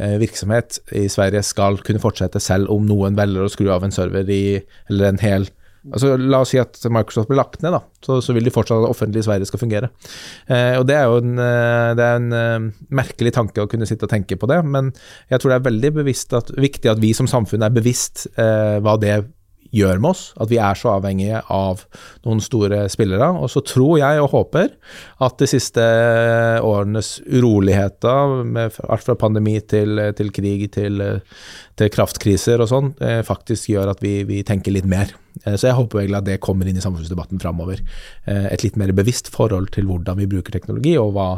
virksomhet 0.00 0.78
i 0.96 1.10
Sverige 1.12 1.42
skal 1.44 1.76
kunne 1.84 2.00
fortsette 2.00 2.40
selv 2.40 2.70
om 2.72 2.86
noen 2.88 3.18
velger 3.18 3.44
å 3.44 3.50
skru 3.52 3.66
av 3.74 3.82
en 3.84 3.92
server 3.92 4.30
i, 4.32 4.44
eller 4.88 5.10
en 5.10 5.20
hel 5.20 5.50
Altså, 5.88 6.12
la 6.20 6.42
oss 6.44 6.52
si 6.52 6.58
at 6.60 6.76
Microsoft 6.92 7.30
blir 7.30 7.38
lagt 7.40 7.62
ned, 7.64 7.72
da, 7.72 7.80
så, 8.04 8.18
så 8.20 8.34
vil 8.36 8.44
de 8.44 8.52
fortsatt 8.52 8.82
at 8.82 8.92
offentlig 8.92 9.22
i 9.22 9.26
Sverige 9.26 9.48
skal 9.48 9.62
fungere. 9.62 9.88
Eh, 10.44 10.76
og 10.76 10.84
Det 10.88 10.96
er 10.98 11.08
jo 11.08 11.22
en, 11.22 11.34
eh, 11.40 11.90
det 11.96 12.06
er 12.06 12.18
en 12.20 12.36
uh, 12.36 12.84
merkelig 13.00 13.32
tanke 13.36 13.64
å 13.64 13.70
kunne 13.70 13.88
sitte 13.88 14.04
og 14.04 14.12
tenke 14.12 14.36
på 14.36 14.50
det, 14.50 14.60
men 14.68 14.92
jeg 15.32 15.40
tror 15.40 15.54
det 15.54 15.60
er 15.60 15.68
veldig 15.70 15.92
at, 16.36 16.52
viktig 16.60 16.92
at 16.92 17.00
vi 17.00 17.14
som 17.16 17.30
samfunn 17.30 17.64
er 17.64 17.72
bevisst 17.72 18.26
eh, 18.36 18.76
hva 18.84 18.98
det 19.00 19.22
gjør 19.74 20.00
med 20.02 20.10
oss, 20.12 20.22
at 20.40 20.50
vi 20.50 20.58
er 20.62 20.78
så 20.78 20.94
avhengige 20.96 21.40
av 21.52 21.84
noen 22.26 22.42
store 22.42 22.82
spillere. 22.92 23.28
Og 23.38 23.50
så 23.52 23.62
tror 23.66 24.00
jeg 24.00 24.22
og 24.22 24.32
håper 24.34 24.72
at 25.22 25.38
de 25.40 25.48
siste 25.50 25.84
årenes 26.66 27.12
uroligheter, 27.28 28.36
med 28.50 28.78
alt 28.90 29.06
fra 29.06 29.16
pandemi 29.18 29.56
til, 29.60 30.00
til 30.18 30.32
krig 30.34 30.66
til, 30.74 31.02
til, 31.78 31.92
kraftkriser 31.94 32.62
og 32.62 32.70
sånn, 32.70 32.92
eh, 33.04 33.20
faktisk 33.26 33.70
gjør 33.72 33.94
at 33.94 34.04
vi, 34.04 34.20
vi, 34.28 34.42
tenker 34.46 34.74
litt 34.74 34.88
mer. 34.90 35.14
Eh, 35.44 35.54
så 35.54 35.70
jeg 35.70 35.78
håper 35.78 36.02
egentlig 36.02 36.20
at 36.20 36.28
det 36.28 36.40
kommer 36.44 36.68
inn 36.68 36.78
i 36.80 36.84
samfunnsdebatten 36.84 37.42
framover. 37.42 37.82
Eh, 38.26 38.50
et 38.50 38.66
litt 38.66 38.78
mer 38.80 38.94
bevisst 38.96 39.30
forhold 39.32 39.70
til 39.76 39.88
hvordan 39.90 40.18
vi 40.20 40.30
bruker 40.30 40.54
teknologi, 40.54 40.96
og 41.00 41.14
hva, 41.16 41.32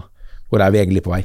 hvor 0.48 0.64
er 0.64 0.74
vi 0.74 0.82
egentlig 0.82 1.04
på 1.04 1.14
vei. 1.14 1.24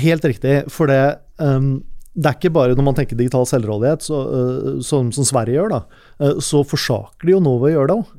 Helt 0.00 0.24
riktig, 0.26 0.64
for 0.72 0.90
det 0.90 1.02
um 1.38 1.82
det 2.14 2.30
er 2.30 2.36
ikke 2.38 2.52
bare 2.54 2.76
når 2.78 2.86
man 2.86 2.96
tenker 2.96 3.18
digital 3.18 3.46
selvrådighet, 3.50 4.04
så, 4.06 4.18
uh, 4.24 4.68
som, 4.86 5.10
som, 5.14 5.26
Sverige 5.26 5.58
gjør, 5.58 5.72
da, 5.72 5.80
uh, 6.22 6.36
så 6.42 6.62
forsaker 6.66 7.26
de 7.26 7.34
jo 7.34 7.40
noe 7.42 7.58
ved 7.62 7.72
å 7.72 7.78
gjøre 7.78 7.90
det 7.90 7.96
òg. 8.02 8.12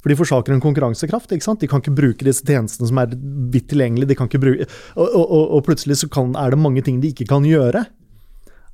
For 0.00 0.12
de 0.12 0.16
forsaker 0.16 0.54
en 0.54 0.62
konkurransekraft. 0.64 1.32
ikke 1.36 1.44
sant? 1.44 1.60
De 1.60 1.68
kan 1.68 1.82
ikke 1.82 1.92
bruke 1.92 2.24
disse 2.24 2.44
tjenestene 2.46 2.88
som 2.88 3.00
er 3.02 3.12
vidt 3.52 3.66
tilgjengelige. 3.68 4.16
Bruke, 4.40 4.68
og, 4.96 5.08
og, 5.12 5.42
og 5.58 5.64
plutselig 5.66 5.98
så 6.00 6.08
kan, 6.12 6.32
er 6.40 6.54
det 6.54 6.60
mange 6.60 6.80
ting 6.86 7.02
de 7.02 7.10
ikke 7.12 7.28
kan 7.28 7.44
gjøre, 7.44 7.84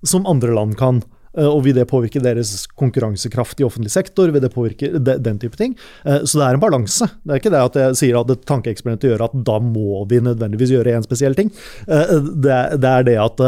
som 0.07 0.29
andre 0.31 0.55
land 0.55 0.77
kan. 0.79 1.03
Eh, 1.37 1.47
og 1.47 1.63
vil 1.67 1.77
det 1.77 1.87
påvirke 1.91 2.23
deres 2.25 2.65
konkurransekraft 2.79 3.61
i 3.61 3.67
offentlig 3.67 3.93
sektor? 3.95 4.33
Vil 4.33 4.45
det 4.45 4.53
påvirke 4.55 4.91
den 5.01 5.41
type 5.43 5.59
ting? 5.61 5.77
Eh, 6.05 6.25
så 6.25 6.41
det 6.41 6.47
er 6.49 6.59
en 6.59 6.63
balanse. 6.63 7.11
Det 7.23 7.35
er 7.35 7.43
ikke 7.43 7.55
det 7.55 7.65
at 7.65 7.81
jeg 7.83 7.99
sier 8.03 8.21
at 8.21 8.33
et 8.33 8.47
tankeeksperiment 8.49 9.07
gjør 9.07 9.27
at 9.29 9.37
da 9.47 9.59
må 9.63 10.05
vi 10.11 10.23
nødvendigvis 10.25 10.75
gjøre 10.77 10.97
en 10.97 11.07
spesiell 11.07 11.37
ting. 11.39 11.53
Eh, 11.87 12.17
det 12.47 12.91
er 12.93 13.07
det 13.07 13.19
at 13.21 13.41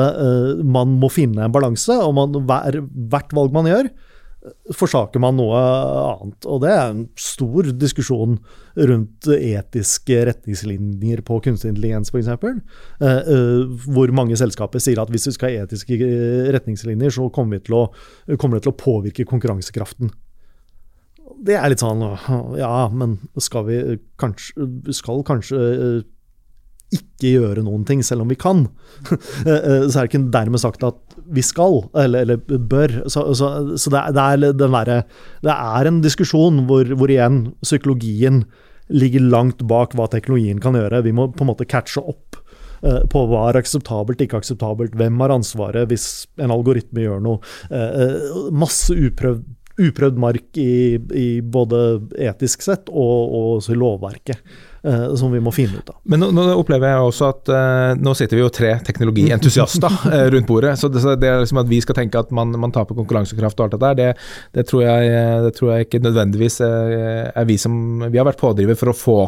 man 0.65 0.99
må 1.01 1.09
finne 1.13 1.45
en 1.45 1.55
balanse, 1.55 1.95
og 2.03 2.15
man, 2.17 2.37
hvert 2.49 3.33
valg 3.37 3.55
man 3.55 3.69
gjør, 3.69 3.89
forsaker 4.75 5.21
man 5.23 5.37
noe 5.39 5.59
annet. 5.59 6.47
Og 6.49 6.61
det 6.63 6.71
er 6.73 6.93
en 6.93 7.03
stor 7.19 7.71
diskusjon 7.79 8.39
rundt 8.89 9.29
etiske 9.35 10.21
retningslinjer 10.29 11.25
på 11.27 11.41
kunstig 11.45 11.73
intelligens, 11.73 12.13
f.eks. 12.13 12.31
Uh, 12.39 13.03
uh, 13.03 13.89
hvor 13.89 14.13
mange 14.15 14.39
selskaper 14.39 14.83
sier 14.83 15.03
at 15.03 15.11
hvis 15.13 15.29
vi 15.31 15.35
skal 15.37 15.53
ha 15.53 15.67
etiske 15.67 15.99
retningslinjer, 16.55 17.15
så 17.19 17.29
kommer, 17.35 17.63
å, 17.75 17.85
kommer 18.37 18.59
det 18.59 18.69
til 18.69 18.75
å 18.75 18.79
påvirke 18.79 19.29
konkurransekraften. 19.29 20.13
Det 21.45 21.55
er 21.55 21.71
litt 21.71 21.83
sånn 21.83 22.01
Ja, 22.59 22.89
men 22.91 23.19
skal 23.39 23.67
vi 23.69 23.77
kanskje, 24.19 24.65
skal 24.97 25.21
kanskje 25.27 25.59
ikke 26.95 27.35
gjøre 27.35 27.65
noen 27.67 27.85
ting, 27.89 28.03
selv 28.07 28.25
om 28.25 28.33
vi 28.33 28.39
kan. 28.39 28.67
Eh, 29.49 29.55
eh, 29.55 29.85
så 29.89 30.01
er 30.01 30.07
det 30.07 30.11
ikke 30.11 30.31
dermed 30.35 30.61
sagt 30.61 30.83
at 30.85 31.18
vi 31.35 31.45
skal, 31.45 31.83
eller, 31.99 32.25
eller 32.25 32.59
bør. 32.71 32.95
Så, 33.11 33.25
så, 33.37 33.51
så 33.77 33.93
det, 33.93 34.03
det, 34.17 34.25
er 34.25 34.41
der, 34.57 35.05
det, 35.45 35.55
er, 35.55 35.89
en 35.89 36.01
diskusjon 36.05 36.65
hvor, 36.69 36.89
hvor, 36.99 37.13
igjen 37.13 37.49
psykologien 37.65 38.45
ligger 38.89 39.27
langt 39.29 39.65
bak 39.69 39.97
hva 39.97 40.09
teknologien 40.11 40.61
kan 40.63 40.79
gjøre. 40.79 41.03
Vi 41.05 41.15
må 41.17 41.29
på 41.35 41.45
en 41.45 41.51
måte 41.51 41.69
catche 41.69 42.01
opp 42.01 42.39
uh, 42.85 43.05
på 43.13 43.27
hva 43.29 43.49
er 43.51 43.61
akseptabelt, 43.61 44.23
ikke 44.25 44.41
akseptabelt, 44.41 44.97
hvem 44.97 45.21
har 45.25 45.35
ansvaret 45.35 45.91
hvis 45.91 46.09
en 46.41 46.55
algoritme 46.55 47.05
gjør 47.05 47.23
noe. 47.25 47.43
Uh, 47.69 48.49
masse 48.57 48.97
uprøvd, 48.97 49.45
uprøvd 49.79 50.19
mark 50.19 50.59
i, 50.59 50.97
i, 50.97 51.29
både 51.45 52.01
etisk 52.31 52.65
sett 52.67 52.89
og, 52.89 53.37
og 53.39 53.69
i 53.69 53.77
lovverket. 53.79 54.41
Uh, 54.87 55.15
som 55.19 55.33
vi 55.35 55.41
må 55.43 55.51
finne 55.51 55.81
ut 55.81 55.89
av. 55.91 55.97
Men 56.07 56.21
nå, 56.23 56.29
nå 56.31 56.43
opplever 56.55 56.93
jeg 56.93 57.07
også 57.09 57.31
at 57.33 57.51
uh, 57.51 57.99
nå 57.99 58.13
sitter 58.15 58.39
vi 58.39 58.45
jo 58.45 58.51
tre 58.55 58.77
teknologientusiaster 58.87 59.97
uh, 60.07 60.27
rundt 60.35 60.47
bordet. 60.47 60.77
Så 60.79 60.87
det, 60.87 61.03
så 61.03 61.17
det, 61.19 61.27
er 61.27 61.43
liksom 61.43 61.59
at 61.65 61.71
vi 61.71 61.81
skal 61.83 61.99
tenke 61.99 62.21
at 62.23 62.31
man, 62.31 62.55
man 62.63 62.71
taper 62.75 62.95
konkurransekraft 62.95 63.59
og 63.59 63.67
alt 63.67 63.75
det 63.75 63.81
der, 63.83 63.97
det, 63.99 64.29
det, 64.55 64.67
tror, 64.71 64.85
jeg, 64.87 65.17
det 65.49 65.51
tror 65.59 65.73
jeg 65.73 65.89
ikke 65.89 66.03
nødvendigvis 66.07 66.61
er 66.63 67.49
vi 67.49 67.59
som 67.59 67.75
Vi 68.07 68.21
har 68.21 68.29
vært 68.29 68.39
pådriver 68.39 68.79
for 68.79 68.93
å 68.93 68.97
få 68.97 69.19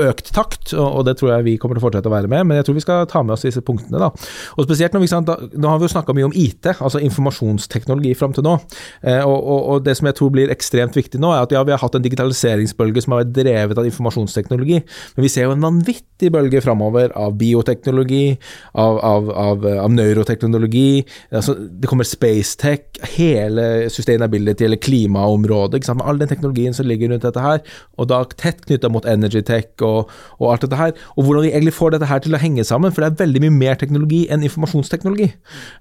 økt 0.00 0.30
takt, 0.34 0.72
og 0.74 1.04
det 1.06 1.16
tror 1.18 1.34
jeg 1.34 1.46
vi 1.46 1.54
kommer 1.60 1.78
til 1.78 1.82
å 1.82 1.86
fortsette 1.86 2.10
å 2.10 2.14
være 2.14 2.30
med. 2.30 2.48
Men 2.48 2.58
jeg 2.58 2.68
tror 2.68 2.78
vi 2.78 2.84
skal 2.84 3.06
ta 3.10 3.22
med 3.24 3.36
oss 3.36 3.44
disse 3.46 3.62
punktene. 3.64 4.00
da. 4.02 4.10
Og 4.56 4.66
spesielt 4.66 4.94
når 4.94 5.04
vi, 5.04 5.10
da, 5.28 5.36
Nå 5.54 5.70
har 5.70 5.80
vi 5.80 5.88
jo 5.88 5.94
snakka 5.94 6.14
mye 6.16 6.28
om 6.28 6.34
IT, 6.34 6.70
altså 6.74 7.02
informasjonsteknologi 7.04 8.14
fram 8.18 8.34
til 8.36 8.46
nå. 8.46 8.56
Eh, 9.02 9.22
og, 9.22 9.36
og, 9.38 9.60
og, 9.60 9.84
det 9.84 9.96
som 9.98 10.08
jeg 10.08 10.18
tror 10.18 10.32
blir 10.34 10.52
ekstremt 10.54 10.96
viktig 10.96 11.20
nå, 11.22 11.32
er 11.34 11.44
at 11.46 11.54
ja, 11.54 11.62
vi 11.66 11.74
har 11.74 11.82
hatt 11.82 11.98
en 11.98 12.04
digitaliseringsbølge 12.04 13.04
som 13.04 13.14
har 13.14 13.24
vært 13.24 13.34
drevet 13.36 13.80
av 13.80 13.88
informasjonsteknologi, 13.88 14.80
men 15.14 15.26
vi 15.26 15.30
ser 15.32 15.48
jo 15.48 15.54
en 15.54 15.64
vanvittig 15.64 16.30
bølge 16.34 16.62
framover 16.64 17.12
av 17.18 17.36
bioteknologi, 17.38 18.36
av, 18.80 18.98
av, 19.04 19.30
av, 19.30 19.66
av 19.84 19.94
neuroteknologi. 19.94 21.04
Altså, 21.34 21.54
det 21.54 21.90
kommer 21.90 22.08
spacetech, 22.08 23.00
hele 23.14 23.90
sustainability 23.92 24.66
eller 24.66 24.80
klimaområdet, 24.82 25.80
ikke 25.80 25.90
sant? 25.90 26.00
med 26.00 26.10
all 26.10 26.18
den 26.20 26.30
teknologien 26.30 26.74
som 26.76 26.88
ligger 26.88 27.12
rundt 27.12 27.26
dette 27.26 27.42
her, 27.42 27.60
og 27.98 28.08
da 28.10 28.22
tett 28.34 28.64
knytta 28.66 28.90
mot 28.92 29.06
energytech 29.08 29.83
og, 29.86 30.12
og, 30.38 30.46
alt 30.52 30.64
dette 30.66 30.78
her. 30.80 30.94
Og 31.14 31.26
hvordan 31.26 31.46
vi 31.46 31.52
egentlig 31.52 31.76
får 31.76 31.94
dette 31.94 32.08
her 32.10 32.22
til 32.24 32.36
å 32.36 32.40
henge 32.42 32.64
sammen, 32.66 32.94
for 32.94 33.04
det 33.04 33.12
er 33.12 33.24
veldig 33.24 33.44
mye 33.46 33.56
mer 33.56 33.80
teknologi 33.80 34.24
enn 34.32 34.46
informasjonsteknologi. 34.46 35.30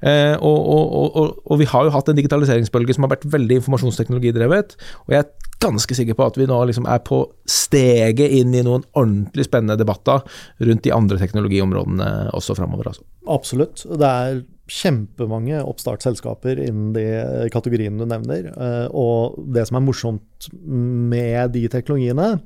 Eh, 0.05 0.35
og, 0.37 0.69
og, 0.75 1.39
og, 1.45 1.55
vi 1.61 1.69
har 1.69 1.87
jo 1.87 1.95
hatt 1.95 2.11
en 2.11 2.19
digitaliseringsbølge 2.19 2.97
som 2.97 3.07
har 3.07 3.15
vært 3.15 3.27
veldig 3.33 3.61
informasjonsteknologidrevet, 3.61 4.77
og 5.05 5.15
jeg 5.15 5.23
er 5.23 5.51
ganske 5.63 5.95
sikker 5.95 6.17
på 6.17 6.25
at 6.27 6.37
vi 6.39 6.47
nå 6.49 6.57
liksom 6.67 6.87
er 6.91 6.99
på 7.07 7.21
steget 7.49 8.33
inn 8.35 8.55
i 8.55 8.63
noen 8.65 8.83
ordentlig 8.99 9.47
spennende 9.47 9.79
debatter 9.79 10.25
rundt 10.63 10.83
de 10.83 10.91
andre 10.95 11.19
teknologiområdene 11.21 12.09
også 12.35 12.57
framover. 12.57 12.91
Altså. 12.91 13.05
Absolutt. 13.31 13.85
Det 13.87 14.09
er 14.09 14.41
kjempemange 14.71 15.59
oppstartsselskaper 15.67 16.61
innen 16.63 16.93
de 16.95 17.05
kategoriene 17.53 17.99
du 17.99 18.07
nevner. 18.09 18.49
Eh, 18.51 18.87
og 18.89 19.39
det 19.55 19.67
som 19.67 19.79
er 19.79 19.85
morsomt 19.85 20.49
med 20.63 21.53
de 21.55 21.65
teknologiene, 21.71 22.37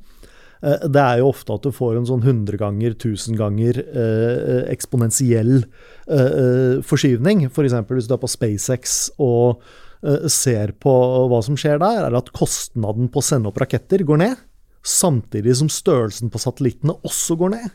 det 0.61 1.01
er 1.01 1.19
jo 1.21 1.29
ofte 1.29 1.53
at 1.53 1.65
du 1.65 1.73
får 1.73 1.99
en 1.99 2.07
sånn 2.09 2.23
100 2.23 2.57
ganger, 2.57 2.95
1000 2.95 3.37
ganger 3.37 3.77
eh, 3.85 4.63
eksponentiell 4.73 5.59
eh, 5.61 6.79
forskyvning. 6.85 7.45
F.eks. 7.49 7.75
For 7.85 7.97
hvis 7.97 8.09
du 8.09 8.15
er 8.15 8.21
på 8.21 8.31
SpaceX 8.31 8.95
og 9.21 9.61
eh, 10.01 10.25
ser 10.33 10.73
på 10.81 10.93
hva 11.29 11.41
som 11.45 11.59
skjer 11.59 11.81
der, 11.83 12.07
er 12.07 12.17
at 12.17 12.33
kostnaden 12.37 13.11
på 13.13 13.21
å 13.21 13.27
sende 13.27 13.51
opp 13.51 13.61
raketter 13.61 14.05
går 14.07 14.23
ned. 14.23 14.41
Samtidig 14.87 15.57
som 15.59 15.69
størrelsen 15.73 16.31
på 16.33 16.41
satellittene 16.41 16.97
også 17.05 17.37
går 17.37 17.53
ned. 17.53 17.69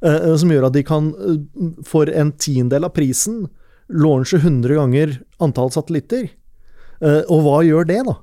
Eh, 0.00 0.14
eh, 0.14 0.32
som 0.40 0.52
gjør 0.52 0.70
at 0.70 0.78
de 0.78 0.86
kan, 0.86 1.12
for 1.84 2.08
en 2.08 2.32
tiendedel 2.40 2.88
av 2.88 2.96
prisen, 2.96 3.44
launche 3.92 4.40
100 4.40 4.80
ganger 4.80 5.18
antall 5.44 5.68
satellitter. 5.74 6.30
og 7.04 7.40
hva 7.44 7.58
gjør 7.66 7.84
det, 7.84 7.98
da, 8.06 8.14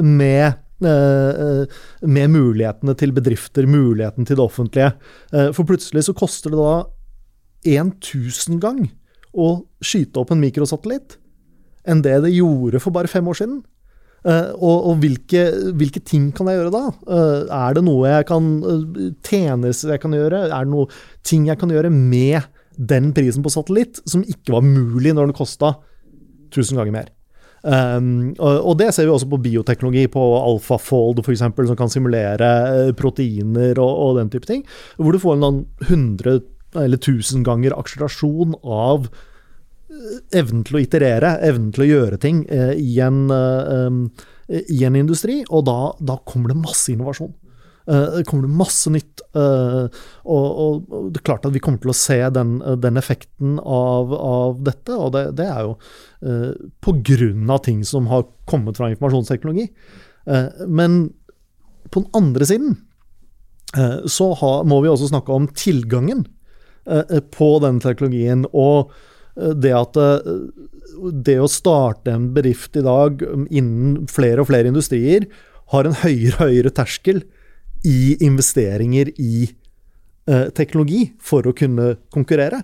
med 0.00 0.46
Eh, 0.46 0.46
eh, 0.46 0.59
med 0.80 2.32
mulighetene 2.32 2.94
til 2.96 3.12
bedrifter, 3.12 3.66
muligheten 3.68 4.26
til 4.28 4.38
det 4.38 4.44
offentlige. 4.44 4.92
Eh, 5.32 5.50
for 5.56 5.68
plutselig 5.68 6.06
så 6.06 6.16
koster 6.16 6.54
det 6.54 6.60
da 6.60 7.74
en 7.76 7.92
tusen 8.00 8.60
gang 8.62 8.86
å 9.36 9.50
skyte 9.84 10.22
opp 10.22 10.32
en 10.32 10.40
mikrosatellitt 10.42 11.18
enn 11.88 12.02
det 12.04 12.16
det 12.24 12.32
gjorde 12.34 12.80
for 12.82 12.94
bare 12.94 13.10
fem 13.10 13.28
år 13.28 13.38
siden. 13.40 13.60
Uh, 14.20 14.52
og, 14.52 14.82
og 14.90 14.98
hvilke, 15.00 15.46
hvilke, 15.80 16.02
ting 16.04 16.26
kan 16.36 16.50
jeg 16.50 16.58
gjøre 16.58 16.72
da? 16.74 16.82
Uh, 17.08 17.46
er 17.56 17.76
det 17.78 17.82
noe 17.86 18.10
jeg 18.10 18.26
kan 18.28 18.50
uh, 18.60 18.98
tjenester 19.24 19.94
jeg 19.94 20.02
kan 20.02 20.12
gjøre? 20.12 20.42
Er 20.50 20.66
det 20.66 20.72
noe 20.74 20.90
ting 21.24 21.46
jeg 21.48 21.56
kan 21.60 21.72
gjøre 21.72 21.88
med 21.94 22.44
den 22.76 23.14
prisen 23.16 23.44
på 23.44 23.52
satellitt 23.52 24.02
som 24.04 24.20
ikke 24.20 24.58
var 24.58 24.66
mulig 24.66 25.14
når 25.16 25.30
den 25.30 25.38
kosta 25.38 25.72
1000 26.52 26.82
ganger 26.82 26.98
mer? 26.98 27.08
Um, 27.60 28.30
og, 28.40 28.72
det 28.80 28.88
ser 28.96 29.04
vi 29.04 29.12
også 29.12 29.28
på 29.28 29.40
bioteknologi, 29.44 30.06
på 30.12 30.22
AlphaFold 30.38 31.20
f.eks., 31.20 31.42
som 31.44 31.76
kan 31.76 31.92
simulere 31.92 32.48
eh, 32.70 32.92
proteiner 32.96 33.76
og, 33.82 33.90
og, 33.90 34.14
den 34.20 34.30
type 34.32 34.48
ting. 34.48 34.64
Hvor 34.96 35.12
du 35.12 35.20
får 35.20 35.36
en 35.36 35.64
100 35.88 36.40
eller 36.80 37.00
1000 37.00 37.44
ganger 37.44 37.76
akselerasjon 37.76 38.56
av 38.64 39.10
eh, 39.10 40.18
evnen 40.40 40.64
til 40.64 40.78
å 40.78 40.84
iterere, 40.84 41.36
evnen 41.44 41.72
til 41.74 41.84
å 41.84 41.90
gjøre 41.90 42.20
ting 42.22 42.44
uh, 42.48 42.72
i, 42.72 42.94
en, 43.04 43.26
uh, 43.28 44.26
i, 44.48 44.80
en, 44.86 44.96
industri. 45.02 45.42
Og 45.50 45.66
da, 45.68 45.92
da 46.00 46.20
kommer 46.24 46.54
det 46.54 46.62
masse 46.62 46.94
innovasjon. 46.94 47.34
Uh, 47.90 48.16
det 48.16 48.24
kommer 48.28 48.46
det 48.46 48.54
masse 48.54 48.90
nytt. 48.92 49.22
Uh, 49.34 49.88
og, 50.22 50.46
og, 50.46 50.90
det 51.10 51.20
er 51.20 51.26
klart 51.26 51.46
at 51.48 51.54
vi 51.54 51.62
kommer 51.62 51.82
til 51.82 51.90
å 51.90 51.96
se 51.96 52.18
den, 52.36 52.58
den 52.82 53.00
effekten 53.00 53.58
av, 53.58 54.14
av, 54.14 54.60
dette, 54.66 54.94
og 54.94 55.14
det, 55.16 55.24
det 55.40 55.48
er 55.50 55.66
jo 55.66 55.74
uh, 55.74 57.50
av 57.50 57.64
ting 57.66 57.82
som 57.86 58.06
har 58.12 58.28
kommet 58.50 58.78
fra 58.78 58.90
informasjonsteknologi. 58.92 59.70
Men 60.68 60.96
på 61.90 62.02
den 62.02 62.10
andre 62.14 62.46
siden 62.46 62.74
så 64.10 64.26
ha, 64.36 64.50
må 64.68 64.80
vi 64.84 64.90
også 64.90 65.08
snakke 65.08 65.32
om 65.32 65.46
tilgangen 65.56 66.26
på 67.32 67.48
den 67.64 67.80
teknologien. 67.82 68.44
og 68.52 68.92
det 69.34 69.72
at 69.72 69.96
det 71.24 71.38
å 71.40 71.48
starte 71.50 72.12
en 72.12 72.28
bedrift 72.36 72.76
i 72.76 72.84
dag 72.84 73.22
innen 73.48 74.10
flere 74.12 74.44
og 74.44 74.50
flere 74.50 74.70
industrier 74.70 75.26
har 75.72 75.88
en 75.88 75.96
høyere 76.02 76.34
og 76.34 76.42
høyere 76.44 76.74
terskel 76.76 77.22
i 77.86 78.16
investeringer 78.26 79.12
i 79.20 79.48
eh, 80.28 80.48
teknologi 80.56 81.06
for 81.22 81.46
å 81.46 81.54
kunne 81.56 81.94
konkurrere. 82.12 82.62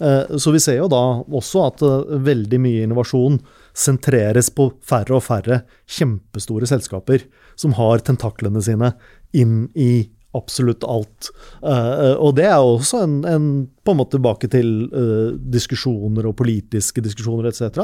Eh, 0.00 0.36
så 0.36 0.52
vi 0.54 0.60
ser 0.60 0.80
jo 0.80 0.88
da 0.92 1.02
også 1.22 1.64
at 1.66 1.82
eh, 1.84 2.14
veldig 2.28 2.60
mye 2.62 2.86
innovasjon 2.86 3.40
sentreres 3.76 4.48
på 4.54 4.70
færre 4.86 5.18
og 5.18 5.24
færre 5.26 5.62
kjempestore 5.88 6.68
selskaper 6.68 7.26
som 7.58 7.76
har 7.76 8.04
tentaklene 8.04 8.62
sine 8.64 8.94
inn 9.36 9.68
i 9.76 10.08
absolutt 10.36 10.84
alt. 10.86 11.32
Uh, 11.58 12.14
og 12.22 12.36
det 12.38 12.44
er 12.46 12.60
også 12.62 13.00
en, 13.02 13.16
en, 13.26 13.46
på 13.82 13.90
en 13.90 13.98
måte 13.98 14.14
tilbake 14.14 14.46
til 14.52 14.68
uh, 14.92 15.32
diskusjoner 15.34 16.28
og 16.30 16.36
politiske 16.38 17.02
diskusjoner 17.02 17.48
etc. 17.50 17.80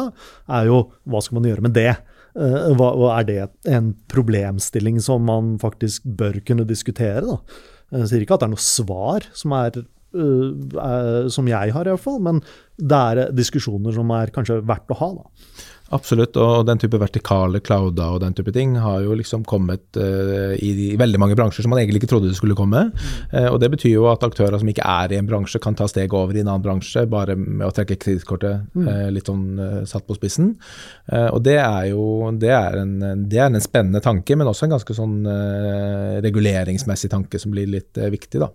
er 0.46 0.68
jo 0.70 0.84
hva 1.10 1.22
skal 1.24 1.40
man 1.40 1.48
gjøre 1.50 1.64
med 1.66 1.74
det? 1.74 1.96
Eh, 2.36 2.72
hva, 2.76 2.92
er 3.16 3.26
det 3.28 3.40
en 3.72 3.94
problemstilling 4.12 5.00
som 5.00 5.24
man 5.28 5.54
faktisk 5.62 6.04
bør 6.18 6.40
kunne 6.46 6.66
diskutere? 6.68 7.24
Da? 7.24 7.38
Jeg 7.96 8.10
sier 8.10 8.24
ikke 8.24 8.36
at 8.36 8.42
det 8.44 8.50
er 8.50 8.56
noe 8.56 8.66
svar 8.66 9.28
som, 9.36 9.54
er, 9.56 9.78
uh, 10.18 10.48
er, 10.82 11.30
som 11.32 11.48
jeg 11.48 11.72
har, 11.72 11.88
iallfall, 11.88 12.18
men 12.26 12.42
det 12.76 12.98
er 12.98 13.32
diskusjoner 13.36 13.94
som 13.94 14.10
er 14.16 14.32
kanskje 14.34 14.58
verdt 14.66 14.92
å 14.92 14.98
ha. 15.00 15.10
Da. 15.20 15.46
Absolutt, 15.94 16.34
og 16.42 16.64
den 16.66 16.80
type 16.82 16.98
vertikale 16.98 17.60
clouder 17.62 18.16
og 18.16 18.22
den 18.24 18.34
type 18.34 18.50
ting 18.54 18.72
har 18.82 19.04
jo 19.04 19.14
liksom 19.14 19.44
kommet 19.46 19.84
uh, 19.94 20.54
i, 20.58 20.72
i, 20.88 20.96
veldig 20.98 21.20
mange 21.22 21.36
bransjer 21.38 21.62
som 21.62 21.70
man 21.70 21.78
egentlig 21.78 22.00
ikke 22.02 22.10
trodde 22.10 22.32
det 22.32 22.38
skulle 22.38 22.56
komme. 22.58 22.88
Uh, 23.30 23.52
og 23.52 23.60
Det 23.62 23.70
betyr 23.76 23.92
jo 23.92 24.08
at 24.10 24.24
aktører 24.26 24.58
som 24.58 24.70
ikke 24.70 24.82
er 24.82 25.14
i 25.14 25.20
en 25.20 25.28
bransje, 25.30 25.60
kan 25.62 25.78
ta 25.78 25.86
steget 25.90 26.16
over 26.16 26.34
i 26.34 26.42
en 26.42 26.50
annen 26.50 26.64
bransje 26.64 27.04
bare 27.10 27.36
med 27.38 27.68
å 27.68 27.70
trekke 27.74 27.98
kredittkortet 28.02 28.66
uh, 28.74 29.06
litt 29.14 29.30
sånn 29.30 29.44
satt 29.86 30.06
på 30.06 30.16
spissen. 30.16 30.52
og 31.06 31.38
det 31.44 31.56
er 31.60 31.86
jo 31.90 32.30
det 32.38 32.50
er, 32.52 32.76
en, 32.80 33.22
det 33.28 33.38
er, 33.38 33.48
en, 33.48 33.60
spennende 33.62 34.00
tanke, 34.02 34.36
men 34.36 34.48
også 34.48 34.66
en 34.66 34.74
ganske 34.74 34.94
sånn 34.94 35.26
reguleringsmessig 36.24 37.10
tanke 37.12 37.38
som 37.40 37.52
blir 37.54 37.68
litt 37.70 37.98
viktig. 37.98 38.40
da. 38.42 38.48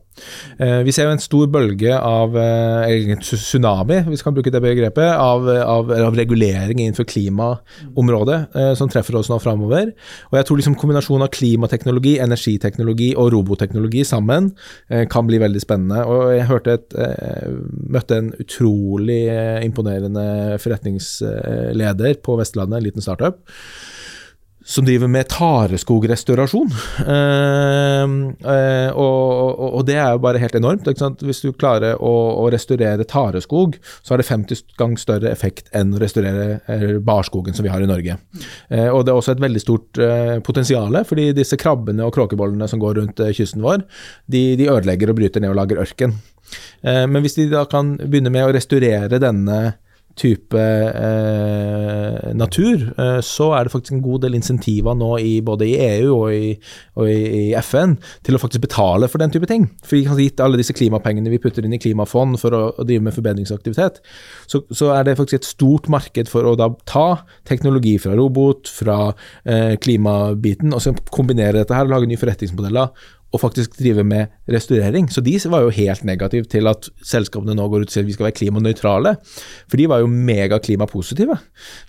vi 0.86 0.94
ser 0.96 1.08
jo 1.08 1.16
en 1.16 1.24
stor 1.24 1.50
bølge 1.52 1.96
av 1.96 2.36
egentlig 2.38 3.20
tsunami, 3.24 4.02
hvis 4.08 4.22
vi 4.24 4.28
kan 4.28 4.38
bruke 4.38 4.54
det 4.54 4.64
begrepet, 4.64 5.12
av, 5.12 5.48
av, 5.48 5.92
av 6.10 6.18
regulering 6.18 6.80
innenfor 6.80 7.08
klima 7.10 7.21
klimaområdet 7.22 8.40
eh, 8.56 8.74
som 8.78 8.90
treffer 8.92 9.18
oss 9.20 9.30
nå 9.32 9.40
framover. 9.42 9.94
Og 10.32 10.40
jeg 10.40 10.48
tror 10.48 10.62
liksom 10.62 10.78
kombinasjonen 10.80 11.26
av 11.28 11.34
klimateknologi, 11.36 12.18
energiteknologi 12.24 13.12
og 13.16 13.32
robotteknologi 13.36 14.06
sammen 14.08 14.52
eh, 14.90 15.06
kan 15.12 15.28
bli 15.30 15.42
veldig 15.42 15.64
spennende. 15.64 16.04
Og 16.06 16.34
jeg 16.36 16.50
hørte 16.50 16.78
et, 16.80 16.98
eh, 16.98 17.48
møtte 17.92 18.20
en 18.22 18.34
utrolig 18.42 19.24
eh, 19.32 19.62
imponerende 19.66 20.60
forretningsleder 20.62 22.22
på 22.26 22.38
Vestlandet, 22.42 22.80
en 22.80 22.90
liten 22.90 23.06
startup 23.06 23.42
som 24.66 24.86
driver 24.86 25.08
med 25.08 25.28
tareskogrestaurasjon. 25.30 26.70
Eh, 27.02 28.04
eh, 28.54 28.90
og, 28.94 29.62
og, 29.66 29.82
det 29.88 29.98
er 29.98 30.14
jo 30.14 30.22
bare 30.22 30.42
helt 30.42 30.56
enormt. 30.58 30.88
Hvis 31.26 31.42
du 31.44 31.50
klarer 31.52 31.98
å, 31.98 32.14
å, 32.44 32.46
restaurere 32.54 33.08
tareskog, 33.10 33.78
så 34.02 34.14
har 34.14 34.22
det 34.22 34.28
50 34.30 34.64
ganger 34.80 35.02
større 35.02 35.32
effekt 35.34 35.72
enn 35.78 35.96
å 35.96 36.02
restaurere 36.02 37.00
barskogen 37.06 37.58
som 37.58 37.66
vi 37.66 37.74
har 37.74 37.82
i 37.82 37.90
Norge. 37.90 38.18
Eh, 38.70 38.90
og 38.90 39.06
det 39.06 39.14
er 39.14 39.22
også 39.22 39.36
et 39.36 39.44
veldig 39.44 39.64
stort 39.64 40.02
potensial, 40.46 41.02
fordi 41.08 41.32
disse 41.36 41.58
krabbene 41.60 42.06
og 42.06 42.14
kråkebollene 42.16 42.68
som 42.70 42.82
går 42.82 43.00
rundt 43.02 43.22
kysten 43.36 43.64
vår, 43.66 43.86
de, 44.32 44.44
de, 44.60 44.70
ødelegger 44.72 45.12
og 45.12 45.18
bryter 45.18 45.44
ned 45.44 45.54
og 45.54 45.58
lager 45.60 45.82
ørken. 45.82 46.20
men 46.84 47.22
hvis 47.24 47.38
de 47.38 47.46
da 47.52 47.64
kan 47.70 47.94
begynne 48.02 48.32
med 48.34 48.48
å 48.48 48.54
restaurere 48.56 49.20
denne 49.22 49.60
type 50.20 50.58
eh, 50.58 52.32
natur, 52.38 52.84
eh, 52.98 53.20
så 53.26 53.52
er 53.56 53.66
det 53.66 53.74
faktisk 53.74 53.96
en 53.96 54.04
god 54.04 54.26
del 54.26 54.36
insentiver 54.38 54.96
nå 54.98 55.12
i, 55.22 55.34
både 55.46 55.68
i 55.68 55.78
EU 55.86 56.16
og 56.16 56.34
i, 56.36 56.52
og 57.00 57.12
i, 57.12 57.52
FN 57.62 57.96
til 58.26 58.38
å 58.38 58.42
faktisk 58.42 58.66
betale 58.66 59.10
for 59.12 59.24
den 59.24 59.34
type 59.34 59.50
ting. 59.50 59.70
For 59.86 59.98
vi 59.98 60.04
har 60.10 60.20
gitt 60.22 60.44
alle 60.44 60.60
disse 60.60 60.76
klimapengene 60.78 61.32
vi 61.32 61.42
putter 61.42 61.66
inn 61.66 61.78
i 61.78 61.82
klimafond 61.82 62.40
for 62.42 62.56
å, 62.58 62.64
å 62.76 62.88
drive 62.88 63.06
med 63.08 63.16
forbedringsaktivitet, 63.16 64.02
så, 64.52 64.64
så, 64.70 64.92
er 64.96 65.08
det 65.08 65.18
faktisk 65.20 65.42
et 65.42 65.50
stort 65.50 65.90
marked 65.92 66.30
for 66.32 66.48
å 66.48 66.58
da 66.60 66.72
ta 66.90 67.08
teknologi 67.48 67.96
fra 68.02 68.18
robot, 68.18 68.70
fra 68.72 69.00
eh, 69.46 69.78
klimabiten, 69.82 70.76
og 70.76 70.84
så 70.84 70.96
kombinere 71.14 71.62
dette 71.62 71.76
her 71.78 71.88
og 71.88 71.96
lage 71.96 72.12
nye 72.12 72.22
forretningsmodeller 72.22 72.92
og 73.32 73.40
faktisk 73.40 73.78
drive 73.80 74.04
med 74.04 74.32
restaurering. 74.54 75.08
Så 75.12 75.24
de 75.24 75.36
var 75.52 75.66
jo 75.66 75.74
helt 75.74 76.04
negative 76.08 76.48
til 76.52 76.70
at 76.70 76.90
selskapene 77.06 77.56
nå 77.58 77.68
går 77.72 77.86
ut 77.86 77.92
og 77.92 77.94
sier 77.94 78.06
at 78.06 78.10
vi 78.10 78.16
skal 78.16 78.28
være 78.28 78.38
klimanøytrale. 78.40 79.16
For 79.72 79.80
de 79.80 79.88
var 79.92 80.04
jo 80.04 80.10
megaklimapositive. 80.12 81.38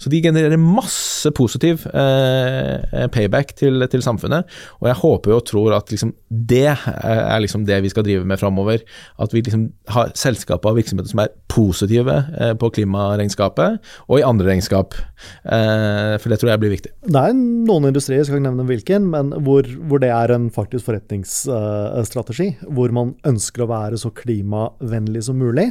Så 0.01 0.13
de 0.13 0.23
genererer 0.25 0.61
masse 0.61 1.31
positiv 1.37 1.87
eh, 1.93 3.07
payback 3.13 3.55
til, 3.59 3.83
til, 3.91 4.05
samfunnet. 4.05 4.49
Og 4.81 4.91
jeg 4.91 5.01
håper 5.03 5.37
og 5.37 5.45
tror 5.49 5.77
at 5.79 5.91
liksom 5.93 6.15
det 6.29 6.69
er 6.73 7.43
liksom 7.43 7.67
det 7.69 7.83
vi 7.85 7.93
skal 7.93 8.07
drive 8.07 8.27
med 8.29 8.41
framover. 8.41 8.83
At 9.23 9.35
vi 9.35 9.43
liksom 9.43 9.69
har 9.93 10.15
selskaper 10.19 10.73
og 10.73 10.81
virksomheter 10.81 11.13
som 11.13 11.25
er 11.25 11.33
positive 11.53 12.19
eh, 12.39 12.55
på 12.59 12.73
klimaregnskapet, 12.79 13.83
og 14.09 14.19
i 14.19 14.25
andre 14.27 14.53
regnskap. 14.53 14.97
Eh, 15.45 16.17
for 16.23 16.33
det 16.33 16.41
tror 16.41 16.55
jeg 16.55 16.63
blir 16.63 16.75
viktig. 16.77 16.95
Det 17.09 17.27
er 17.29 17.37
noen 17.37 17.91
industrier, 17.91 18.23
jeg 18.23 18.31
skal 18.31 18.41
ikke 18.41 18.49
nevne 18.49 18.69
hvilken, 18.69 19.11
men 19.13 19.35
hvor, 19.45 19.67
hvor 19.89 20.03
det 20.03 20.13
er 20.15 20.33
en 20.35 20.49
faktisk 20.53 20.89
forretnings 20.89 21.43
handelsstrategi, 22.13 22.52
hvor 22.69 22.93
man 22.95 23.15
ønsker 23.29 23.63
å 23.65 23.71
være 23.71 23.97
så 24.01 24.11
klimavennlig 24.15 25.23
som 25.29 25.37
mulig. 25.41 25.69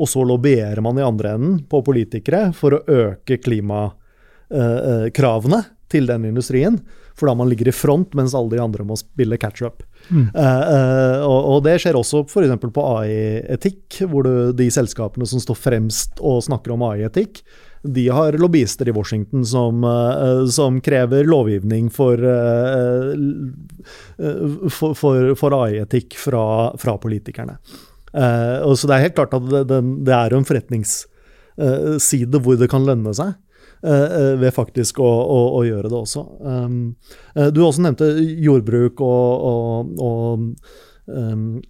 Og 0.00 0.08
så 0.08 0.24
lobbyerer 0.24 0.80
man 0.84 0.98
i 0.98 1.04
andre 1.04 1.30
enden 1.36 1.64
på 1.68 1.82
politikere 1.84 2.52
for 2.56 2.74
å 2.76 2.84
øke 2.88 3.36
klimakravene 3.42 5.60
til 5.90 6.06
den 6.08 6.24
industrien. 6.30 6.80
For 7.18 7.26
da 7.28 7.34
man 7.36 7.48
ligger 7.50 7.68
i 7.68 7.74
front, 7.74 8.14
mens 8.16 8.34
alle 8.36 8.50
de 8.54 8.60
andre 8.62 8.84
må 8.86 8.96
spille 8.96 9.36
catch 9.40 9.62
up. 9.66 9.82
Mm. 10.08 10.28
Uh, 10.32 11.18
og, 11.26 11.38
og, 11.38 11.64
det 11.66 11.78
skjer 11.82 11.96
også 11.98 12.18
f.eks. 12.24 12.70
på 12.72 12.82
AI-etikk, 12.94 13.98
hvor 14.08 14.22
du, 14.24 14.52
de 14.56 14.70
selskapene 14.72 15.26
som 15.28 15.40
står 15.42 15.56
fremst 15.58 16.20
og 16.24 16.44
snakker 16.46 16.70
om 16.72 16.82
AI-etikk, 16.88 17.42
de 17.82 18.08
har 18.08 18.32
lobbyister 18.32 18.88
i 18.88 18.92
Washington 18.92 19.46
som, 19.46 19.84
uh, 19.84 20.46
som 20.46 20.80
krever 20.80 21.24
lovgivning 21.24 21.90
for, 21.90 22.18
uh, 22.24 23.14
for, 24.68 24.94
for, 24.94 25.34
for 25.38 25.56
AI-etikk 25.62 26.16
fra, 26.20 26.76
fra, 26.78 26.98
politikerne. 27.00 27.56
Uh, 28.12 28.74
så 28.74 28.90
det 28.90 28.96
er 28.96 29.06
helt 29.06 29.16
klart 29.16 29.34
at 29.38 29.48
det, 29.48 29.80
det, 30.04 30.14
er 30.16 30.36
en 30.36 30.44
forretningsside 30.44 32.42
hvor 32.42 32.60
det 32.60 32.68
kan 32.72 32.84
lønne 32.88 33.14
seg. 33.16 33.32
ved 33.80 34.52
faktisk 34.52 34.98
å, 35.00 35.08
å, 35.08 35.56
å, 35.56 35.60
gjøre 35.64 35.88
det 35.88 35.96
også. 35.96 36.20
Um, 36.44 36.96
du 37.32 37.62
også 37.64 37.80
nevnte 37.80 38.10
jordbruk 38.44 39.00
og, 39.00 39.46
og, 39.48 39.94
og 40.04 40.38
um, 41.08 41.62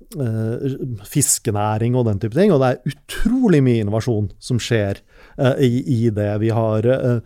fiskenæring 1.06 1.94
og 1.94 2.08
den 2.08 2.18
type 2.18 2.34
ting. 2.34 2.50
Og 2.50 2.58
det 2.62 2.72
er 2.72 2.82
utrolig 2.90 3.62
mye 3.62 3.84
innovasjon 3.84 4.30
som 4.42 4.58
skjer 4.58 4.98
i, 5.59 5.70
i, 5.80 6.11
det. 6.14 6.30
Vi 6.43 6.53
har 6.55 6.86
uh, 6.91 7.18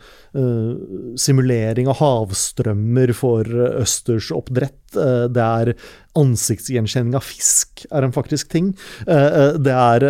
simulering 1.20 1.90
av 1.90 2.00
havstrømmer 2.00 3.12
for 3.16 3.48
østersoppdrett. 3.82 4.80
det 4.94 5.42
er 5.42 5.72
ansiktsgjenkjenning 6.14 7.16
av 7.18 7.24
fisk 7.26 7.82
er 7.90 8.06
en 8.06 8.14
faktisk 8.14 8.52
ting. 8.52 8.68
det 9.06 9.74
er 9.74 10.04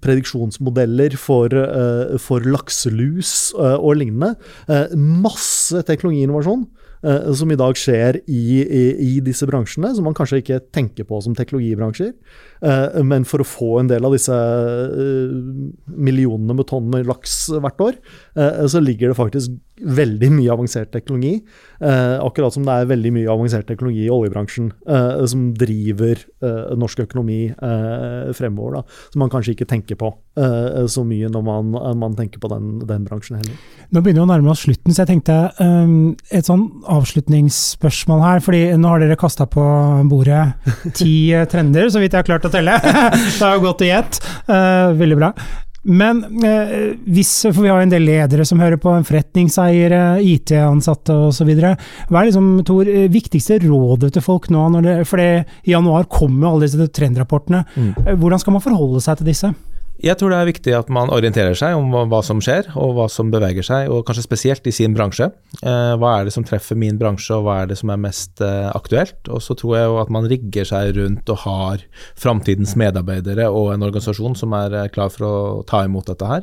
prediksjonsmodeller 0.00 1.18
for, 1.20 1.52
for 2.16 2.48
lakselus 2.48 3.52
og 3.58 3.98
lignende. 4.00 4.38
masse 4.96 5.84
teknologiinnovasjon. 5.88 6.64
Eh, 7.02 7.32
som 7.34 7.50
i 7.50 7.58
dag 7.58 7.74
skjer 7.78 8.20
i, 8.30 8.42
i, 8.62 8.82
i, 9.02 9.12
disse 9.26 9.46
bransjene, 9.50 9.90
som 9.96 10.06
man 10.06 10.14
kanskje 10.14 10.38
ikke 10.42 10.60
tenker 10.74 11.06
på 11.08 11.18
som 11.24 11.34
teknologibransjer. 11.34 12.12
Eh, 12.62 13.00
men 13.06 13.26
for 13.26 13.42
å 13.42 13.48
få 13.48 13.70
en 13.80 13.90
del 13.90 14.06
av 14.06 14.14
disse 14.14 14.36
eh, 14.36 15.34
millionene 15.90 16.54
med 16.60 16.68
tonn 16.70 16.86
med 16.92 17.10
laks 17.10 17.34
hvert 17.58 17.82
år, 17.82 17.98
så 18.70 18.80
ligger 18.80 19.10
det 19.10 19.18
faktisk 19.18 19.58
veldig 19.82 20.30
mye 20.36 20.52
avansert 20.52 20.92
teknologi. 20.94 21.36
Eh, 21.82 22.16
akkurat 22.22 22.54
som 22.54 22.66
det 22.66 22.74
er 22.74 22.90
veldig 22.90 23.12
mye 23.16 23.30
avansert 23.32 23.66
teknologi 23.66 24.04
i 24.06 24.12
oljebransjen 24.12 24.68
eh, 24.86 25.22
som 25.30 25.48
driver 25.58 26.20
eh, 26.44 26.74
norsk 26.78 27.02
økonomi 27.06 27.40
eh, 27.50 28.32
fremover. 28.36 28.78
Da, 28.78 29.00
som 29.12 29.24
man 29.24 29.32
kanskje 29.32 29.56
ikke 29.56 29.68
tenker 29.72 29.98
på 30.00 30.12
eh, 30.38 30.84
så 30.90 31.04
mye 31.06 31.30
når 31.32 31.46
man, 31.46 31.72
man 31.98 32.14
tenker 32.18 32.42
på 32.42 32.50
den, 32.52 32.76
den, 32.86 33.08
bransjen 33.08 33.40
heller. 33.40 33.58
Nå 33.90 34.02
begynner 34.04 34.22
vi 34.22 34.28
å 34.28 34.30
nærme 34.30 34.52
oss 34.54 34.62
slutten, 34.66 34.94
så 34.94 35.02
jeg 35.02 35.10
tenkte 35.10 35.38
um, 35.58 36.14
et 36.30 36.46
sånn 36.46 36.68
avslutningsspørsmål 36.92 38.22
her. 38.22 38.44
fordi 38.44 38.62
nå 38.78 38.92
har 38.92 39.02
dere 39.02 39.18
kasta 39.20 39.48
på 39.50 39.64
bordet 40.10 40.44
ti 40.98 41.32
trender, 41.50 41.90
så 41.90 42.02
vidt 42.02 42.14
jeg 42.14 42.22
har 42.22 42.30
klart 42.30 42.48
å 42.48 42.52
telle. 42.52 42.78
det 43.40 43.42
har 43.42 43.60
gått 43.62 43.84
i 43.86 43.92
ett. 43.96 44.22
Uh, 44.46 44.94
veldig 44.96 45.18
bra. 45.18 45.34
Men 45.82 46.22
eh, 46.46 46.92
hvis, 47.10 47.30
for 47.48 47.64
vi 47.64 47.70
har 47.72 47.82
en 47.82 47.90
del 47.90 48.04
ledere 48.06 48.44
som 48.46 48.60
hører 48.62 48.78
på, 48.80 48.92
forretningseiere, 49.08 50.20
IT-ansatte 50.22 51.16
osv. 51.28 51.50
Hva 51.58 52.20
er 52.20 52.28
liksom, 52.28 52.52
Tor, 52.66 52.86
eh, 52.86 53.08
viktigste 53.10 53.58
rådet 53.64 54.12
til 54.14 54.22
folk 54.22 54.46
nå? 54.54 54.68
Det, 54.84 55.00
for 55.10 55.22
det, 55.22 55.44
i 55.66 55.74
januar 55.74 56.06
kommer 56.10 56.52
alle 56.52 56.68
disse 56.68 56.86
trendrapportene. 56.94 57.64
Mm. 57.74 57.92
Eh, 58.06 58.14
hvordan 58.14 58.42
skal 58.42 58.58
man 58.58 58.64
forholde 58.64 59.02
seg 59.02 59.18
til 59.18 59.32
disse? 59.32 59.52
Jeg 60.02 60.18
tror 60.18 60.32
det 60.32 60.38
er 60.40 60.48
viktig 60.48 60.72
at 60.74 60.88
man 60.90 61.12
orienterer 61.14 61.54
seg 61.54 61.76
om 61.78 61.92
hva 62.10 62.18
som 62.26 62.40
skjer, 62.42 62.72
og 62.74 62.96
hva 62.96 63.04
som 63.12 63.28
beveger 63.30 63.62
seg, 63.62 63.86
og 63.86 64.02
kanskje 64.08 64.24
spesielt 64.24 64.64
i 64.66 64.72
sin 64.74 64.96
bransje. 64.96 65.28
Eh, 65.62 65.92
hva 66.02 66.16
er 66.16 66.26
det 66.26 66.32
som 66.34 66.42
treffer 66.46 66.74
min 66.78 66.96
bransje, 66.98 67.36
og 67.36 67.44
hva 67.46 67.60
er 67.62 67.70
det 67.70 67.76
som 67.78 67.92
er 67.94 68.00
mest 68.02 68.42
eh, 68.42 68.66
aktuelt? 68.74 69.30
Og 69.30 69.38
så 69.46 69.54
tror 69.58 69.76
jeg 69.78 69.84
jo 69.86 70.00
at 70.02 70.10
man 70.10 70.26
rigger 70.26 70.66
seg 70.66 70.96
rundt 70.96 71.30
og 71.30 71.38
har 71.44 71.84
framtidens 72.18 72.74
medarbeidere 72.80 73.46
og 73.46 73.70
en 73.76 73.86
organisasjon 73.86 74.34
som 74.40 74.56
er 74.58 74.74
eh, 74.80 74.88
klar 74.90 75.12
for 75.14 75.28
å 75.28 75.36
ta 75.70 75.84
imot 75.86 76.10
dette 76.10 76.32
her. 76.32 76.42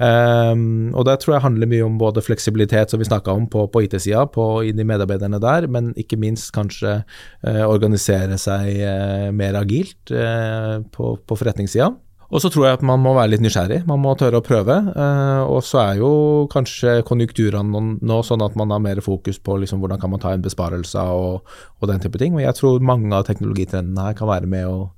Um, 0.00 0.92
og 0.96 1.04
det 1.04 1.18
tror 1.20 1.34
jeg 1.34 1.44
handler 1.44 1.68
mye 1.68 1.84
om 1.84 1.96
både 2.00 2.24
fleksibilitet, 2.24 2.92
som 2.92 3.00
vi 3.00 3.08
snakka 3.08 3.32
om 3.32 3.48
på, 3.52 3.64
på 3.72 3.84
IT-sida, 3.84 4.26
i 4.64 4.76
de 4.76 4.88
medarbeiderne 4.88 5.40
der, 5.40 5.68
men 5.72 5.90
ikke 6.00 6.20
minst 6.20 6.52
kanskje 6.56 7.00
organisere 7.44 8.36
seg 8.40 9.34
mer 9.36 9.58
agilt 9.60 10.08
på, 10.08 11.12
på 11.20 11.36
forretningssida. 11.36 11.90
Og 12.30 12.42
så 12.42 12.50
tror 12.52 12.66
jeg 12.66 12.78
at 12.78 12.84
man 12.86 13.00
må 13.02 13.12
være 13.16 13.32
litt 13.32 13.42
nysgjerrig, 13.42 13.80
man 13.90 14.02
må 14.02 14.12
tørre 14.18 14.38
å 14.38 14.44
prøve. 14.44 14.76
Eh, 14.94 15.40
og 15.50 15.64
så 15.66 15.80
er 15.82 16.00
jo 16.00 16.10
kanskje 16.52 17.00
konjunkturene 17.06 17.82
nå 18.06 18.18
sånn 18.26 18.44
at 18.46 18.54
man 18.58 18.70
har 18.70 18.82
mer 18.82 19.00
fokus 19.02 19.40
på 19.42 19.56
liksom 19.58 19.82
hvordan 19.82 19.98
kan 20.02 20.12
man 20.12 20.22
ta 20.22 20.34
inn 20.36 20.44
besparelser 20.44 21.10
og, 21.10 21.48
og, 21.80 21.88
den 21.90 22.02
type 22.02 22.20
ting. 22.22 22.36
Men 22.36 22.46
jeg 22.46 22.58
tror 22.60 22.84
mange 22.86 23.10
av 23.16 23.26
teknologitrendene 23.26 24.04
her 24.06 24.18
kan 24.18 24.30
være 24.30 24.50
med 24.50 24.68
å, 24.70 24.92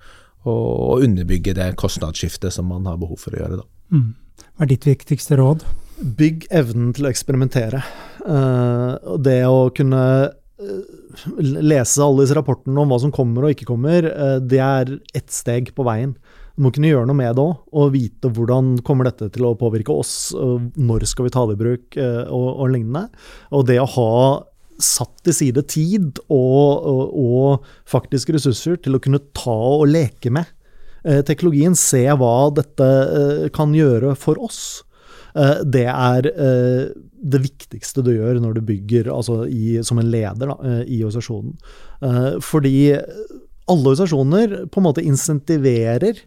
å, 0.44 0.56
å 0.92 0.98
underbygge 1.00 1.56
det 1.56 1.70
kostnadsskiftet 1.80 2.52
som 2.52 2.68
man 2.68 2.84
har 2.90 3.00
behov 3.00 3.24
for 3.24 3.32
å 3.32 3.40
gjøre. 3.40 3.62
Da. 3.62 3.96
Mm. 3.96 4.10
Hva 4.52 4.66
er 4.66 4.72
ditt 4.74 4.90
viktigste 4.90 5.40
råd? 5.40 5.64
Bygg 6.02 6.46
evnen 6.52 6.92
til 6.96 7.08
å 7.08 7.12
eksperimentere. 7.12 7.80
Uh, 8.26 9.16
det 9.24 9.40
å 9.48 9.70
kunne 9.74 10.02
uh, 10.28 10.94
lese 11.40 12.04
alle 12.04 12.26
disse 12.26 12.36
rapportene 12.36 12.84
om 12.84 12.92
hva 12.92 13.00
som 13.00 13.14
kommer 13.14 13.46
og 13.46 13.56
ikke 13.56 13.70
kommer, 13.72 14.04
uh, 14.12 14.36
det 14.36 14.60
er 14.60 14.96
ett 15.16 15.32
steg 15.32 15.72
på 15.76 15.88
veien. 15.88 16.12
Må 16.61 16.68
kunne 16.72 16.90
gjøre 16.90 17.09
noe 17.09 17.16
med 17.16 17.32
det 17.36 17.42
òg, 17.42 17.61
og 17.72 17.92
vite 17.94 18.28
hvordan 18.36 18.74
kommer 18.84 19.09
dette 19.09 19.30
til 19.32 19.46
å 19.48 19.55
påvirke 19.57 19.94
oss, 19.94 20.32
når 20.36 21.07
skal 21.09 21.26
vi 21.26 21.32
ta 21.32 21.46
det 21.48 21.57
i 21.57 21.61
bruk, 21.62 21.96
eh, 21.96 22.24
og, 22.28 22.48
og 22.61 22.72
lignende. 22.74 23.07
Og 23.57 23.64
det 23.70 23.78
å 23.80 23.88
ha 23.94 24.16
satt 24.82 25.14
til 25.24 25.36
side 25.36 25.62
tid 25.70 26.20
og, 26.26 26.88
og, 26.90 27.03
og 27.16 27.68
faktisk 27.88 28.34
ressurser 28.34 28.80
til 28.82 28.96
å 28.96 29.00
kunne 29.03 29.22
ta 29.36 29.55
og 29.55 29.86
leke 29.88 30.32
med 30.34 30.50
eh, 31.07 31.22
teknologien, 31.24 31.76
se 31.78 32.05
hva 32.20 32.50
dette 32.57 32.88
eh, 32.88 33.46
kan 33.55 33.72
gjøre 33.76 34.16
for 34.18 34.40
oss. 34.42 34.82
Det 35.32 35.86
er 35.88 36.26
det 36.28 37.38
viktigste 37.40 38.03
du 38.05 38.11
gjør 38.12 38.36
når 38.44 38.59
du 38.59 38.66
bygger, 38.68 39.07
altså 39.09 39.46
i, 39.48 39.78
som 39.80 39.96
en 40.03 40.11
leder 40.12 40.50
da, 40.50 40.57
i 40.84 40.98
organisasjonen. 41.07 41.55
Fordi 42.44 42.74
alle 42.92 43.94
organisasjoner 43.94 44.66
på 44.68 44.82
en 44.82 44.86
måte 44.90 45.05
insentiverer 45.09 46.20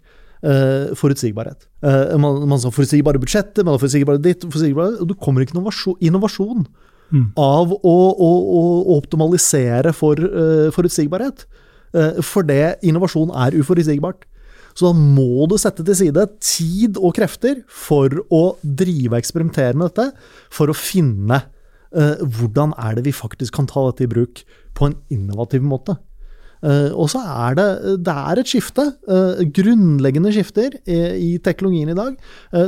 Uh, 0.45 0.91
forutsigbarhet. 0.93 1.63
Uh, 1.81 2.13
man, 2.21 2.43
man 2.45 2.59
har 2.61 2.73
forutsigbare 2.73 3.17
budsjetter, 3.17 3.65
man 3.65 3.73
har 3.73 3.81
forutsigbare 3.81 4.21
ditt, 4.21 4.43
forutsigbare 4.45 4.99
Og 5.01 5.07
du 5.09 5.15
kommer 5.17 5.41
ikke 5.41 5.55
innovasjon, 5.55 5.95
innovasjon 6.05 6.67
mm. 7.09 7.23
av 7.41 7.73
å, 7.73 7.93
å, 8.13 8.29
å, 8.59 8.61
optimalisere 8.99 9.89
for 9.97 10.21
uh, 10.21 10.67
forutsigbarhet. 10.75 11.47
Uh, 11.97 12.21
for 12.21 12.45
det 12.45 12.75
innovasjon 12.85 13.33
er 13.41 13.57
uforutsigbart. 13.57 14.27
Så 14.77 14.91
da 14.91 14.93
må 14.93 15.47
du 15.49 15.57
sette 15.57 15.81
til 15.87 15.97
side 15.97 16.27
tid 16.43 16.99
og 17.01 17.15
krefter 17.17 17.63
for 17.65 18.13
å 18.29 18.43
drive 18.61 19.15
og 19.15 19.21
eksperimentere 19.23 19.73
med 19.73 19.89
dette, 19.89 20.11
for 20.53 20.69
å 20.69 20.77
finne 20.77 21.41
hvordan 21.95 22.73
er 22.75 22.97
det 22.97 23.05
vi 23.05 23.13
faktisk 23.15 23.55
kan 23.55 23.69
ta 23.71 23.85
dette 23.85 24.03
i 24.03 24.09
bruk 24.11 24.41
på 24.75 24.89
en 24.89 24.97
innovativ 25.15 25.63
måte. 25.63 25.95
Uh, 26.63 26.91
og 26.95 27.09
så 27.11 27.21
er 27.21 27.57
det, 27.57 27.67
det 28.05 28.15
er 28.15 28.41
et 28.41 28.49
skifte. 28.49 28.85
Uh, 29.09 29.41
grunnleggende 29.55 30.31
skifter 30.35 30.77
i, 30.85 30.99
i, 31.19 31.31
teknologien 31.43 31.91
i 31.91 31.97
dag. 31.97 32.15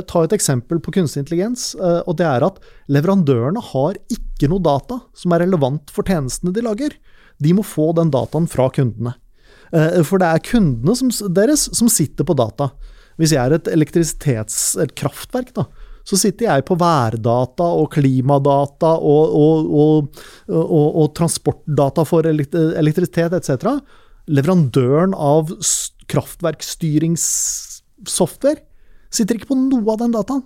Ta 0.08 0.24
et 0.24 0.34
eksempel 0.36 0.82
på 0.82 0.92
kunstig 0.94 1.24
intelligens. 1.24 1.70
og 1.78 2.16
det 2.18 2.26
er 2.28 2.44
at 2.46 2.60
leverandørene 2.92 3.62
har 3.72 3.98
ikke 4.12 4.50
noe 4.50 4.62
data 4.62 5.00
som 5.16 5.34
er 5.34 5.44
relevant 5.46 5.90
for 5.94 6.06
tjenestene 6.06 6.52
de 6.54 6.64
lager. 6.64 6.94
De 7.42 7.54
må 7.54 7.64
få 7.66 7.90
den 7.96 8.12
dataen 8.14 8.48
fra 8.50 8.68
kundene. 8.74 9.14
for 10.04 10.20
det 10.20 10.28
er 10.28 10.44
kundene 10.44 10.94
som, 10.96 11.10
deres 11.34 11.68
som 11.76 11.90
sitter 11.92 12.26
på 12.26 12.36
data. 12.38 12.70
Hvis 13.18 13.34
jeg 13.34 13.42
er 13.42 13.56
et 13.56 13.70
elektrisitets... 13.72 14.76
et 14.82 14.94
kraftverk, 14.98 15.50
da, 15.56 15.66
så 16.08 16.16
sitter 16.16 16.48
jeg 16.48 16.64
på 16.68 16.74
værdata 16.80 17.66
og 17.82 17.90
klimadata 17.92 18.90
og, 18.96 19.34
og, 19.36 20.08
og, 20.48 20.88
og 21.02 21.10
transportdata 21.18 22.04
for 22.08 22.22
elektrisitet 22.28 23.32
etc. 23.36 23.50
Leverandøren 24.32 25.12
av 25.12 25.52
kraftverkstyringssoftware 26.08 28.64
sitter 29.12 29.36
ikke 29.36 29.52
på 29.52 29.60
noe 29.60 29.84
av 29.92 30.00
den 30.00 30.16
dataen. 30.16 30.40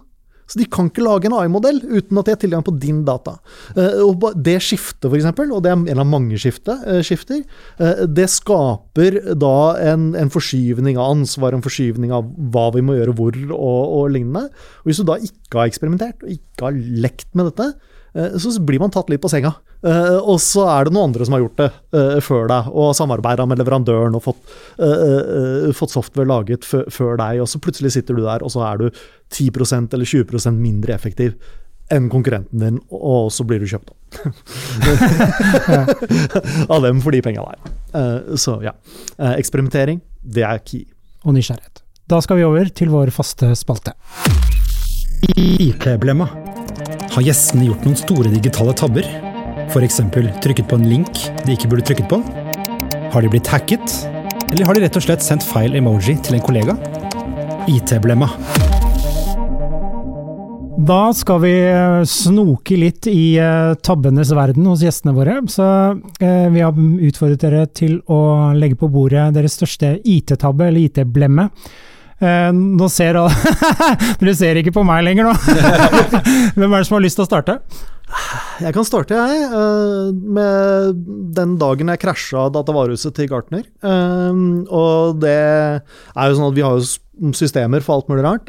Så 0.52 0.60
de 0.60 0.66
kan 0.68 0.90
ikke 0.90 1.04
lage 1.04 1.30
en 1.30 1.36
AI-modell 1.38 1.78
uten 1.80 2.18
at 2.20 2.28
de 2.28 2.34
har 2.34 2.40
tilgang 2.42 2.64
på 2.66 2.74
din 2.76 3.00
data. 3.08 3.38
Eh, 3.72 4.02
og 4.04 4.26
det 4.36 4.58
skiftet, 4.60 5.08
f.eks., 5.08 5.30
og 5.46 5.62
det 5.64 5.70
er 5.72 5.86
en 5.94 6.02
av 6.02 6.08
mange 6.08 6.36
skifte, 6.40 6.76
eh, 6.84 7.00
skifter, 7.06 7.40
eh, 7.80 8.02
det 8.04 8.28
skaper 8.28 9.16
da 9.32 9.56
en, 9.80 10.10
en, 10.18 10.32
forskyvning 10.32 11.00
av 11.00 11.14
ansvar, 11.14 11.56
en 11.56 11.64
forskyvning 11.64 12.12
av 12.12 12.28
hva 12.52 12.66
vi 12.76 12.84
må 12.84 12.98
gjøre 12.98 13.16
hvor, 13.16 13.38
og, 13.56 13.80
og 13.96 14.12
lignende. 14.12 14.50
Og 14.82 14.90
hvis 14.90 15.00
du 15.00 15.08
da 15.08 15.16
ikke 15.24 15.62
har 15.62 15.72
eksperimentert, 15.72 16.20
og 16.20 16.36
ikke 16.36 16.68
har 16.68 16.76
lekt 17.06 17.32
med 17.32 17.48
dette, 17.48 17.72
så 18.12 18.52
blir 18.60 18.80
man 18.82 18.92
tatt 18.92 19.08
litt 19.08 19.22
på 19.22 19.30
senga. 19.32 19.54
Uh, 19.82 20.18
og 20.20 20.36
så 20.42 20.66
er 20.70 20.86
det 20.86 20.92
noen 20.94 21.10
andre 21.10 21.26
som 21.26 21.34
har 21.36 21.42
gjort 21.42 21.58
det 21.62 21.68
uh, 21.96 22.18
før 22.22 22.46
deg, 22.50 22.68
og 22.68 22.92
samarbeida 22.96 23.46
med 23.48 23.58
leverandøren 23.62 24.14
og 24.18 24.24
fått, 24.28 24.42
fått 25.76 25.94
software 25.94 26.28
laget 26.28 26.66
før 26.66 27.16
deg, 27.20 27.40
og 27.42 27.50
så 27.50 27.60
plutselig 27.62 27.94
sitter 27.96 28.18
du 28.18 28.22
der, 28.26 28.44
og 28.44 28.52
så 28.52 28.62
er 28.68 28.84
du 28.84 28.86
10% 29.32 29.96
eller 29.96 30.08
20% 30.08 30.60
mindre 30.60 30.94
effektiv 30.94 31.36
enn 31.92 32.06
konkurrenten 32.12 32.62
din, 32.62 32.78
og 32.94 33.28
så 33.34 33.44
blir 33.44 33.60
du 33.60 33.68
kjøpt 33.68 33.90
opp. 33.92 33.98
Av 36.72 36.78
dem 36.84 37.02
for 37.04 37.12
de 37.12 37.20
penga 37.24 37.44
der. 37.44 38.36
så 38.40 38.56
ja. 38.64 38.72
eksperimentering, 39.34 40.00
det 40.22 40.46
er 40.48 40.62
key. 40.64 40.86
Og 41.26 41.36
nysgjerrighet. 41.36 41.82
Da 42.08 42.22
skal 42.24 42.40
vi 42.40 42.46
over 42.48 42.72
til 42.72 42.90
vår 42.92 43.12
faste 43.14 43.52
spalte. 43.58 43.94
IT-blemma. 45.36 46.30
Har 47.12 47.26
gjestene 47.26 47.66
gjort 47.66 47.82
noen 47.84 47.96
store 48.00 48.30
digitale 48.32 48.72
tabber? 48.72 49.04
F.eks. 49.66 49.98
trykket 50.40 50.64
på 50.70 50.78
en 50.78 50.86
link 50.88 51.18
de 51.44 51.52
ikke 51.52 51.68
burde 51.68 51.84
trykket 51.84 52.08
på? 52.08 52.22
Har 53.12 53.20
de 53.20 53.28
blitt 53.28 53.50
hacket? 53.52 53.84
Eller 54.48 54.64
har 54.64 54.78
de 54.78 54.80
rett 54.86 54.96
og 54.96 55.04
slett 55.04 55.24
sendt 55.24 55.44
feil 55.44 55.76
emoji 55.76 56.14
til 56.24 56.38
en 56.38 56.44
kollega? 56.46 56.78
IT-blemma. 57.68 58.30
Da 60.88 61.02
skal 61.12 61.44
vi 61.44 61.52
eh, 61.68 62.00
snoke 62.08 62.80
litt 62.80 63.04
i 63.12 63.36
uh, 63.36 63.76
tabbenes 63.76 64.32
verden 64.32 64.72
hos 64.72 64.80
gjestene 64.80 65.12
våre. 65.12 65.36
Så 65.52 65.68
uh, 65.92 66.48
vi 66.48 66.64
har 66.64 66.72
utfordret 66.80 67.44
dere 67.44 67.68
til 67.76 68.00
å 68.08 68.22
legge 68.56 68.80
på 68.80 68.88
bordet 68.88 69.28
deres 69.36 69.60
største 69.60 69.98
IT-tabbe, 70.00 70.72
eller 70.72 70.88
IT-blemme. 70.88 71.50
Uh, 72.22 72.52
nå 72.54 72.86
ser 72.92 73.18
Dere 74.20 74.34
ser 74.38 74.60
ikke 74.60 74.74
på 74.76 74.84
meg 74.86 75.02
lenger 75.06 75.26
nå. 75.26 75.32
Hvem 76.56 76.68
er 76.68 76.76
det 76.76 76.86
som 76.86 76.96
har 76.98 77.02
lyst 77.02 77.18
til 77.18 77.24
å 77.24 77.28
starte? 77.28 77.58
Jeg 78.62 78.74
kan 78.76 78.86
starte, 78.86 79.16
jeg. 79.16 79.48
Uh, 79.50 80.12
med 80.12 81.02
den 81.34 81.56
dagen 81.58 81.90
jeg 81.90 82.02
krasja 82.04 82.46
datavarehuset 82.54 83.16
til 83.16 83.30
Gartner. 83.32 83.66
Uh, 83.82 84.62
og 84.70 85.18
det 85.24 85.34
er 85.34 86.30
jo 86.30 86.38
sånn 86.38 86.50
at 86.52 86.58
vi 86.58 86.66
har 86.66 86.78
systemer 87.36 87.82
for 87.82 87.98
alt 87.98 88.08
mulig 88.10 88.24
rart. 88.24 88.48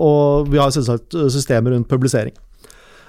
og 0.00 0.48
vi 0.50 0.58
har 0.58 0.72
selvsagt 0.74 1.14
systemer 1.30 1.74
rundt 1.74 1.90
publisering. 1.90 2.34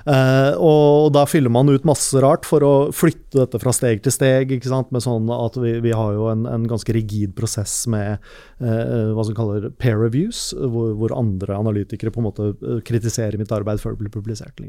Uh, 0.04 0.51
og 0.60 1.14
da 1.16 1.24
fyller 1.30 1.51
man 1.54 1.70
ut 1.72 1.86
masse 1.88 2.20
rart 2.20 2.43
for 2.47 2.64
å 2.66 2.74
flytte 2.95 3.39
dette 3.39 3.60
fra 3.62 3.72
steg 3.76 4.04
til 4.04 4.14
steg. 4.14 4.51
ikke 4.51 4.72
sant? 4.72 4.91
Med 4.91 5.04
sånn 5.06 5.30
at 5.32 5.56
Vi, 5.64 5.78
vi 5.84 5.93
har 5.95 6.14
jo 6.18 6.28
en, 6.32 6.45
en, 6.49 6.68
ganske 6.68 6.95
rigid 6.95 7.36
prosess 7.38 7.86
med 7.91 8.20
uh, 8.60 9.14
hva 9.16 9.24
som 9.24 9.38
kaller 9.38 9.70
peer 9.80 9.99
reviews, 9.99 10.51
hvor, 10.60 10.93
hvor, 10.99 11.16
andre 11.16 11.56
analytikere 11.56 12.12
på 12.12 12.20
en 12.20 12.26
måte 12.26 12.45
eh, 12.51 12.80
kritiserer 12.86 13.38
mitt 13.38 13.51
arbeid 13.54 13.82
før 13.82 13.93
det 13.93 14.01
blir 14.01 14.14
publisert. 14.14 14.60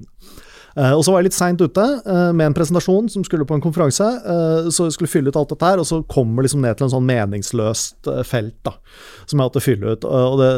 Uh, 0.75 0.93
og 0.93 1.03
så 1.07 1.15
var 1.15 1.23
jeg 1.23 1.31
litt 1.31 1.37
seint 1.37 1.63
ute 1.63 1.85
med 2.35 2.45
en 2.49 2.57
presentasjon 2.57 3.09
som 3.11 3.25
skulle 3.27 3.47
på 3.49 3.57
en 3.57 3.63
konferanse. 3.65 4.07
så 4.75 4.87
jeg 4.87 4.97
skulle 4.97 5.11
fylle 5.11 5.33
ut 5.33 5.39
alt 5.39 5.55
dette 5.55 5.71
her, 5.71 5.81
og 5.81 5.89
så 5.89 6.03
kommer 6.11 6.45
liksom 6.45 6.63
ned 6.65 6.79
til 6.79 6.89
en 6.89 6.95
sånn 6.97 7.09
meningsløst 7.09 8.11
felt 8.29 8.59
da, 8.67 8.75
som 9.25 9.41
jeg 9.41 9.51
hadde 9.51 9.65
fylle 9.65 9.95
ut. 9.95 10.07
og 10.09 10.43
det, 10.43 10.51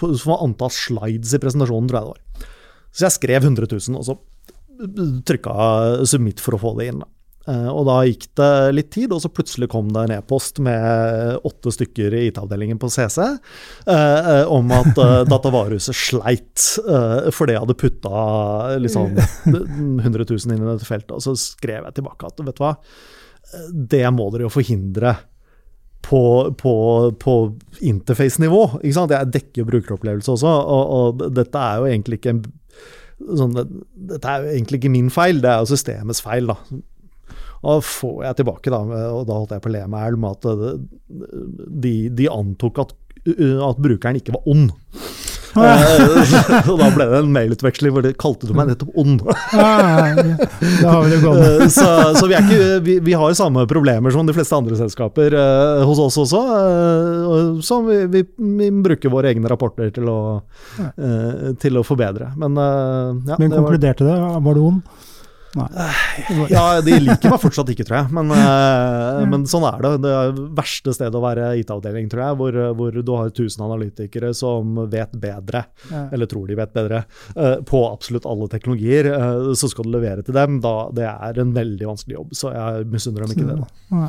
på, 0.00 0.12
Antall 0.36 0.74
slides 0.74 1.36
i 1.36 1.42
presentasjonen, 1.42 1.90
tror 1.90 2.00
jeg 2.00 2.08
det 2.08 2.14
var. 2.14 2.29
Så 2.90 3.06
jeg 3.06 3.16
skrev 3.18 3.46
100 3.46 3.70
000, 3.70 3.98
og 4.00 4.06
så 4.06 4.18
trykka 5.28 5.54
submit 6.08 6.40
for 6.42 6.56
å 6.56 6.62
få 6.62 6.74
det 6.78 6.90
inn. 6.90 7.02
Eh, 7.48 7.68
og 7.72 7.86
da 7.88 8.00
gikk 8.04 8.26
det 8.36 8.50
litt 8.76 8.90
tid, 8.92 9.12
og 9.14 9.22
så 9.22 9.30
plutselig 9.32 9.70
kom 9.72 9.88
det 9.94 10.02
en 10.04 10.14
e-post 10.18 10.60
med 10.64 11.40
åtte 11.48 11.72
stykker 11.72 12.16
i 12.16 12.26
IT-avdelingen 12.28 12.80
på 12.80 12.90
CC 12.92 13.16
eh, 13.22 13.94
eh, 13.94 14.44
om 14.50 14.68
at 14.76 15.00
eh, 15.00 15.22
datavarehuset 15.32 15.96
sleit 15.96 16.66
eh, 16.84 17.30
fordi 17.34 17.56
jeg 17.56 17.64
hadde 17.64 17.78
putta 17.80 18.26
liksom 18.82 19.16
100 19.16 20.28
000 20.28 20.54
inn 20.54 20.60
i 20.60 20.68
dette 20.68 20.88
feltet. 20.88 21.16
Og 21.16 21.24
så 21.24 21.36
skrev 21.38 21.88
jeg 21.88 21.98
tilbake 22.00 22.28
at 22.28 22.44
vet 22.44 22.60
du 22.60 22.64
hva, 22.64 22.76
det 23.72 24.04
må 24.14 24.28
dere 24.30 24.46
jo 24.46 24.54
forhindre 24.54 25.16
på, 26.04 26.22
på, 26.58 26.74
på 27.20 27.34
interface-nivå. 27.80 28.62
Jeg 28.84 29.32
dekker 29.34 29.66
brukeropplevelse 29.68 30.32
også, 30.36 30.48
og, 30.50 30.94
og, 30.96 31.24
dette 31.36 31.60
er 31.60 31.80
jo 31.80 31.88
egentlig 31.90 32.20
ikke 32.20 32.34
en 32.36 32.44
sånn, 33.20 33.56
Dette 34.10 34.30
er 34.30 34.44
jo 34.44 34.54
egentlig 34.54 34.80
ikke 34.80 34.92
min 34.92 35.10
feil, 35.12 35.42
det 35.42 35.50
er 35.52 35.62
jo 35.62 35.70
systemets 35.72 36.22
feil, 36.24 36.50
da. 36.50 36.56
Og 37.70 37.82
får 37.84 38.22
jeg 38.24 38.38
tilbake, 38.40 38.72
da, 38.72 38.80
og 39.12 39.26
da 39.28 39.36
holdt 39.36 39.52
jeg 39.56 39.64
på 39.64 39.68
å 39.68 39.74
le 39.74 39.82
meg 39.92 40.00
i 40.00 40.06
hjel 40.08 40.20
med 40.22 40.38
at 40.38 40.44
de, 41.84 41.94
de 42.16 42.28
antok 42.32 42.80
at, 42.86 42.94
at 43.28 43.82
brukeren 43.84 44.20
ikke 44.20 44.36
var 44.38 44.48
ond. 44.48 44.72
Eh, 45.56 46.68
og 46.70 46.76
da 46.78 46.88
ble 46.94 47.06
det 47.10 47.18
en 47.20 47.32
mailutveksling 47.34 47.94
hvor 47.94 48.04
de 48.04 48.12
kalte 48.18 48.48
du 48.48 48.54
meg 48.56 48.70
nettopp 48.70 48.92
ond. 49.00 49.24
Eh, 51.30 51.66
så, 51.70 51.88
så 52.16 52.28
vi, 52.30 52.36
ikke, 52.38 52.78
vi, 52.86 52.96
vi, 53.04 53.14
har 53.18 53.34
samme 53.38 53.66
problemer 53.70 54.14
som 54.14 54.28
de 54.28 54.34
fleste 54.36 54.56
andre 54.56 54.78
selskaper 54.78 55.34
uh, 55.36 55.82
hos 55.88 56.00
oss 56.02 56.18
også. 56.24 56.40
Så 57.66 57.80
vi, 57.86 57.98
vi, 58.12 58.24
vi, 58.36 58.70
bruker 58.84 59.12
våre 59.12 59.32
egne 59.32 59.50
rapporter 59.50 59.90
til 59.94 60.08
å, 60.10 60.20
til 61.60 61.78
å 61.80 61.86
forbedre. 61.86 62.32
Men, 62.40 62.58
ja, 63.28 63.38
Men 63.40 63.54
konkluderte 63.54 64.06
det? 64.06 64.16
Var 64.46 64.58
du 64.58 64.62
ond? 64.64 65.08
Ja, 66.50 66.64
de 66.84 66.94
liker 67.02 67.32
meg 67.32 67.40
fortsatt 67.42 67.70
ikke, 67.72 67.86
tror 67.88 67.98
jeg. 68.00 68.12
Men, 68.14 68.30
uh, 68.36 69.22
men 69.30 69.46
sånn 69.50 69.66
er 69.68 69.82
det. 69.82 69.92
Det 70.04 70.12
er 70.14 70.38
verste 70.58 70.94
stedet 70.96 71.18
å 71.18 71.24
være 71.24 71.50
IT-avdeling, 71.62 72.10
tror 72.12 72.24
jeg. 72.24 72.38
Hvor, 72.40 72.60
hvor, 72.78 73.00
du 73.00 73.12
har 73.16 73.32
1000 73.32 73.66
analytikere 73.66 74.32
som 74.36 74.78
vet 74.92 75.16
bedre, 75.20 75.64
ja. 75.90 76.06
eller 76.14 76.30
tror 76.30 76.46
de 76.50 76.58
vet 76.60 76.76
bedre, 76.76 77.02
uh, 77.34 77.58
på 77.66 77.82
absolutt 77.88 78.28
alle 78.30 78.50
teknologier. 78.52 79.10
Uh, 79.10 79.50
så 79.58 79.70
skal 79.72 79.88
du 79.88 79.94
levere 79.96 80.26
til 80.26 80.36
dem. 80.36 80.60
Da, 80.64 80.76
det 80.94 81.08
er 81.10 81.42
en 81.42 81.54
veldig 81.56 81.92
vanskelig 81.94 82.20
jobb, 82.20 82.32
så 82.36 82.54
jeg 82.54 82.88
misunner 82.94 83.26
dem 83.26 83.36
ikke 83.36 83.50
det. 83.50 83.60
Da. 83.60 84.08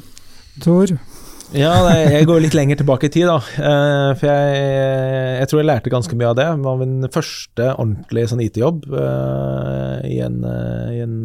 Tor? 0.61 0.97
Ja, 0.97 1.30
jeg 1.51 2.27
går 2.29 2.41
litt 2.45 2.55
lenger 2.55 2.79
tilbake 2.79 3.09
i 3.09 3.11
tid, 3.11 3.27
da. 3.27 3.37
Eh, 3.41 4.09
for 4.19 4.29
jeg, 4.29 4.55
jeg, 5.41 5.49
tror 5.51 5.61
jeg 5.61 5.67
lærte 5.67 5.93
ganske 5.93 6.17
mye 6.17 6.31
av 6.31 6.37
det. 6.39 6.47
Det 6.47 6.65
var 6.67 6.79
min 6.79 7.11
første 7.11 7.69
ordentlige 7.75 8.31
sånn 8.31 8.43
IT-jobb 8.45 8.87
i, 8.91 10.17
en, 10.23 10.41
uh, 10.47 10.89
i 10.95 11.01
en 11.03 11.17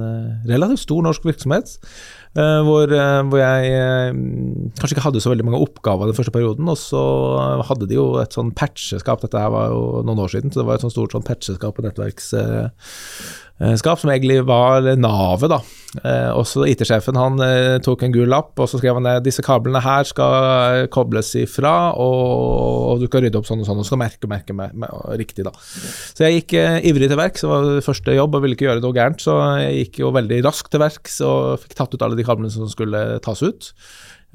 relativt 0.51 0.83
stor 0.83 1.07
norsk 1.07 1.27
virksomhet. 1.29 1.77
Hvor, 2.37 2.91
hvor, 2.93 3.39
jeg 3.41 4.16
kanskje 4.77 4.93
ikke 4.93 5.05
hadde 5.07 5.22
så 5.24 5.31
veldig 5.33 5.47
mange 5.47 5.61
oppgaver 5.64 6.11
den 6.11 6.16
første 6.18 6.35
perioden. 6.35 6.68
Og 6.68 6.77
så 6.77 7.01
hadde 7.64 7.89
de 7.89 7.97
jo 7.97 8.11
et 8.20 8.37
sånn 8.37 8.51
patcheskap, 8.53 9.22
dette 9.22 9.41
her 9.41 9.55
var 9.55 9.70
jo 9.72 10.03
noen 10.05 10.20
år 10.27 10.35
siden, 10.35 10.53
så 10.53 10.61
det 10.61 10.66
var 10.68 10.77
et 10.77 10.85
sånt 10.85 10.93
stort 10.93 11.16
sånn 11.16 11.24
patcheskap 11.24 11.81
og 11.81 11.89
nettverks 11.89 12.35
skap, 13.80 14.00
som 14.02 14.12
egentlig 14.12 14.42
var 14.46 14.84
navet, 15.00 15.50
da. 15.52 15.62
Eh, 16.04 16.30
også 16.34 16.66
IT-sjefen 16.68 17.16
han 17.16 17.40
eh, 17.40 17.76
tok 17.84 18.02
en 18.04 18.14
gul 18.14 18.28
lapp, 18.28 18.52
og 18.61 18.68
så 18.68 18.80
skrev 18.80 18.98
han 18.98 19.07
ned 19.07 19.24
disse 19.24 19.44
kablene 19.44 19.80
her 19.84 20.04
skal 20.09 20.88
kobles 20.92 21.32
ifra, 21.40 21.92
og, 21.96 22.90
og 22.90 23.00
du 23.00 23.07
skal 23.09 23.24
rydde 23.24 23.40
opp 23.40 23.48
sånn 23.48 23.62
og 23.62 23.68
sånn, 23.68 23.80
og 23.80 23.88
skal 23.88 24.00
merke, 24.02 24.28
merke, 24.30 24.57
merke, 24.57 25.16
riktig, 25.20 25.46
da. 25.46 25.54
Så 25.57 26.26
jeg 26.26 26.40
gikk 26.40 26.57
eh, 26.61 26.80
ivrig 26.90 27.11
til 27.12 27.20
verks, 27.20 27.46
det 27.46 27.52
var 27.52 27.86
første 27.86 28.18
jobb 28.18 28.36
og 28.36 28.44
ville 28.44 28.59
ikke 28.59 28.68
gjøre 28.68 28.84
noe 28.84 28.96
gærent, 28.96 29.22
så 29.24 29.38
jeg 29.62 29.86
gikk 29.86 30.02
jo 30.04 30.12
veldig 30.16 30.42
raskt 30.48 30.72
til 30.74 30.84
verks 30.84 31.20
og 31.24 31.64
fikk 31.64 31.78
tatt 31.78 31.96
ut 31.96 32.07
alle 32.07 32.18
de 32.18 32.26
kablene 32.26 32.52
som 32.52 32.68
skulle 32.72 33.07
tas 33.24 33.44
ut. 33.46 33.72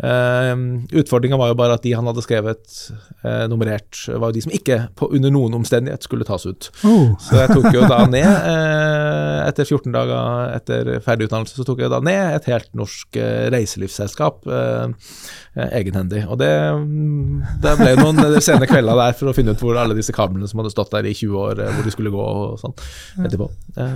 Uh, 0.02 0.82
Utfordringa 0.98 1.38
var 1.38 1.52
jo 1.52 1.58
bare 1.60 1.76
at 1.78 1.84
de 1.84 1.92
han 1.94 2.08
hadde 2.10 2.24
skrevet 2.26 2.78
uh, 3.22 3.46
nummerert, 3.52 4.00
var 4.10 4.32
jo 4.32 4.38
de 4.38 4.44
som 4.46 4.56
ikke 4.56 4.78
på, 4.98 5.12
under 5.14 5.34
noen 5.34 5.58
omstendighet 5.60 6.08
skulle 6.08 6.26
tas 6.26 6.48
ut. 6.48 6.72
Oh. 6.88 7.12
Så 7.22 7.38
jeg 7.38 7.52
tok 7.54 7.68
jo 7.76 7.84
da 7.86 8.00
ned, 8.10 8.26
uh, 8.26 9.44
etter 9.46 9.68
14 9.68 9.94
dager 9.94 10.56
etter 10.56 10.94
ferdig 11.06 11.30
utdannelse, 11.30 11.60
så 11.60 11.68
tok 11.68 11.84
jeg 11.84 11.94
da 11.94 12.02
ned 12.06 12.38
et 12.39 12.50
helt 12.50 12.72
norsk 12.78 13.20
uh, 13.22 13.52
reiselivsselskap 13.54 14.48
egenhendig. 15.52 16.24
Og 16.32 16.38
det, 16.39 16.52
det 17.64 17.74
ble 17.80 17.95
noen 17.99 18.38
sene 18.43 18.70
kvelder 18.70 18.99
der 19.02 19.18
for 19.20 19.32
å 19.32 19.36
finne 19.36 19.56
ut 19.56 19.64
hvor 19.64 19.80
alle 19.82 19.97
disse 19.97 20.16
kablene 20.16 20.47
som 20.47 20.62
hadde 20.62 20.72
stått 20.72 20.93
der 20.93 21.10
i 21.10 21.16
20 21.18 21.41
år, 21.41 21.64
hvor 21.76 21.88
de 21.88 21.93
skulle 21.93 22.14
gå 22.14 22.22
og 22.22 22.62
sånn 22.62 22.76
etterpå. 23.26 23.49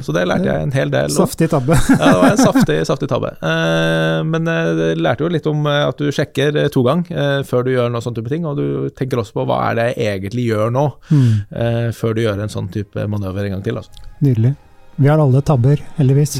så 0.03 0.16
det 0.16 0.26
lærte 0.28 0.49
jeg 0.49 0.68
en 0.68 0.76
hel 0.76 0.91
del. 0.91 1.14
Saftig 1.16 1.47
tabbe. 1.53 1.78
ja, 1.93 2.01
det 2.01 2.18
var 2.20 2.34
en 2.34 2.43
saftig, 2.43 2.80
saftig 2.89 3.10
tabbe. 3.12 3.32
men 4.28 4.51
det 4.51 4.89
lærte 4.99 5.24
jo 5.24 5.32
litt 5.32 5.47
om 5.49 5.64
at 5.70 6.01
du 6.01 6.12
sjekker 6.16 6.56
eh, 6.64 6.70
to 6.74 6.84
ganger 6.86 7.12
eh, 7.12 7.39
før 7.47 7.66
du 7.66 7.74
gjør 7.74 7.93
noe 7.93 8.03
sånn 8.03 8.18
type 8.18 8.32
ting, 8.32 8.45
og 8.47 8.60
du 8.60 8.89
tenker 8.95 9.22
også 9.22 9.39
på 9.39 9.47
hva 9.49 9.62
er 9.70 9.80
det 9.80 9.88
jeg 9.93 10.20
egentlig 10.20 10.47
gjør 10.49 10.76
nå, 10.76 10.86
mm. 11.10 11.32
eh, 11.62 11.88
før 11.95 12.16
du 12.16 12.24
gjør 12.26 12.43
en 12.45 12.53
sånn 12.58 12.70
type 12.74 13.08
manøver 13.12 13.49
en 13.49 13.58
gang 13.58 13.66
til. 13.66 13.82
Altså. 13.82 14.06
Nydelig. 14.26 14.56
Vi 14.95 15.10
har 15.12 15.20
alle 15.20 15.41
tabber, 15.43 15.82
heldigvis. 15.97 16.38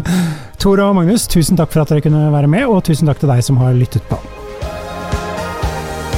Tor 0.62 0.84
og 0.84 0.94
Magnus, 1.00 1.26
tusen 1.30 1.58
takk 1.58 1.72
for 1.74 1.82
at 1.82 1.94
dere 1.94 2.04
kunne 2.04 2.28
være 2.34 2.50
med, 2.50 2.68
og 2.70 2.84
tusen 2.86 3.10
takk 3.10 3.24
til 3.24 3.34
deg 3.34 3.42
som 3.46 3.58
har 3.62 3.74
lyttet 3.78 4.06
på. 4.10 4.20